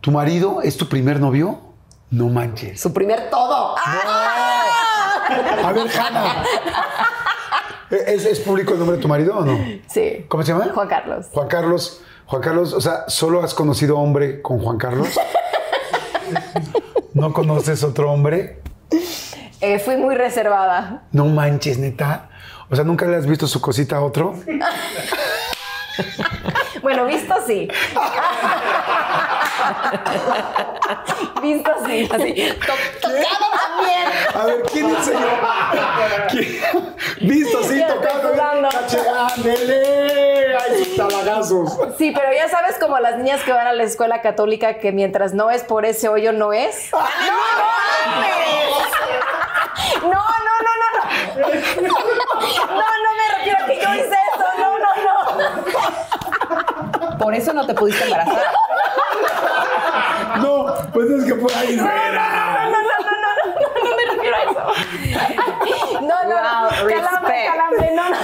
[0.00, 1.60] ¿Tu marido es tu primer novio?
[2.10, 2.80] No manches.
[2.80, 3.76] Su primer todo.
[3.78, 6.44] A ver, Hanna.
[8.06, 9.58] ¿Es, es público el nombre de tu marido o no?
[9.88, 10.24] Sí.
[10.28, 10.70] ¿Cómo se llama?
[10.74, 11.26] Juan Carlos.
[11.32, 12.00] Juan Carlos.
[12.26, 15.08] Juan Carlos, o sea, ¿solo has conocido hombre con Juan Carlos?
[17.14, 18.60] ¿No conoces otro hombre?
[19.66, 21.04] Eh, fui muy reservada.
[21.12, 22.28] No manches, neta.
[22.70, 24.34] O sea, ¿nunca le has visto su cosita a otro?
[26.82, 27.66] Bueno, visto sí.
[31.42, 32.08] visto sí.
[32.12, 32.54] Así, to-
[33.00, 34.06] tocado también.
[34.34, 35.18] A ver, ¿quién enseñó?
[36.30, 36.46] ¿Quién?
[37.22, 37.82] Visto, sí.
[38.70, 38.98] Cache,
[39.34, 40.56] ándele.
[40.56, 41.78] Ay, talagazos.
[41.96, 45.32] Sí, pero ya sabes como las niñas que van a la escuela católica que mientras
[45.32, 46.88] no es por ese hoyo no es.
[46.92, 47.32] Ah, No,
[48.12, 48.18] no,
[50.04, 50.90] no, no, no.
[51.34, 54.46] No, no me refiero a que yo hice eso.
[54.58, 54.90] No, no,
[57.10, 57.18] no.
[57.18, 58.44] Por eso no te pudiste embarazar.
[60.40, 62.68] No, pues es que por ahí no era.
[62.70, 64.62] No, no, no, no, no, no, no me refiero a eso.
[66.00, 66.88] No, no, no.
[66.88, 68.18] Calambre, calambre, no, no.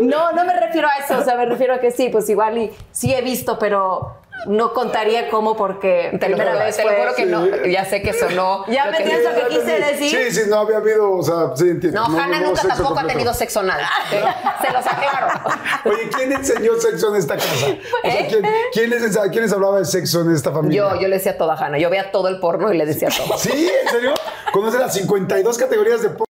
[0.00, 1.18] No, no me refiero a eso.
[1.18, 4.16] O sea, me refiero a que sí, pues igual y sí he visto, pero
[4.46, 7.46] no contaría cómo porque Te lo primera juro, vez te lo juro que no.
[7.66, 8.64] Ya sé que sonó.
[8.68, 10.32] ¿Ya lo me que- entiendes lo que quise decir?
[10.32, 12.00] Sí, sí, no había habido, o sea, sí entiendo.
[12.08, 13.80] No, Hanna hubo nunca tampoco ha tenido sexo anal.
[13.82, 14.64] ¿ok?
[14.66, 15.40] Se los aclaro.
[15.84, 17.50] Oye, ¿quién enseñó sexo en esta casa?
[17.52, 18.26] O sea, ¿Eh?
[18.28, 18.42] ¿quién,
[18.72, 20.82] quién les, quién les hablaba de sexo en esta familia?
[20.94, 21.78] Yo, yo le decía a Hanna.
[21.78, 23.36] Yo veía todo el porno y le decía todo.
[23.38, 23.70] ¿Sí?
[23.84, 24.14] ¿En serio?
[24.52, 26.24] ¿Conoce las 52 categorías de porno?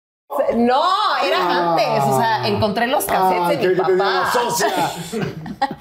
[0.56, 0.82] No,
[1.24, 1.70] era Ah.
[1.72, 2.04] antes.
[2.06, 4.30] O sea, encontré los cassettes de que mi papá.
[4.32, 4.68] socia.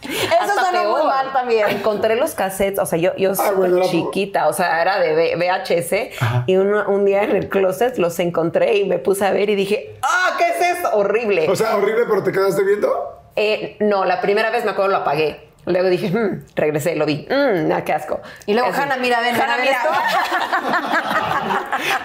[0.03, 1.69] Eso suena muy mal también.
[1.69, 5.15] Encontré los cassettes, o sea, yo, yo Ah, bueno, era- chiquita, o sea, era de
[5.15, 6.11] V- VHS.
[6.47, 9.55] Y un, un día en el closet los encontré y me puse a ver y
[9.55, 10.91] dije, ¡ah, qué es esto!
[10.95, 11.49] Horrible.
[11.49, 12.91] O sea, horrible, pero te quedaste viendo.
[13.37, 15.49] Eh, no, la primera vez me acuerdo lo apagué.
[15.65, 17.27] Luego dije, "Mm", regresé, lo vi.
[17.31, 18.21] Mmm, qué asco.
[18.47, 18.71] Y luego.
[18.75, 19.79] Hanna, mira, ven, Hanna, mira.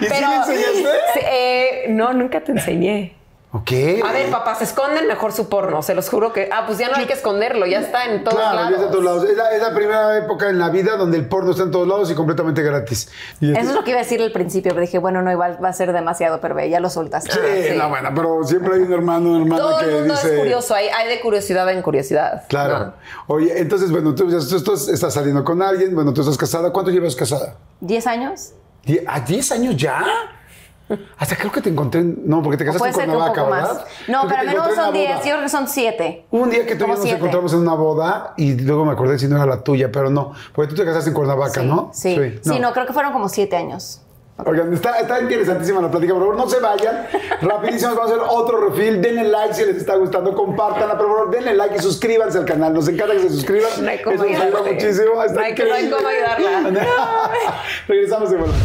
[0.00, 0.88] ¿Y sí le enseñaste?
[1.22, 3.17] Eh, no, nunca te enseñé.
[3.50, 3.70] Ok.
[4.06, 5.82] A ver, papás, esconden mejor su porno.
[5.82, 6.50] Se los juro que.
[6.52, 8.70] Ah, pues ya no hay que esconderlo, ya está en todos Claro, lados.
[8.70, 9.24] ya está en todos lados.
[9.24, 11.88] Es la, es la primera época en la vida donde el porno está en todos
[11.88, 13.08] lados y completamente gratis.
[13.40, 15.58] Y Eso es lo que iba a decir al principio, pero dije, bueno, no, igual
[15.64, 17.30] va a ser demasiado, pero ve, ya lo soltaste.
[17.32, 17.38] Sí,
[17.70, 17.74] sí.
[17.78, 20.32] no, bueno, pero siempre hay un hermano o hermana Todo que el mundo dice.
[20.34, 22.42] es curioso, hay, hay de curiosidad en curiosidad.
[22.48, 22.78] Claro.
[22.78, 22.92] ¿no?
[23.28, 26.70] Oye, entonces, bueno, tú, tú- tú estás saliendo con alguien, bueno, tú estás casada.
[26.70, 27.54] ¿Cuánto llevas casada?
[27.80, 28.50] ¿10 años?
[29.06, 30.04] ¿A 10 años ya?
[31.18, 32.00] Hasta creo que te encontré.
[32.00, 33.74] en- No, porque te casaste puede en ser que un Cuernavaca, poco ¿verdad?
[33.84, 34.08] más.
[34.08, 35.18] No, Creo pero menos son la 10, boda.
[35.24, 36.24] yo creo que son 7.
[36.30, 37.16] Un día que tú y yo nos siete.
[37.18, 40.32] encontramos en una boda y luego me acordé si no era la tuya, pero no.
[40.54, 41.90] Porque tú te casaste en Cuernavaca, Sí, ¿no?
[41.92, 42.38] sí.
[42.42, 42.72] Sí, no.
[42.72, 44.00] creo que fueron como 7 años.
[44.46, 47.06] Oigan, está, está interesantísima la plática, por favor, no se vayan.
[47.42, 49.02] Rapidísimo, vamos a hacer otro refil.
[49.02, 52.72] Denle like si les está gustando, compártanla, por favor, denle like y suscríbanse al canal.
[52.72, 53.68] Nos encanta que se suscriban.
[53.82, 55.22] No hay Eso nos ayuda muchísimo.
[55.24, 55.90] Está No hay no hay increíble.
[55.96, 57.30] cómo ayudarla.
[57.88, 58.56] Regresamos de vuelta.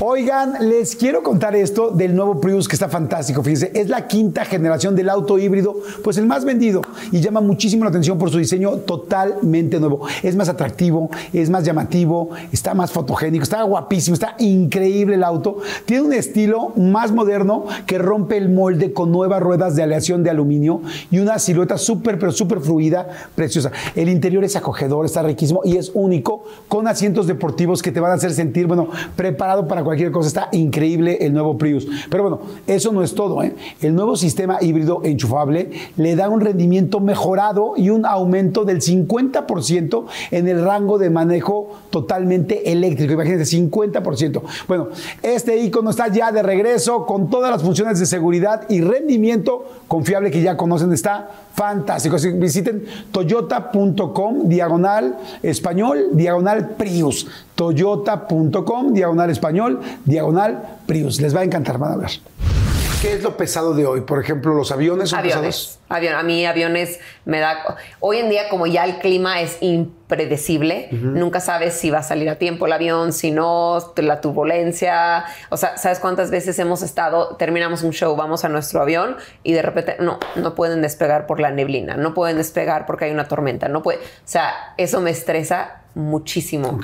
[0.00, 3.42] Oigan, les quiero contar esto del nuevo Prius que está fantástico.
[3.42, 6.82] Fíjense, es la quinta generación del auto híbrido, pues el más vendido
[7.12, 10.06] y llama muchísimo la atención por su diseño totalmente nuevo.
[10.22, 15.58] Es más atractivo, es más llamativo, está más fotogénico, está guapísimo, está increíble el auto.
[15.84, 20.30] Tiene un estilo más moderno que rompe el molde con nuevas ruedas de aleación de
[20.30, 23.70] aluminio y una silueta súper, pero súper fluida, preciosa.
[23.94, 28.12] El interior es acogedor, está riquísimo y es único con asientos deportivos que te van
[28.12, 30.28] a hacer sentir, bueno, preparado para cualquier cosa.
[30.28, 31.86] Está increíble el nuevo Prius.
[32.10, 33.42] Pero bueno, eso no es todo.
[33.42, 33.54] ¿eh?
[33.80, 40.04] El nuevo sistema híbrido enchufable le da un rendimiento mejorado y un aumento del 50%
[40.30, 43.14] en el rango de manejo totalmente eléctrico.
[43.14, 44.42] Imagínense, 50%.
[44.68, 44.88] Bueno,
[45.22, 50.30] este icono está ya de regreso con todas las funciones de seguridad y rendimiento confiable
[50.30, 50.90] que ya conocen.
[50.90, 52.16] Está fantástico.
[52.16, 57.26] Así que visiten toyota.com diagonal español diagonal Prius.
[57.54, 61.20] Toyota.com diagonal español diagonal Prius.
[61.20, 62.61] Les va a encantar, van a ver.
[63.02, 64.02] ¿Qué es lo pesado de hoy?
[64.02, 65.56] Por ejemplo, los aviones son Aviones.
[65.56, 65.78] pesados.
[65.88, 67.76] Avión, a mí aviones me da...
[67.98, 72.30] Hoy en día, como ya el clima es impredecible, nunca sabes si va a salir
[72.30, 75.24] a tiempo el avión, si no, la turbulencia.
[75.50, 79.52] O sea, ¿sabes cuántas veces hemos estado, terminamos un show, vamos a nuestro avión y
[79.52, 83.26] de repente, no, no pueden despegar por la neblina, no pueden despegar porque hay una
[83.26, 83.98] tormenta, no puede...
[83.98, 86.78] O sea, eso me estresa muchísimo.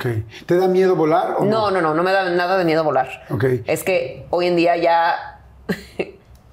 [0.45, 1.35] ¿Te da miedo volar?
[1.37, 3.25] O No, no, no, no me da nada de miedo volar.
[3.29, 3.45] Ok.
[3.67, 5.37] Es que hoy en día ya.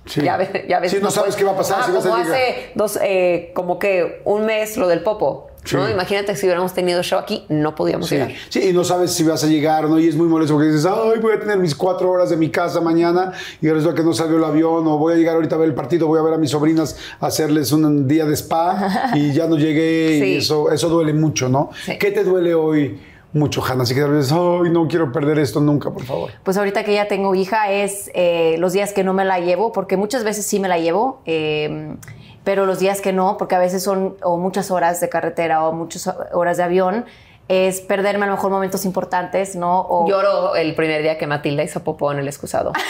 [0.06, 0.20] Sí.
[0.22, 2.08] Ya ves, ya ves, Sí, no sabes qué va a pasar, Ah, si vas a
[2.10, 2.36] como llegar.
[2.40, 5.48] hace dos, eh, como que un mes lo del popo.
[5.72, 5.90] ¿no?
[5.90, 8.30] Imagínate si hubiéramos tenido show aquí, no podíamos llegar.
[8.50, 10.86] sí, y no sabes si vas a llegar no, y es muy molesto porque dices,
[10.86, 14.12] ay, voy a tener mis cuatro horas de mi casa mañana y resulta que no
[14.12, 16.34] salió el avión, o voy a llegar ahorita a ver el partido, voy a ver
[16.34, 20.70] a mis sobrinas a hacerles un día de spa y ya no llegué, y eso,
[20.70, 21.70] eso duele mucho, ¿no?
[21.98, 23.00] ¿Qué te duele hoy
[23.36, 23.84] mucho, Hanna.
[23.84, 26.30] Así que tal vez, ay, no quiero perder esto nunca, por favor.
[26.42, 29.72] Pues ahorita que ya tengo hija es eh, los días que no me la llevo,
[29.72, 31.94] porque muchas veces sí me la llevo, eh,
[32.42, 35.72] pero los días que no, porque a veces son o muchas horas de carretera o
[35.72, 37.04] muchas horas de avión,
[37.48, 39.80] es perderme a lo mejor momentos importantes, ¿no?
[39.82, 42.72] O, Lloro el primer día que Matilda hizo popó en el excusado.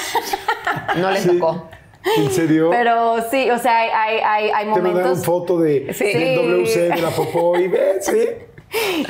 [0.97, 1.62] No le tocó.
[2.16, 2.70] ¿En serio?
[2.70, 5.24] pero sí, o sea, hay, hay, hay, hay Te mandaron momentos...
[5.24, 6.05] foto de, Sí.
[6.05, 8.28] del WC, de la popó y ves, ¿sí?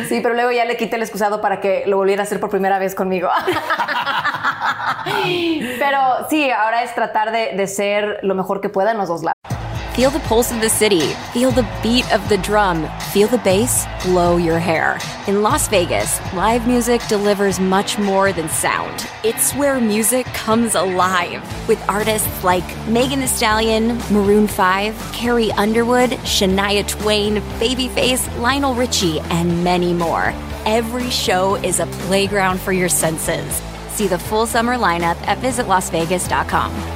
[0.08, 2.50] Sí, pero luego ya le quité el excusado para que lo volviera a hacer por
[2.50, 3.28] primera vez conmigo.
[5.78, 9.22] pero sí, ahora es tratar de, de ser lo mejor que pueda en los dos
[9.22, 9.55] lados.
[9.96, 11.00] Feel the pulse of the city.
[11.32, 12.86] Feel the beat of the drum.
[13.14, 14.98] Feel the bass blow your hair.
[15.26, 19.08] In Las Vegas, live music delivers much more than sound.
[19.24, 26.10] It's where music comes alive with artists like Megan Thee Stallion, Maroon 5, Carrie Underwood,
[26.26, 30.34] Shania Twain, Babyface, Lionel Richie, and many more.
[30.66, 33.62] Every show is a playground for your senses.
[33.92, 36.95] See the full summer lineup at visitlasvegas.com.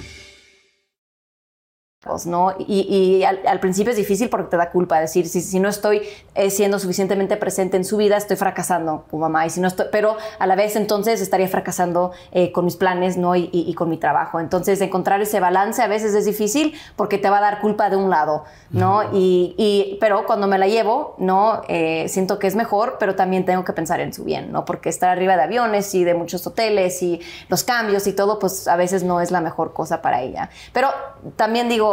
[2.25, 2.55] ¿No?
[2.57, 2.81] Y,
[3.19, 6.01] y al, al, principio es difícil porque te da culpa decir, si, si no estoy
[6.33, 9.45] eh, siendo suficientemente presente en su vida, estoy fracasando como mamá.
[9.45, 13.17] Y si no estoy, pero a la vez entonces estaría fracasando eh, con mis planes
[13.17, 13.35] ¿no?
[13.35, 14.39] Y, y, y, con mi trabajo.
[14.39, 17.97] Entonces encontrar ese balance a veces es difícil porque te va a dar culpa de
[17.97, 19.03] un lado, ¿no?
[19.13, 21.61] y, pero cuando me la llevo, ¿no?
[21.67, 24.65] Eh, siento que es mejor, pero también tengo que pensar en su bien, ¿no?
[24.65, 28.67] Porque estar arriba de aviones y de muchos hoteles y los cambios y todo, pues
[28.67, 30.49] a veces no es la mejor cosa para ella.
[30.73, 30.89] Pero
[31.35, 31.90] también digo,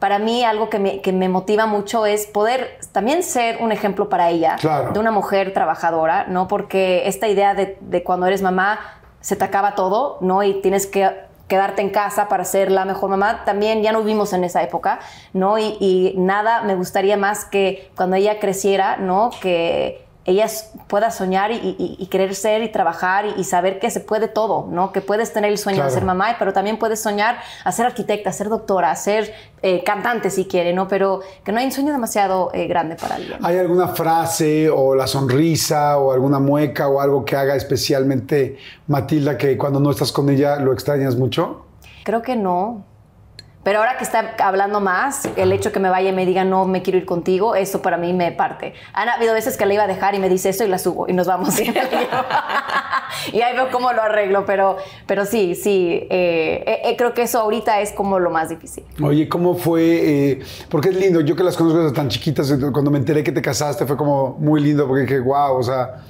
[0.00, 4.08] para mí algo que me, que me, motiva mucho es poder también ser un ejemplo
[4.08, 4.92] para ella, claro.
[4.92, 6.48] de una mujer trabajadora, ¿no?
[6.48, 8.80] Porque esta idea de, de, cuando eres mamá
[9.20, 10.42] se te acaba todo, ¿no?
[10.42, 11.10] Y tienes que
[11.48, 15.00] quedarte en casa para ser la mejor mamá, también ya no vivimos en esa época,
[15.34, 15.58] ¿no?
[15.58, 19.30] Y, y nada me gustaría más que cuando ella creciera, ¿no?
[19.42, 20.46] Que ella
[20.86, 24.28] pueda soñar y, y, y, querer ser y trabajar y, y, saber que se puede
[24.28, 24.92] todo, ¿no?
[24.92, 25.90] Que puedes tener el sueño claro.
[25.90, 29.32] de ser mamá, pero también puedes soñar a ser arquitecta, a ser doctora, a ser
[29.62, 30.88] eh, cantante si quiere, ¿no?
[30.88, 33.38] Pero que no hay un sueño demasiado eh, grande para alguien.
[33.42, 39.36] ¿Hay alguna frase o la sonrisa o alguna mueca o algo que haga especialmente Matilda
[39.36, 41.66] que cuando no estás con ella lo extrañas mucho?
[42.04, 42.89] Creo que no.
[43.62, 46.64] Pero ahora que está hablando más, el hecho que me vaya y me diga no
[46.64, 48.72] me quiero ir contigo, eso para mí me parte.
[48.94, 51.06] Han habido veces que la iba a dejar y me dice esto y la subo
[51.08, 51.60] y nos vamos.
[53.32, 57.38] y ahí veo cómo lo arreglo, pero, pero sí, sí, eh, eh, creo que eso
[57.40, 58.84] ahorita es como lo más difícil.
[59.02, 59.82] Oye, ¿cómo fue?
[59.82, 63.32] Eh, porque es lindo, yo que las conozco desde tan chiquitas, cuando me enteré que
[63.32, 66.02] te casaste fue como muy lindo porque dije, wow, o sea,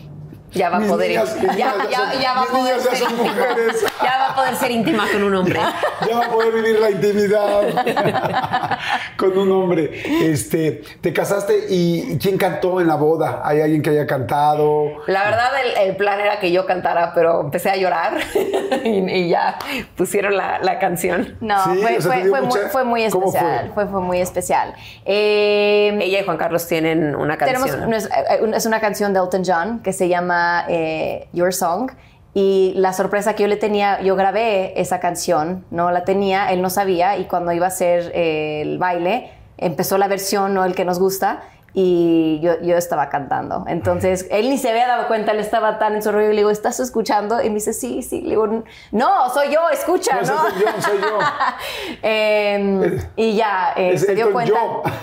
[0.52, 3.34] ya va a poder niñas, ya, ya, ya, ya, va a poder ser íntima.
[4.02, 5.60] ya va a poder ser íntima con un hombre.
[6.08, 8.78] Ya va a poder vivir la intimidad
[9.16, 10.30] con un hombre.
[10.30, 15.24] Este te casaste y quién cantó en la boda hay alguien que haya cantado la
[15.24, 18.18] verdad el, el plan era que yo cantara pero empecé a llorar
[18.84, 19.58] y, y, ya
[19.96, 21.36] pusieron la, la canción.
[21.40, 22.60] No sí, fue, o sea, fue, fue, mucha...
[22.60, 23.86] muy, fue, muy, especial fue?
[23.86, 24.00] fue?
[24.00, 24.74] muy especial.
[25.04, 27.70] Eh, ella y Juan Carlos tienen una canción.
[27.70, 28.08] tenemos,
[28.54, 31.90] es una canción de Elton John que se llama eh, Your Song.
[32.32, 36.62] Y la sorpresa que yo le tenía, yo grabé esa canción, no la tenía, él
[36.62, 40.76] no sabía, y cuando iba a hacer eh, el baile, empezó la versión, no el
[40.76, 41.42] que nos gusta,
[41.72, 43.64] y yo, yo, estaba cantando.
[43.68, 46.38] Entonces, él ni se había dado cuenta, él estaba tan en su rollo, y le
[46.38, 47.40] digo, ¿estás escuchando?
[47.40, 48.22] Y me dice, sí, sí.
[48.22, 50.34] Le digo, no, soy yo, escucha, no.
[50.34, 50.50] ¿no?
[50.50, 51.18] Soy yo, soy yo.
[52.02, 54.58] eh, y ya, eh, se dio cuenta.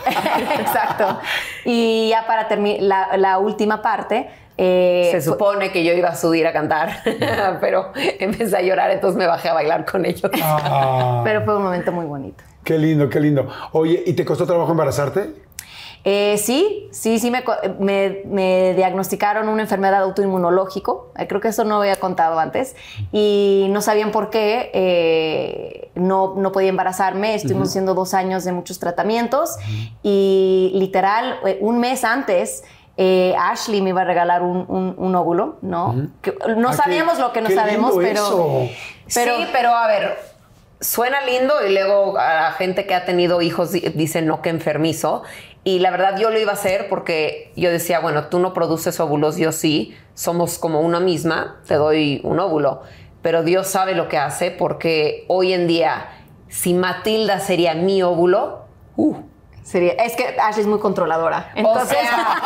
[0.60, 1.20] Exacto.
[1.64, 6.16] Y ya para terminar, la, la última parte, eh, se supone que yo iba a
[6.16, 7.02] subir a cantar,
[7.62, 10.32] pero empecé a llorar, entonces me bajé a bailar con ellos.
[10.42, 11.22] Ah.
[11.24, 12.44] pero fue un momento muy bonito.
[12.64, 13.48] Qué lindo, qué lindo.
[13.72, 15.48] Oye, ¿y te costó trabajo embarazarte?
[16.04, 17.44] Eh, sí, sí, sí, me,
[17.80, 22.78] me, me, diagnosticaron una enfermedad autoinmunológico, eh, creo que eso no había contado antes,
[23.12, 27.72] y no sabían por qué, eh, no, no podía embarazarme, estuvimos uh -huh.
[27.72, 29.92] haciendo dos años de muchos tratamientos, uh -huh.
[30.04, 32.64] y literal, eh, un mes antes,
[32.98, 35.90] eh, Ashley me iba a regalar un, un, un óvulo, ¿no?
[35.90, 36.10] Uh -huh.
[36.22, 38.68] que, no ah, sabíamos qué, lo que no sabemos, pero,
[39.14, 39.38] pero...
[39.38, 40.18] Sí, pero a ver,
[40.82, 45.24] suena lindo y luego a la gente que ha tenido hijos dice no que enfermizo.
[45.64, 49.00] Y la verdad yo lo iba a hacer porque yo decía, bueno, tú no produces
[49.00, 52.82] óvulos, yo sí, somos como una misma, te doy un óvulo.
[53.22, 56.10] Pero Dios sabe lo que hace porque hoy en día,
[56.48, 58.66] si Matilda sería mi óvulo,
[58.96, 59.18] uh,
[59.68, 61.52] Sería, es que Ashley es muy controladora.
[61.54, 62.40] Entonces, o sea,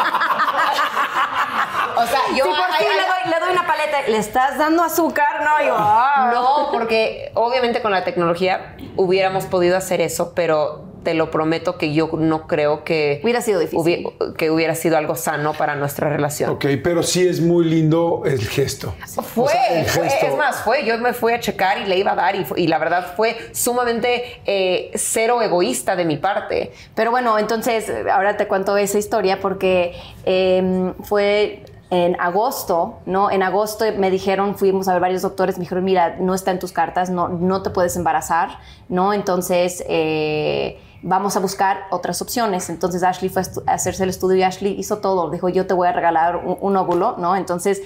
[1.98, 4.18] o sea, yo si por ay, ti ay, le, doy, le doy una paleta, le
[4.18, 5.76] estás dando azúcar, no, yo.
[5.78, 6.32] ah.
[6.34, 11.94] No, porque obviamente con la tecnología hubiéramos podido hacer eso, pero te lo prometo que
[11.94, 13.80] yo no creo que Hubiera sido difícil.
[14.06, 16.50] hubi- que hubiera sido algo sano para nuestra relación.
[16.52, 18.94] Ok, pero sí es muy lindo el gesto.
[19.34, 20.26] Fue, O sea, el fue, gesto.
[20.28, 22.62] es más, fue, yo me fui a checar y le iba a dar y, fue-
[22.62, 26.72] y la verdad fue sumamente eh, cero egoísta de mi parte.
[26.96, 29.94] Pero bueno, entonces ahora te cuento esa historia porque
[30.26, 33.30] eh, fue en agosto, ¿no?
[33.32, 36.60] En agosto me dijeron, fuimos a ver varios doctores, me dijeron, mira, no está en
[36.60, 39.12] tus cartas, no, no te puedes embarazar, ¿no?
[39.14, 42.70] Entonces eh, vamos a buscar otras opciones.
[42.70, 45.88] Entonces Ashley fue a hacerse el estudio y Ashley hizo todo, dijo, yo te voy
[45.88, 47.36] a regalar un, un óvulo, ¿no?
[47.36, 47.82] Entonces...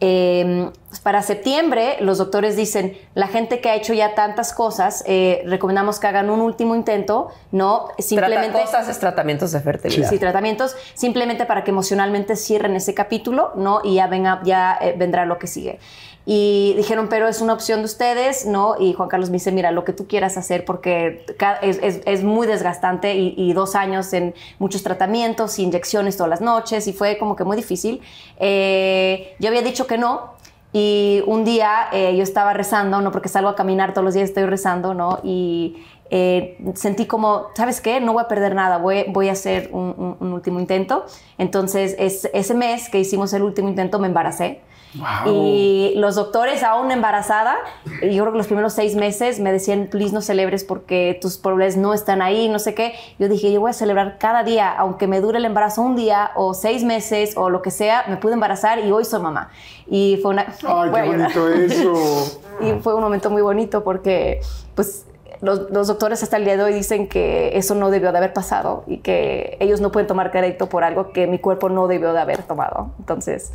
[0.00, 5.04] Eh, pues para septiembre, los doctores dicen, la gente que ha hecho ya tantas cosas,
[5.06, 7.88] eh, recomendamos que hagan un último intento, ¿no?
[7.98, 8.50] Simplemente...
[8.50, 10.10] Trata cosas es tratamientos de fertilidad.
[10.10, 13.80] Sí, tratamientos simplemente para que emocionalmente cierren ese capítulo, ¿no?
[13.84, 15.78] Y ya, venga, ya eh, vendrá lo que sigue.
[16.26, 18.76] Y dijeron, pero es una opción de ustedes, ¿no?
[18.80, 21.26] Y Juan Carlos me dice, mira, lo que tú quieras hacer porque
[21.60, 26.40] es, es- es muy desgastante y, y dos años en muchos tratamientos, inyecciones todas las
[26.40, 28.00] noches y fue como que muy difícil.
[28.38, 30.32] Eh, yo había dicho que no,
[30.72, 33.12] y un día eh, yo estaba rezando, ¿no?
[33.12, 35.20] Porque salgo a caminar todos los días, estoy rezando, ¿no?
[35.22, 35.76] Y
[36.10, 38.00] eh, sentí como, ¿sabes qué?
[38.00, 41.04] No voy a perder nada, voy, voy a hacer un, un- un último intento.
[41.38, 44.60] Entonces, es- ese mes que hicimos el último intento, me embaracé.
[44.96, 45.32] Wow.
[45.32, 50.14] Y los doctores, aún embarazada, yo creo que los primeros seis meses me decían, please
[50.14, 52.94] no celebres porque tus problemas no están ahí, no sé qué.
[53.18, 56.30] Yo dije, yo voy a celebrar cada día, aunque me dure el embarazo un día
[56.36, 59.50] o seis meses o lo que sea, me pude embarazar y hoy soy mamá.
[59.88, 60.46] Y fue una...
[60.66, 62.40] Ay, qué bonito eso.
[62.60, 64.40] Y fue un momento muy bonito porque,
[64.76, 65.06] pues,
[65.40, 68.32] los, los doctores hasta el día de hoy dicen que eso no debió de haber
[68.32, 72.12] pasado y que ellos no pueden tomar crédito por algo que mi cuerpo no debió
[72.12, 72.92] de haber tomado.
[73.00, 73.52] Entonces,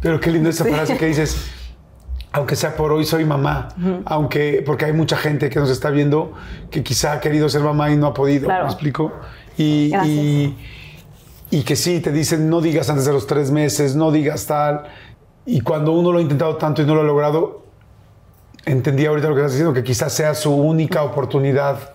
[0.00, 1.50] Pero qué lindo esa frase que dices,
[2.32, 3.68] aunque sea por hoy soy mamá,
[4.04, 6.32] aunque, porque hay mucha gente que nos está viendo
[6.70, 8.64] que quizá ha querido ser mamá y no ha podido, Claro.
[8.64, 9.12] ¿me explico?
[9.56, 10.56] Y, y,
[11.50, 14.84] y que sí, te dicen no digas antes de los tres meses, no digas tal.
[15.46, 17.64] Y cuando uno lo ha intentado tanto y no lo ha logrado,
[18.66, 21.94] entendí ahorita lo que estás diciendo, que quizás sea su única oportunidad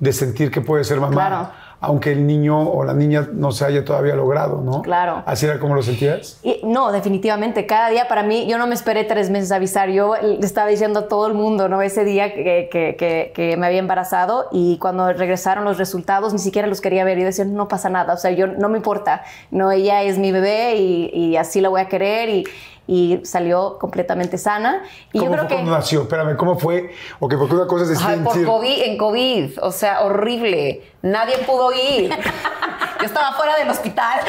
[0.00, 1.12] de sentir que puede ser mamá.
[1.14, 1.50] Claro.
[1.84, 4.82] Aunque el niño o la niña no se haya todavía logrado, ¿no?
[4.82, 5.22] Claro.
[5.26, 6.38] ¿Así era como lo sentías?
[6.42, 7.66] Y- no, definitivamente.
[7.66, 9.88] Cada día para mí, yo no me esperé tres meses a avisar.
[9.90, 11.82] Yo le estaba diciendo a todo el mundo, ¿no?
[11.82, 16.38] Ese día que, que- que- que me había embarazado y cuando regresaron los resultados ni
[16.38, 17.18] siquiera los quería ver.
[17.18, 18.14] Y decían, no pasa nada.
[18.14, 19.22] O sea, yo no me importa.
[19.50, 22.44] No, ella es mi bebé y, y así la voy a querer y,
[22.86, 24.82] y salió completamente sana.
[25.12, 25.54] Y ¿Cómo yo creo fue que...
[25.54, 26.02] cuando nació?
[26.02, 26.92] Espérame, ¿cómo fue?
[27.18, 30.82] Ok, porque una cosa es Ay, por COVID, en COVID, o sea, horrible.
[31.02, 32.10] Nadie pudo ir.
[33.00, 34.20] Yo estaba fuera del hospital.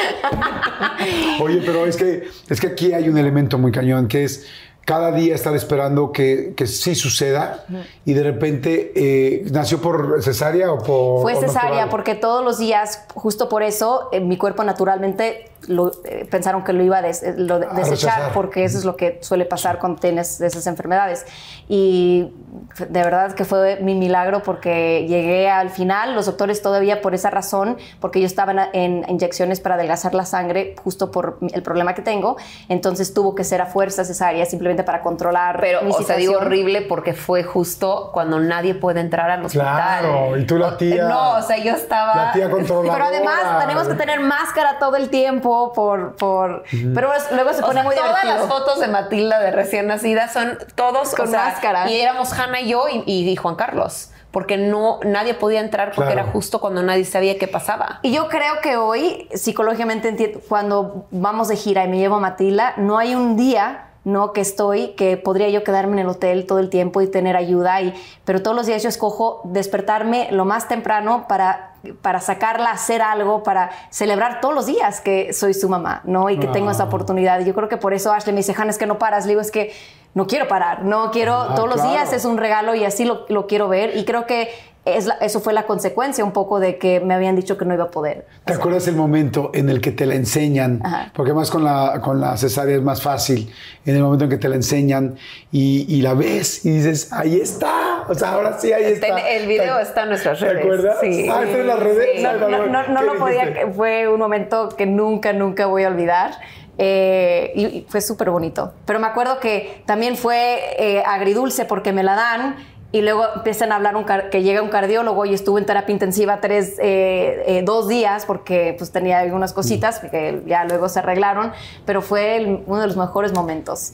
[1.40, 4.46] Oye, pero es que, es que aquí hay un elemento muy cañón, que es
[4.86, 7.64] cada día estar esperando que, que sí suceda
[8.04, 11.22] y de repente eh, nació por cesárea o por...
[11.22, 15.90] Fue o cesárea porque todos los días, justo por eso, eh, mi cuerpo naturalmente lo,
[16.04, 18.32] eh, pensaron que lo iba a, des- eh, lo de- A desechar rechazar.
[18.32, 21.26] porque eso es lo que suele pasar cuando tienes esas enfermedades.
[21.68, 22.32] Y
[22.78, 27.30] de verdad que fue mi milagro porque llegué al final, los doctores todavía por esa
[27.30, 31.94] razón, porque yo estaba en, en inyecciones para adelgazar la sangre justo por el problema
[31.94, 32.36] que tengo,
[32.68, 36.32] entonces tuvo que ser a fuerza cesárea simplemente para controlar Pero, mi o sea, digo
[36.34, 36.46] situación.
[36.46, 39.66] horrible porque fue justo cuando nadie puede entrar al hospital.
[40.00, 42.26] Claro, y tú la tía- No, o sea, yo estaba.
[42.26, 42.92] La tía controladora.
[42.92, 46.16] Pero además tenemos que tener máscara todo el tiempo por...
[46.16, 48.36] por Pero luego se O pone sea, muy todas divertido.
[48.36, 51.90] las fotos de Matilda de recién nacida son todos Con o sea, máscara.
[51.90, 54.10] Y éramos Hanna y yo y, y Juan Carlos.
[54.30, 56.20] Porque no, nadie podía entrar porque Claro.
[56.28, 58.00] era justo cuando nadie sabía qué pasaba.
[58.02, 62.74] Y yo creo que hoy, psicológicamente, cuando vamos de gira y me llevo a Matilda,
[62.76, 66.60] no hay un día no que estoy que podría yo quedarme en el hotel todo
[66.60, 67.92] el tiempo y tener ayuda y
[68.24, 71.72] pero todos los días yo escojo despertarme lo más temprano para
[72.02, 76.38] para sacarla hacer algo para celebrar todos los días que soy su mamá no y
[76.38, 77.40] que tengo esa oportunidad.
[77.40, 79.30] Y yo creo que por eso Ashley me dice Hannah es que no paras le
[79.30, 79.72] digo es que
[80.14, 83.26] no quiero parar no quiero Ah, todos los días es un regalo y así lo,
[83.28, 84.50] lo quiero ver y creo que
[84.86, 87.74] es la- eso fue la consecuencia un poco de que me habían dicho que no
[87.74, 90.80] iba a poder ¿Te acuerdas el momento en el que te la enseñan?
[90.84, 91.10] Ajá.
[91.14, 93.52] Porque más con la, con la cesárea es más fácil.
[93.84, 95.16] En el momento en que te la enseñan
[95.52, 98.04] y, y la ves y dices, ahí está.
[98.08, 99.18] O sea, ahora sí ahí está.
[99.18, 100.62] El video ¿Te- está en nuestras ¿Te redes.
[100.62, 100.96] acuerdas?
[101.00, 101.28] Sí.
[101.30, 102.08] Ah, está en las redes.
[102.16, 102.22] Sí.
[102.22, 105.88] No, no, no, no ¿Qué lo podía, fue un momento que nunca, nunca voy a
[105.88, 106.32] olvidar.
[106.78, 108.74] Eh, y, y fue súper bonito.
[108.84, 112.56] Pero me acuerdo que también fue eh, agridulce porque me la dan
[112.92, 115.92] y luego empiezan a hablar un car- que llega un cardiólogo y estuve en terapia
[115.92, 121.00] intensiva tres, eh, eh, dos días porque pues tenía algunas cositas que ya luego se
[121.00, 121.52] arreglaron,
[121.84, 123.92] pero fue el- uno de los mejores momentos.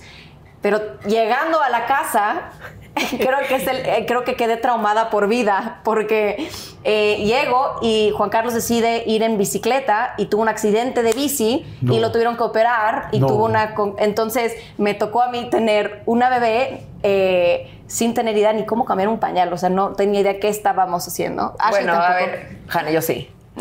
[0.61, 2.53] Pero llegando a la casa,
[3.19, 6.49] creo que, es el- eh, creo que quedé traumada por vida, porque
[6.85, 11.65] eh, llego y Juan Carlos decide ir en bicicleta y tuvo un accidente de bici
[11.81, 13.27] y lo tuvieron que operar y No.
[13.29, 13.75] tuvo una...
[13.99, 19.11] Entonces me tocó a mí tener una bebé eh, sin tener idea ni cómo cambiar
[19.11, 21.55] un pañal, o sea, no tenía idea qué estábamos haciendo.
[21.59, 23.31] Ashley Bueno, a ver, Hanna, yo sí.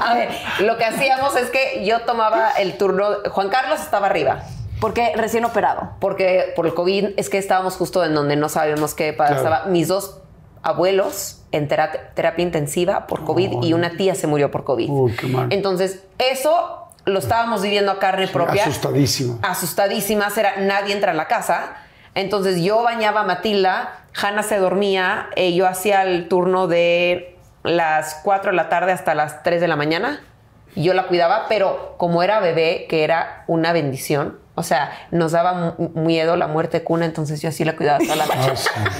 [0.00, 0.28] a ver,
[0.58, 4.42] lo que hacíamos es que yo tomaba el turno, Juan Carlos estaba arriba.
[4.80, 5.90] Porque recién operado.
[6.00, 9.58] Porque por el COVID es que estábamos justo en donde no sabíamos qué pasaba.
[9.58, 9.70] Claro.
[9.70, 10.20] Mis dos
[10.62, 14.90] abuelos en terapia, terapia intensiva por COVID y una tía se murió por COVID.
[14.90, 15.46] Uy, qué mal.
[15.50, 18.64] Entonces, eso lo estábamos viviendo a carne propia.
[18.64, 19.38] Asustadísimo.
[19.42, 21.76] Asustadísimas, era nadie entra a la casa.
[22.14, 28.20] Entonces yo bañaba a Matilda, Hanna se dormía, eh, yo hacía el turno de las
[28.24, 30.20] 4 de la tarde hasta las 3 de la mañana.
[30.74, 35.76] Yo la cuidaba, pero como era bebé, que era una bendición, o sea, nos daba
[35.94, 38.70] miedo la muerte de cuna, entonces yo así la cuidaba toda la noche.
[38.74, 38.90] Ah,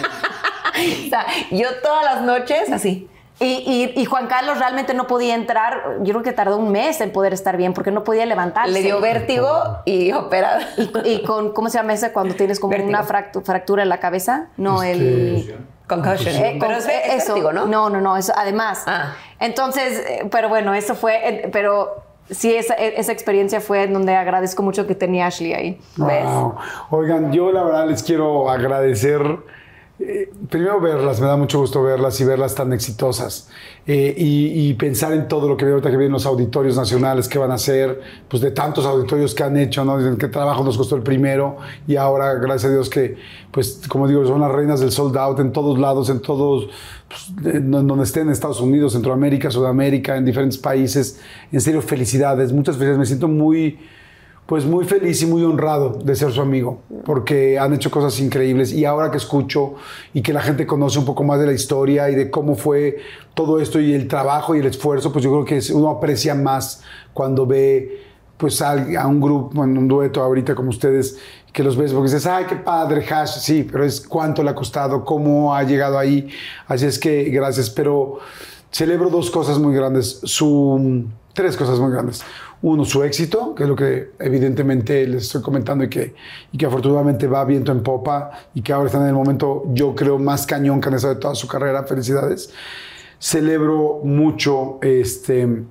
[0.75, 1.05] sí.
[1.07, 3.09] o sea, yo todas las noches así.
[3.41, 7.01] Y, y- y Juan Carlos realmente no podía entrar, yo creo que tardó un mes
[7.01, 8.73] en poder estar bien porque no podía levantarse.
[8.73, 10.69] Le dio vértigo y operada.
[11.05, 12.89] Y, y con, ¿cómo se llama ese cuando tienes como Vértigo.
[12.91, 14.49] una fractu- fractura en la cabeza?
[14.57, 15.57] No, el...
[15.87, 16.35] Concussion.
[16.35, 17.35] Eh, pero con- es, ve- es eso.
[17.35, 17.67] vértigo, ¿no?
[17.67, 18.83] No, no, no, eso además.
[18.87, 19.15] Ah.
[19.39, 23.93] Entonces, eh, pero bueno, eso fue, eh, pero sí, esa, e, esa experiencia fue en
[23.95, 25.81] donde agradezco mucho que tenía Ashley ahí.
[25.97, 26.25] ¿Ves?
[26.25, 26.57] Wow.
[26.91, 29.23] Oigan, yo la verdad les quiero agradecer.
[30.01, 33.49] Eh, primero verlas, me da mucho gusto verlas y verlas tan exitosas.
[33.85, 37.39] Eh, y, pensar en todo lo que veo ahorita que vienen los auditorios nacionales que
[37.39, 39.97] van a hacer, pues de tantos auditorios que han hecho, ¿no?
[40.19, 41.57] Qué trabajo nos costó el primero
[41.87, 43.17] y ahora, gracias a Dios, que,
[43.51, 46.69] pues, como digo, son las reinas del sold out en todos lados, en todos,
[47.09, 51.19] pues, en donde estén, Estados Unidos, Centroamérica, Sudamérica, en diferentes países.
[51.51, 52.99] En serio, felicidades, muchas felicidades.
[52.99, 53.79] Me siento muy
[54.49, 58.73] pues muy feliz y muy honrado de ser su amigo, porque han hecho cosas increíbles.
[58.73, 59.75] Y ahora que escucho
[60.15, 62.97] y que la gente conoce un poco más de la historia y de cómo fue
[63.35, 66.81] todo esto y el trabajo y el esfuerzo, pues yo creo que uno aprecia más
[67.13, 68.01] cuando ve
[68.39, 71.19] pues a, a un grupo, en un dueto ahorita como ustedes,
[71.53, 74.55] que los ves, porque dices, ay, qué padre, Hash, sí, pero es cuánto le ha
[74.55, 76.27] costado, cómo ha llegado ahí,
[76.69, 78.21] así es que gracias, pero
[78.71, 81.05] celebro dos cosas muy grandes, su,
[81.35, 82.23] tres cosas muy grandes.
[82.61, 86.15] Uno, su éxito, que es lo que evidentemente les estoy comentando y que,
[86.51, 89.95] y que afortunadamente va viento en popa y que ahora están en el momento, yo
[89.95, 91.85] creo, más cañón que han estado de toda su carrera.
[91.85, 92.51] Felicidades.
[93.21, 95.63] Celebro mucho este,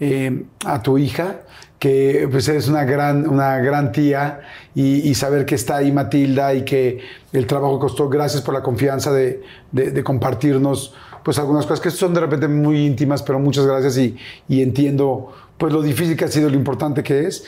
[0.00, 1.40] eh, a tu hija,
[1.78, 4.40] que pues eres una gran, una gran tía
[4.74, 7.00] y, saber que está ahí Matilda y que
[7.32, 8.08] el trabajo costó.
[8.08, 9.42] Gracias por la confianza de,
[9.72, 13.96] de- de compartirnos pues algunas cosas que son de repente muy íntimas, pero muchas gracias
[13.96, 14.14] y,
[14.46, 17.44] y entiendo pues lo difícil que ha sido, lo importante que es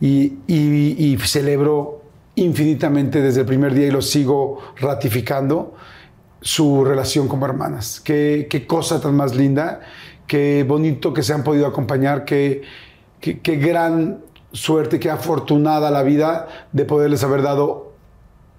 [0.00, 2.02] y, y- y celebro
[2.36, 5.74] infinitamente desde el primer día y lo sigo ratificando
[6.40, 8.00] su relación como hermanas.
[8.04, 9.80] Qué, qué cosa tan más linda,
[10.26, 12.62] qué bonito que se han podido acompañar, qué,
[13.20, 14.20] qué, qué gran
[14.52, 17.87] suerte, qué afortunada la vida de poderles haber dado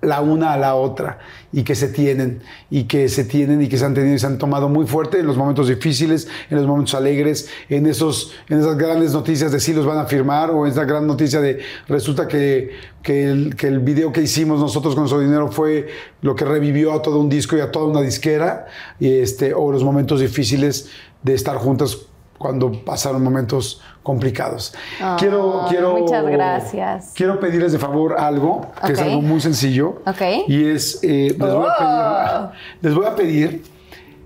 [0.02, 1.20] la una a la otra
[1.52, 4.28] y que se tienen y que se tienen y que se han tenido y se
[4.28, 8.60] han tomado muy fuerte en los momentos difíciles, en los momentos alegres, en esos en
[8.60, 12.28] esas grandes noticias de si los van a firmar o esa gran noticia de resulta
[12.28, 12.72] que,
[13.04, 15.88] que, el, video que hicimos nosotros con nuestro dinero fue
[16.22, 18.68] lo que revivió a todo un disco y a toda una disquera
[19.00, 20.90] este o los momentos difíciles
[21.24, 21.98] de estar juntas
[22.38, 24.74] cuando pasaron momentos complicados.
[25.18, 27.12] quiero, Ay, quiero, muchas gracias.
[27.14, 30.02] Quiero pedirles de favor algo, que es algo muy sencillo.
[30.06, 30.48] Ok.
[30.48, 32.50] Y es, eh, les, voy a pedir,
[32.82, 33.64] les voy a pedir,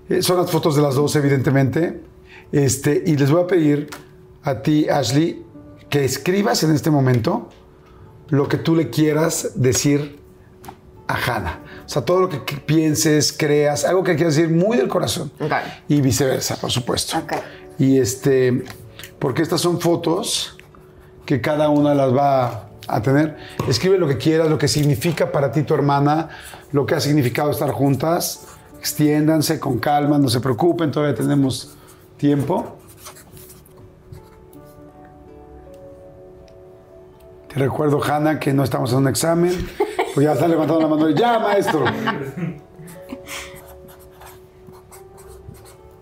[0.08, 2.00] eh, son las fotos de las dos, evidentemente,
[2.52, 3.88] este, y les voy a pedir
[4.42, 5.44] a ti, Ashley,
[5.88, 7.48] que escribas en este momento
[8.28, 10.18] lo que tú le quieras decir
[11.06, 11.60] a Hannah.
[11.84, 15.30] O sea, todo lo que pienses, creas, algo que quieras decir muy del corazón.
[15.40, 15.52] Ok.
[15.88, 17.22] Y viceversa, por supuesto.
[17.78, 18.64] Y este,
[19.24, 20.54] porque estas son fotos
[21.24, 23.38] que cada una las va a tener.
[23.66, 26.28] Escribe lo que quieras, lo que significa para ti tu hermana,
[26.72, 28.46] lo que ha significado estar juntas.
[28.78, 31.74] Extiéndanse con calma, no se preocupen, todavía tenemos
[32.18, 32.76] tiempo.
[37.48, 39.52] Te recuerdo, Hanna, que no estamos en un examen,
[40.14, 41.08] Pues ya están levantando la mano.
[41.08, 41.86] Ya, maestro.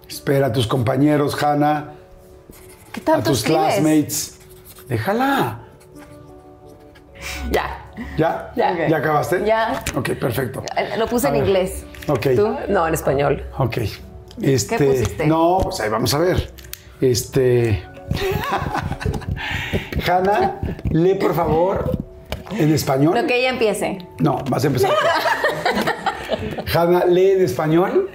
[0.09, 2.02] Espera a tus compañeros, Hanna.
[2.93, 3.63] ¿Qué A tanto tus escribes?
[3.75, 4.39] classmates.
[4.89, 5.59] Déjala.
[7.51, 7.91] Ya.
[8.17, 8.53] ¿Ya?
[8.57, 8.89] Ya.
[8.89, 9.45] ¿Ya acabaste?
[9.45, 9.83] Ya.
[9.95, 10.63] Ok, perfecto.
[10.99, 11.45] Lo puse A en ver.
[11.47, 11.85] inglés.
[12.09, 12.27] Ok.
[12.35, 12.57] ¿Tú?
[12.69, 13.45] No, en español.
[13.59, 13.79] Ok.
[14.41, 15.27] Este, pusiste?
[15.27, 16.53] No, pues ahí vamos a ver.
[17.01, 17.83] Este.
[20.09, 20.61] Hanna,
[20.91, 21.99] lee por favor
[22.51, 23.15] en español.
[23.15, 23.99] Lo que ella empiece.
[24.19, 24.91] No, vas a empezar.
[26.75, 28.11] Hanna, lee en español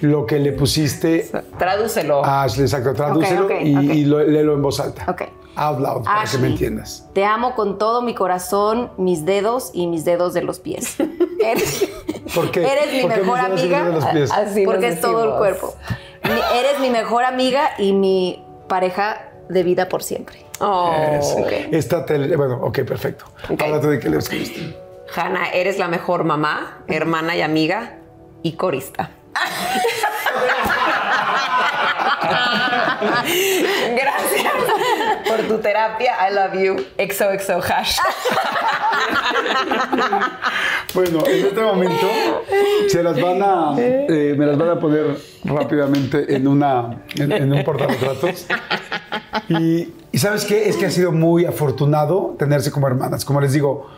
[0.00, 2.24] lo que le pusiste Tradúcelo.
[2.24, 2.64] a Ashley.
[2.64, 3.82] Exacto, tradúcelo y, ok.
[3.94, 5.04] y lo- léelo en voz alta.
[5.08, 5.22] Ok.
[5.56, 7.06] Out loud, para que me entiendas.
[7.12, 10.96] Te amo con todo mi corazón, mis dedos y mis dedos de los pies.
[11.44, 11.88] Eres,
[12.34, 12.60] ¿Por qué?
[12.66, 13.82] Eres mi ¿Por qué mejor amiga.
[13.82, 14.30] dedos de los pies?
[14.30, 15.74] Así porque es todo el cuerpo.
[16.24, 20.44] Mi- eres mi mejor amiga y mi pareja de vida por siempre.
[20.60, 20.92] Oh.
[21.72, 23.24] Esta te- bueno, ok, perfecto.
[23.50, 23.60] Ok.
[23.62, 24.76] Ahora tú de qué le escribiste.
[25.14, 27.98] Hanna, eres la mejor mamá, hermana y amiga
[28.42, 29.10] y corista.
[33.96, 34.52] Gracias
[35.28, 36.14] por tu terapia.
[36.28, 36.76] I love you.
[36.98, 37.98] XOXO hash.
[40.94, 42.06] Bueno, en este momento
[42.88, 47.52] se las van a, eh, me las van a poner rápidamente en una, en, en
[47.52, 48.46] un portarretratos.
[49.48, 53.24] Y, y sabes qué, es que ha sido muy afortunado tenerse como hermanas.
[53.24, 53.88] Como les digo,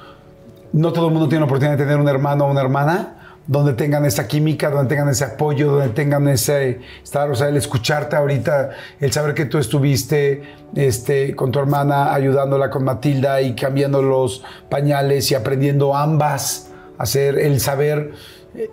[0.73, 3.17] no todo el mundo tiene la oportunidad de tener un hermano o una hermana
[3.47, 7.57] donde tengan esa química, donde tengan ese apoyo, donde tengan ese estar, o sea, el
[7.57, 8.71] escucharte ahorita,
[9.01, 10.43] el saber que tú estuviste
[10.77, 17.03] este, con tu hermana ayudándola con Matilda y cambiando los pañales y aprendiendo ambas a
[17.03, 18.13] hacer, el saber
[18.55, 18.71] eh,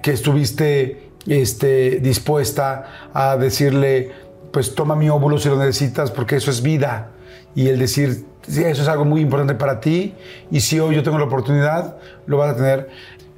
[0.00, 4.12] que estuviste este, dispuesta a decirle,
[4.52, 7.10] pues toma mi óvulo si lo necesitas, porque eso es vida.
[7.54, 10.14] Y el decir, "Sí, eso es algo muy importante para ti,
[10.50, 11.96] y si hoy yo tengo la oportunidad,
[12.26, 12.88] lo vas a tener.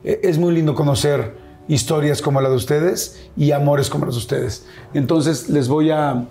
[0.04, 4.18] Eh, Es muy lindo conocer historias como la de ustedes y amores como los de
[4.20, 4.66] ustedes.
[4.92, 6.26] Entonces les voy a,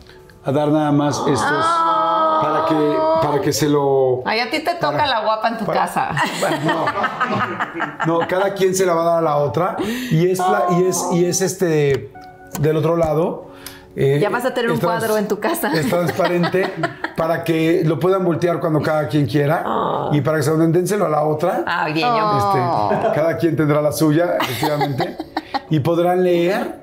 [0.45, 1.65] a dar nada más estos
[2.41, 4.22] para que, para que se lo...
[4.26, 6.10] Ay, a ti te toca la guapa en tu para- casa.
[8.06, 9.77] No, no, cada quien se la va a dar a la otra
[10.11, 12.11] y es, la- y es, y es este
[12.60, 13.48] del otro lado.
[13.95, 15.72] Eh, Ya vas a tener un cuadro en tu casa.
[15.74, 16.72] Es transparente
[17.15, 21.06] para que lo puedan voltear cuando cada quien quiera y para que se den, dénselo
[21.06, 21.64] a la otra.
[21.65, 22.07] Ah, bien.
[22.07, 25.18] Este, cada quien tendrá la suya, efectivamente,
[25.70, 26.80] y podrán leer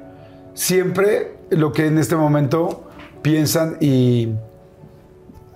[0.55, 2.91] siempre lo que en este momento
[3.23, 4.35] piensan y,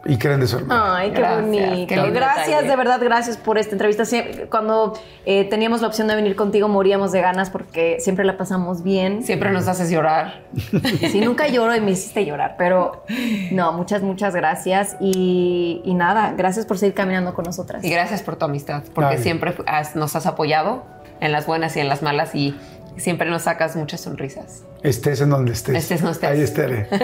[0.06, 0.94] y creen de su hermano.
[0.94, 1.86] Ay, qué Gracias, bonito.
[1.88, 2.68] qué gracias, detalle.
[2.68, 4.04] de verdad, gracias por esta entrevista.
[4.04, 4.92] Sie- Cuando
[5.24, 9.22] eh, teníamos la opción de venir contigo, moríamos de ganas porque siempre la pasamos bien.
[9.24, 10.42] Siempre nos haces llorar.
[11.10, 13.04] Sí, nunca lloro y me hiciste llorar, pero
[13.50, 14.96] no, muchas, muchas gracias.
[15.00, 17.84] Y, y nada, gracias por seguir caminando con nosotras.
[17.84, 19.22] Y gracias por tu amistad, porque Ay.
[19.22, 20.84] siempre has- nos has apoyado
[21.20, 22.54] en las buenas y en las malas y
[22.96, 24.64] siempre nos sacas muchas sonrisas.
[24.84, 25.74] Estés en donde estés.
[25.76, 26.28] Estés, no estés.
[26.28, 26.86] Ahí estaré.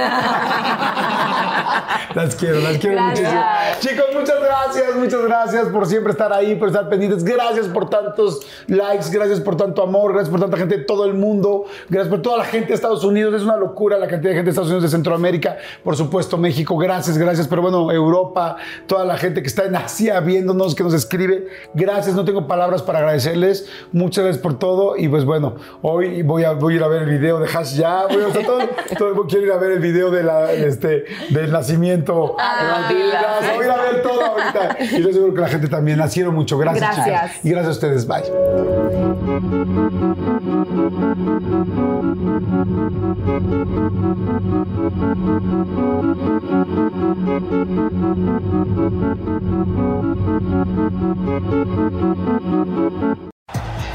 [2.15, 3.32] las quiero, las quiero Gracias.
[3.32, 3.43] muchísimo.
[3.81, 7.24] Chicos, muchas gracias, muchas gracias por siempre estar ahí, por estar pendientes.
[7.24, 11.15] Gracias por tantos likes, gracias por tanto amor, gracias por tanta gente de todo el
[11.15, 13.32] mundo, gracias por toda la gente de Estados Unidos.
[13.32, 16.77] Es una locura la cantidad de gente de Estados Unidos, de Centroamérica, por supuesto México.
[16.77, 17.48] Gracias, gracias.
[17.48, 21.48] Pero bueno, Europa, toda la gente que está en Asia viéndonos, que nos escribe.
[21.73, 23.70] Gracias, no tengo palabras para agradecerles.
[23.90, 24.98] Muchas gracias por todo.
[24.98, 27.76] Y pues bueno, hoy voy a, voy a ir a ver el video de Hash
[27.78, 28.01] ya.
[28.01, 28.60] A, o sea, todo,
[28.98, 32.36] todo- quiero ir a ver el video de la, este, del nacimiento.
[32.38, 34.76] Ah, voy a ir a ver todo ahorita.
[34.80, 35.98] Y yo seguro que la gente también.
[35.98, 36.59] Las quiero mucho.
[36.59, 37.06] Gracias, Gracias.
[37.32, 37.44] chicas.
[37.44, 38.06] Y gracias a ustedes.
[38.06, 38.24] Bye.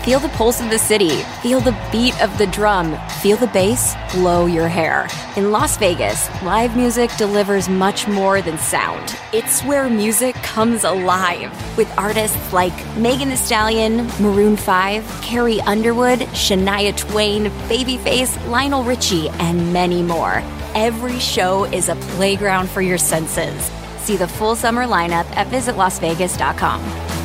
[0.06, 1.10] Feel the pulse of the city.
[1.42, 2.96] Feel the beat of the drum.
[3.24, 5.08] Feel the bass blow your hair.
[5.36, 9.18] In Las Vegas, live music delivers much more than sound.
[9.34, 16.20] It's where music comes alive with artists like Megan Thee Stallion, Maroon 5, Carrie Underwood,
[16.36, 20.44] Shania Twain, Babyface, Lionel Richie, and many more.
[20.76, 23.72] Every show is a playground for your senses.
[24.02, 27.25] See the full summer lineup at visitlasvegas.com.